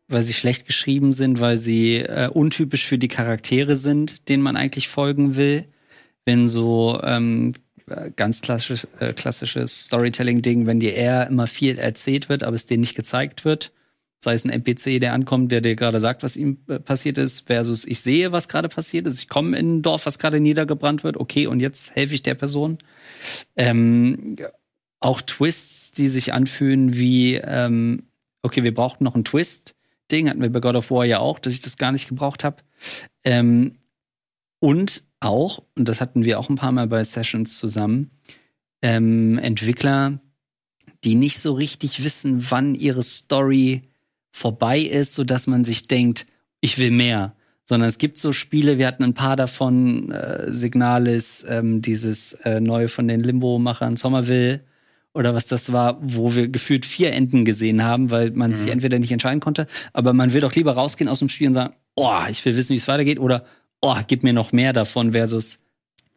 [0.07, 4.57] weil sie schlecht geschrieben sind, weil sie äh, untypisch für die Charaktere sind, denen man
[4.57, 5.65] eigentlich folgen will.
[6.25, 7.53] Wenn so ähm,
[7.87, 12.65] äh, ganz klassisch, äh, klassisches Storytelling-Ding, wenn dir eher immer viel erzählt wird, aber es
[12.65, 13.71] dir nicht gezeigt wird.
[14.23, 17.47] Sei es ein NPC, der ankommt, der dir gerade sagt, was ihm äh, passiert ist,
[17.47, 19.19] versus ich sehe, was gerade passiert ist.
[19.19, 21.17] Ich komme in ein Dorf, was gerade niedergebrannt wird.
[21.17, 22.77] Okay, und jetzt helfe ich der Person.
[23.55, 24.37] Ähm,
[24.99, 28.03] auch Twists, die sich anfühlen wie, ähm,
[28.43, 31.53] okay, wir brauchten noch einen Twist-Ding, hatten wir bei God of War ja auch, dass
[31.53, 32.57] ich das gar nicht gebraucht habe.
[33.23, 33.79] Ähm,
[34.59, 38.11] und auch, und das hatten wir auch ein paar Mal bei Sessions zusammen,
[38.83, 40.19] ähm, Entwickler,
[41.03, 43.81] die nicht so richtig wissen, wann ihre Story
[44.31, 46.25] vorbei ist, sodass man sich denkt,
[46.61, 47.35] ich will mehr.
[47.65, 52.59] Sondern es gibt so Spiele, wir hatten ein paar davon, äh, Signalis, ähm, dieses äh,
[52.59, 54.61] neue von den Limbo-Machern, Somerville
[55.13, 58.55] oder was das war, wo wir gefühlt vier Enden gesehen haben, weil man mhm.
[58.55, 61.53] sich entweder nicht entscheiden konnte, aber man will doch lieber rausgehen aus dem Spiel und
[61.53, 63.45] sagen, oh, ich will wissen, wie es weitergeht, oder
[63.81, 65.59] oh, gib mir noch mehr davon, versus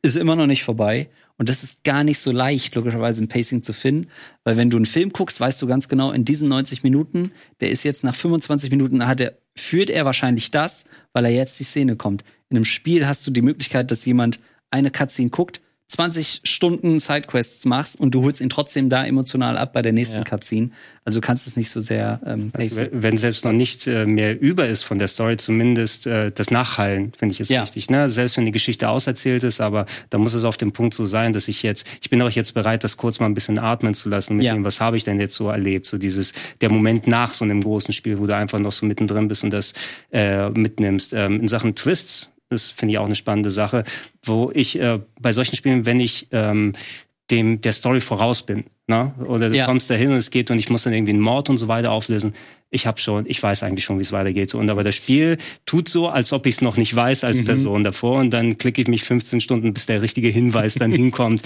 [0.05, 1.09] ist immer noch nicht vorbei.
[1.36, 4.09] Und das ist gar nicht so leicht, logischerweise ein Pacing zu finden,
[4.44, 7.70] weil wenn du einen Film guckst, weißt du ganz genau, in diesen 90 Minuten, der
[7.70, 11.64] ist jetzt nach 25 Minuten, hat er, führt er wahrscheinlich das, weil er jetzt die
[11.64, 12.22] Szene kommt.
[12.51, 14.39] In einem Spiel hast du die Möglichkeit, dass jemand
[14.70, 19.74] eine Cutscene guckt, 20 Stunden Sidequests machst und du holst ihn trotzdem da emotional ab
[19.74, 20.24] bei der nächsten ja.
[20.24, 20.70] Cutscene.
[21.05, 24.40] Also du kannst es nicht so sehr ähm, also, Wenn selbst noch nicht äh, mehr
[24.40, 27.62] über ist von der Story, zumindest äh, das Nachhallen, finde ich ist ja.
[27.62, 27.90] wichtig.
[27.90, 28.09] Ne?
[28.09, 31.35] Selbst wenn die Geschichte auserzählt ist, aber da muss es auf dem Punkt so sein,
[31.35, 34.09] dass ich jetzt, ich bin auch jetzt bereit, das kurz mal ein bisschen atmen zu
[34.09, 34.55] lassen mit ja.
[34.55, 35.86] dem, was habe ich denn jetzt so erlebt.
[35.86, 36.32] So dieses,
[36.62, 39.51] der Moment nach so einem großen Spiel, wo du einfach noch so mittendrin bist und
[39.51, 39.74] das
[40.12, 41.12] äh, mitnimmst.
[41.12, 43.85] Ähm, in Sachen Twists das finde ich auch eine spannende Sache,
[44.24, 46.74] wo ich äh, bei solchen Spielen, wenn ich ähm,
[47.31, 49.14] dem der Story voraus bin, ne?
[49.26, 49.64] oder du ja.
[49.64, 51.90] kommst dahin und es geht und ich muss dann irgendwie einen Mord und so weiter
[51.90, 52.35] auflösen.
[52.70, 54.55] Ich habe schon, ich weiß eigentlich schon, wie es weitergeht.
[54.55, 57.44] Und aber das Spiel tut so, als ob ich es noch nicht weiß als mhm.
[57.44, 58.16] Person davor.
[58.16, 61.43] Und dann klicke ich mich 15 Stunden, bis der richtige Hinweis dann hinkommt.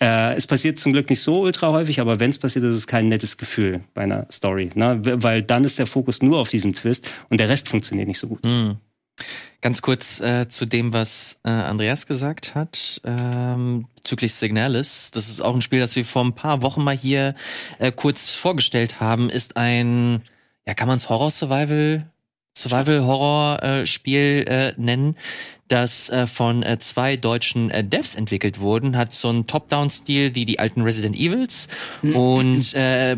[0.00, 2.86] Äh, es passiert zum Glück nicht so ultra häufig, aber wenn es passiert, ist es
[2.88, 4.70] kein nettes Gefühl bei einer Story.
[4.74, 5.00] Ne?
[5.02, 8.26] Weil dann ist der Fokus nur auf diesem Twist und der Rest funktioniert nicht so
[8.26, 8.44] gut.
[8.44, 8.76] Mhm.
[9.60, 15.12] Ganz kurz äh, zu dem, was äh, Andreas gesagt hat, ähm, bezüglich Signalis.
[15.12, 17.34] Das ist auch ein Spiel, das wir vor ein paar Wochen mal hier
[17.78, 19.30] äh, kurz vorgestellt haben.
[19.30, 20.22] Ist ein,
[20.66, 22.10] ja, kann man es Horror-Survival
[22.56, 25.16] Survival-Horror-Spiel äh, äh, nennen,
[25.68, 30.44] das äh, von äh, zwei deutschen äh, Devs entwickelt wurden, hat so einen Top-Down-Stil wie
[30.44, 31.68] die alten Resident Evils
[32.02, 32.16] mhm.
[32.16, 33.16] und äh,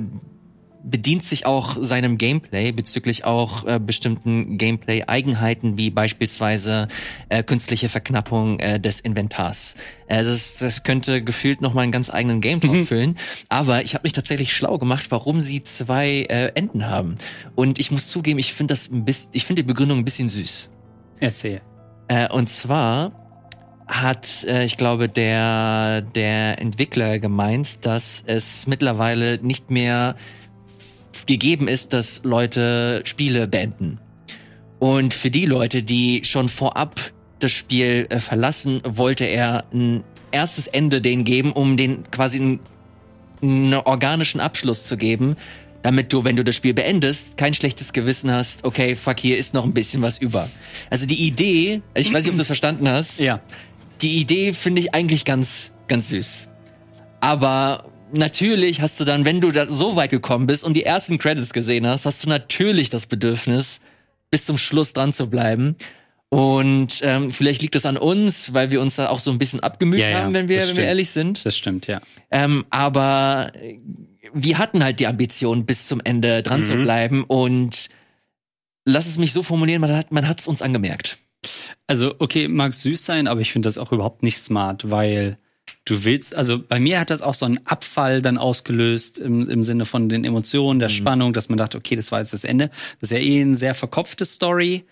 [0.85, 6.89] bedient sich auch seinem Gameplay bezüglich auch äh, bestimmten Gameplay-Eigenheiten wie beispielsweise
[7.31, 9.77] äh, künstliche Verknappung äh, des Inventars.
[10.09, 12.87] Äh, das, das könnte gefühlt noch mal einen ganz eigenen Game mhm.
[12.87, 13.17] füllen.
[13.49, 17.17] Aber ich habe mich tatsächlich schlau gemacht, warum sie zwei äh, Enden haben.
[17.55, 20.29] Und ich muss zugeben, ich finde das ein bisschen, ich finde die Begründung ein bisschen
[20.29, 20.71] süß.
[21.21, 21.63] Erzähl.
[22.09, 23.13] Äh, und zwar
[23.87, 30.17] hat, äh, ich glaube, der, der Entwickler gemeint, dass es mittlerweile nicht mehr
[31.27, 33.99] gegeben ist, dass Leute Spiele beenden.
[34.79, 37.01] Und für die Leute, die schon vorab
[37.39, 42.61] das Spiel äh, verlassen, wollte er ein erstes Ende denen geben, um den quasi einen,
[43.41, 45.37] einen organischen Abschluss zu geben,
[45.83, 49.55] damit du, wenn du das Spiel beendest, kein schlechtes Gewissen hast, okay, fuck, hier ist
[49.55, 50.49] noch ein bisschen was über.
[50.91, 53.21] Also die Idee, ich weiß nicht, ob du das verstanden hast.
[53.21, 53.41] Ja.
[54.01, 56.49] Die Idee finde ich eigentlich ganz, ganz süß.
[57.21, 61.19] Aber natürlich hast du dann, wenn du da so weit gekommen bist und die ersten
[61.19, 63.81] Credits gesehen hast, hast du natürlich das Bedürfnis,
[64.31, 65.77] bis zum Schluss dran zu bleiben.
[66.29, 69.61] Und ähm, vielleicht liegt es an uns, weil wir uns da auch so ein bisschen
[69.61, 71.47] abgemüht ja, haben, wenn wir, wenn wir ehrlich sind.
[71.47, 72.01] Das stimmt, ja.
[72.33, 73.53] Ähm, aber
[74.33, 76.65] wir hatten halt die Ambition, bis zum Ende dran mhm.
[76.65, 77.25] zu bleiben.
[77.25, 77.89] Und
[78.85, 81.19] lass es mich so formulieren, man hat man hat's uns angemerkt.
[81.87, 85.39] Also, okay, mag süß sein, aber ich finde das auch überhaupt nicht smart, weil
[85.85, 89.63] du willst, also bei mir hat das auch so einen Abfall dann ausgelöst im, im
[89.63, 90.95] Sinne von den Emotionen, der mhm.
[90.95, 92.69] Spannung, dass man dachte, okay, das war jetzt das Ende.
[93.01, 94.85] Das ist ja eh eine sehr verkopfte Story,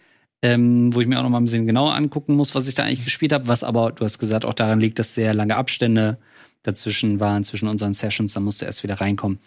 [0.42, 2.84] ähm, wo ich mir auch noch mal ein bisschen genauer angucken muss, was ich da
[2.84, 6.18] eigentlich gespielt habe, was aber, du hast gesagt, auch daran liegt, dass sehr lange Abstände
[6.62, 9.38] dazwischen waren, zwischen unseren Sessions, da musste erst wieder reinkommen.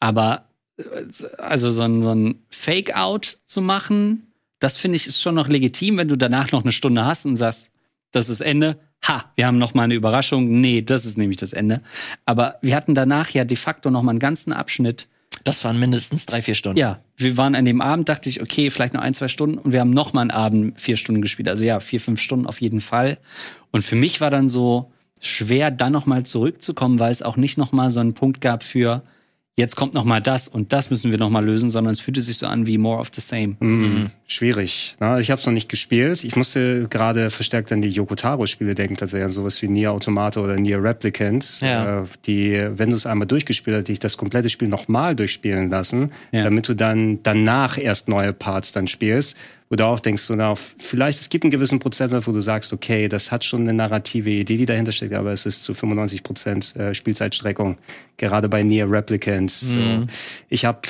[0.00, 1.04] Aber äh,
[1.38, 4.26] also so ein, so ein Fake-Out zu machen,
[4.58, 7.36] das finde ich ist schon noch legitim, wenn du danach noch eine Stunde hast und
[7.36, 7.70] sagst,
[8.12, 10.60] das ist Ende, ha, wir haben noch mal eine Überraschung.
[10.60, 11.82] Nee, das ist nämlich das Ende.
[12.26, 15.08] Aber wir hatten danach ja de facto noch mal einen ganzen Abschnitt.
[15.44, 16.78] Das waren mindestens drei, vier Stunden.
[16.78, 19.72] Ja, wir waren an dem Abend, dachte ich, okay, vielleicht noch ein, zwei Stunden und
[19.72, 21.48] wir haben noch mal einen Abend vier Stunden gespielt.
[21.48, 23.18] Also ja, vier, fünf Stunden auf jeden Fall.
[23.70, 27.58] Und für mich war dann so schwer, dann noch mal zurückzukommen, weil es auch nicht
[27.58, 29.02] noch mal so einen Punkt gab für,
[29.56, 32.20] jetzt kommt noch mal das und das müssen wir noch mal lösen, sondern es fühlte
[32.20, 33.56] sich so an wie more of the same.
[33.60, 34.10] Mhm.
[34.26, 34.96] Schwierig.
[35.00, 36.24] Na, ich habe es noch nicht gespielt.
[36.24, 40.54] Ich musste gerade verstärkt an die Yokotaro-Spiele denken, tatsächlich an sowas wie Nier Automata oder
[40.56, 42.02] Nier Replicant, ja.
[42.02, 46.12] äh, die, wenn du es einmal durchgespielt hast, dich das komplette Spiel nochmal durchspielen lassen,
[46.32, 46.44] ja.
[46.44, 49.36] damit du dann danach erst neue Parts dann spielst
[49.70, 52.72] wo du auch denkst, so, na, vielleicht es gibt einen gewissen Prozent, wo du sagst,
[52.72, 56.24] okay, das hat schon eine narrative Idee, die dahinter steckt, aber es ist zu 95
[56.24, 57.78] Prozent äh, Spielzeitstreckung,
[58.16, 59.74] gerade bei Nier Replicants.
[59.74, 60.08] Mhm.
[60.48, 60.80] Ich habe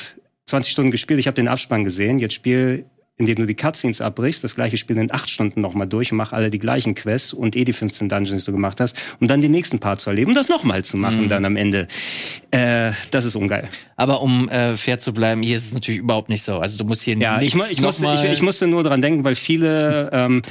[0.46, 2.86] 20 Stunden gespielt, ich habe den Abspann gesehen, jetzt spiel
[3.20, 6.32] indem du die Cutscenes abbrichst, das gleiche Spiel in acht Stunden nochmal durch und mach
[6.32, 9.40] alle die gleichen Quests und eh die 15 Dungeons, die du gemacht hast, um dann
[9.40, 11.28] den nächsten Part zu erleben und das nochmal zu machen Mhm.
[11.28, 11.86] dann am Ende.
[12.50, 13.68] Äh, das ist ungeil.
[13.96, 16.58] Aber um äh, fair zu bleiben, hier ist es natürlich überhaupt nicht so.
[16.58, 19.00] Also du musst hier Ja, ich, nichts mu- ich, musste, ich, ich musste nur dran
[19.00, 20.42] denken, weil viele ähm,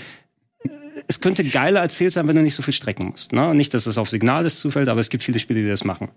[1.08, 3.34] es könnte geiler erzählt sein, wenn du nicht so viel strecken musst.
[3.34, 3.56] Ne?
[3.56, 6.10] Nicht, dass es auf Signales zufällt, aber es gibt viele Spiele, die das machen.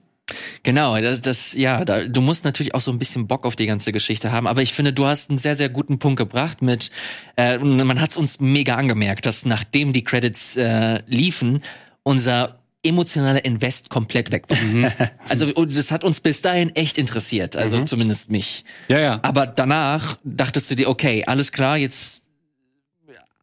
[0.62, 3.66] Genau, das, das ja, da, du musst natürlich auch so ein bisschen Bock auf die
[3.66, 6.90] ganze Geschichte haben, aber ich finde, du hast einen sehr, sehr guten Punkt gebracht mit,
[7.36, 11.62] äh, man hat es uns mega angemerkt, dass nachdem die Credits äh, liefen,
[12.02, 15.10] unser emotionaler Invest komplett weg war.
[15.28, 18.64] also und das hat uns bis dahin echt interessiert, also zumindest mich.
[18.88, 19.20] Ja, ja.
[19.22, 22.24] Aber danach dachtest du dir, okay, alles klar, jetzt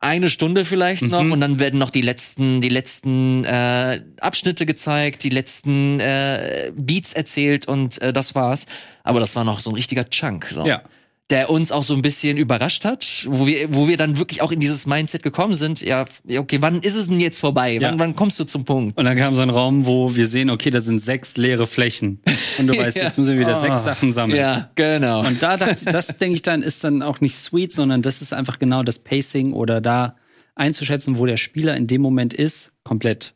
[0.02, 1.32] eine Stunde vielleicht noch Mhm.
[1.34, 7.14] und dann werden noch die letzten, die letzten äh, Abschnitte gezeigt, die letzten äh, Beats
[7.14, 8.66] erzählt und äh, das war's.
[9.04, 10.82] Aber das war noch so ein richtiger Chunk, so, Ja.
[11.30, 14.52] Der uns auch so ein bisschen überrascht hat, wo wir, wo wir dann wirklich auch
[14.52, 15.82] in dieses Mindset gekommen sind.
[15.82, 16.06] Ja,
[16.38, 17.74] okay, wann ist es denn jetzt vorbei?
[17.74, 17.90] Ja.
[17.90, 18.98] Wann, wann kommst du zum Punkt?
[18.98, 22.20] Und dann kam so ein Raum, wo wir sehen, okay, da sind sechs leere Flächen.
[22.58, 23.04] Und du weißt, Ja.
[23.04, 24.40] jetzt müssen wir wieder sechs Sachen sammeln.
[24.40, 25.20] Ja, genau.
[25.26, 28.22] Und da dachte ich, das denke ich dann, ist dann auch nicht sweet, sondern das
[28.24, 30.16] ist einfach genau das Pacing oder da
[30.56, 33.36] einzuschätzen, wo der Spieler in dem Moment ist, komplett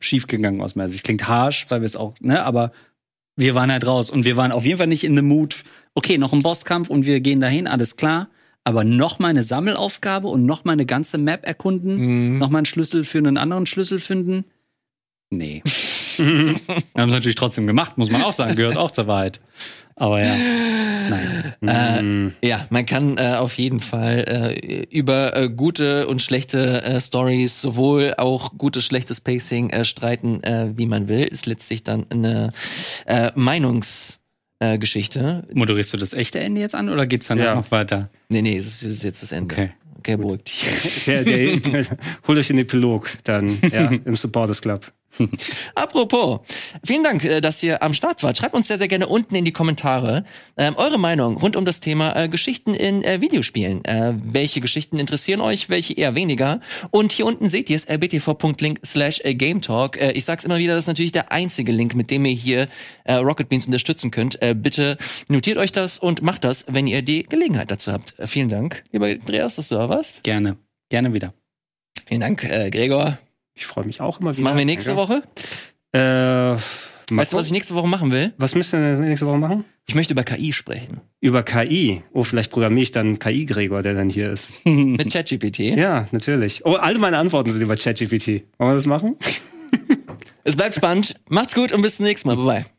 [0.00, 1.04] schiefgegangen aus meiner Sicht.
[1.04, 2.72] Klingt harsh, weil wir es auch, ne, aber
[3.36, 5.56] wir waren halt raus und wir waren auf jeden Fall nicht in the mood.
[5.98, 8.28] Okay, noch ein Bosskampf und wir gehen dahin, alles klar.
[8.62, 12.38] Aber noch mal eine Sammelaufgabe und noch mal eine ganze Map erkunden, Mhm.
[12.38, 14.44] noch mal einen Schlüssel für einen anderen Schlüssel finden.
[15.30, 15.60] Nee.
[16.16, 16.54] wir
[16.96, 19.40] haben es natürlich trotzdem gemacht, muss man auch sagen, gehört auch zur Wahrheit.
[19.96, 20.36] Aber ja,
[21.10, 22.04] nein.
[22.06, 22.34] Mhm.
[22.44, 27.60] Ja, man kann äh, auf jeden Fall äh, über äh, gute und schlechte äh, Stories,
[27.60, 31.24] sowohl auch gutes, schlechtes Pacing äh, streiten, äh, wie man will.
[31.24, 32.50] Ist letztlich dann eine
[33.06, 34.18] äh, Meinungsgeschichte.
[34.60, 35.46] Äh, Geschichte.
[35.52, 37.54] Moderierst du das echte Ende jetzt an oder geht's dann Ja.
[37.54, 38.10] noch weiter?
[38.28, 39.54] nee, nee, es ist, es ist jetzt das Ende.
[39.54, 39.70] Okay.
[39.98, 41.04] Okay, beruhig dich.
[41.06, 41.84] Der, der, der,
[42.28, 44.92] holt euch den Epilog dann ja, im Supporters Club.
[45.74, 46.40] Apropos,
[46.84, 48.38] vielen Dank, äh, dass ihr am Start wart.
[48.38, 50.24] Schreibt uns sehr, sehr gerne unten in die Kommentare
[50.56, 53.84] ähm, eure Meinung rund um das Thema äh, Geschichten in äh, Videospielen.
[53.84, 56.60] Äh, welche Geschichten interessieren euch, welche eher weniger?
[56.90, 60.00] Und hier unten seht ihr es, rbtv.link slash äh, gametalk.
[60.00, 62.68] Äh, ich sag's immer wieder, das ist natürlich der einzige Link, mit dem ihr hier
[63.08, 64.38] Rocket Beans unterstützen könnt.
[64.56, 64.98] Bitte
[65.28, 68.14] notiert euch das und macht das, wenn ihr die Gelegenheit dazu habt.
[68.26, 70.24] Vielen Dank, lieber Andreas, dass du da warst.
[70.24, 70.58] Gerne.
[70.90, 71.32] Gerne wieder.
[72.06, 73.18] Vielen Dank, Gregor.
[73.58, 74.44] Ich freue mich auch immer Was wieder.
[74.48, 74.94] machen wir nächste.
[74.94, 75.22] Woche?
[75.92, 76.56] Äh,
[77.10, 78.32] Weißt du, was ich nächste Woche machen will?
[78.38, 79.64] was müssen wir nächste Woche machen?
[79.88, 81.00] Ich möchte über KI sprechen.
[81.20, 82.02] Über KI.
[82.12, 84.52] Oh, vielleicht programmiere ich dann KI-Gregor, der dann hier ist.
[84.66, 85.58] Mit ChatGPT.
[85.58, 86.64] Ja, natürlich.
[86.66, 88.44] Oh, alle meine Antworten sind über ChatGPT.
[88.58, 89.16] Wollen wir das machen?
[90.44, 91.16] Es bleibt spannend.
[91.28, 92.36] Macht's gut und bis zum nächsten Mal.
[92.36, 92.77] Bye bye.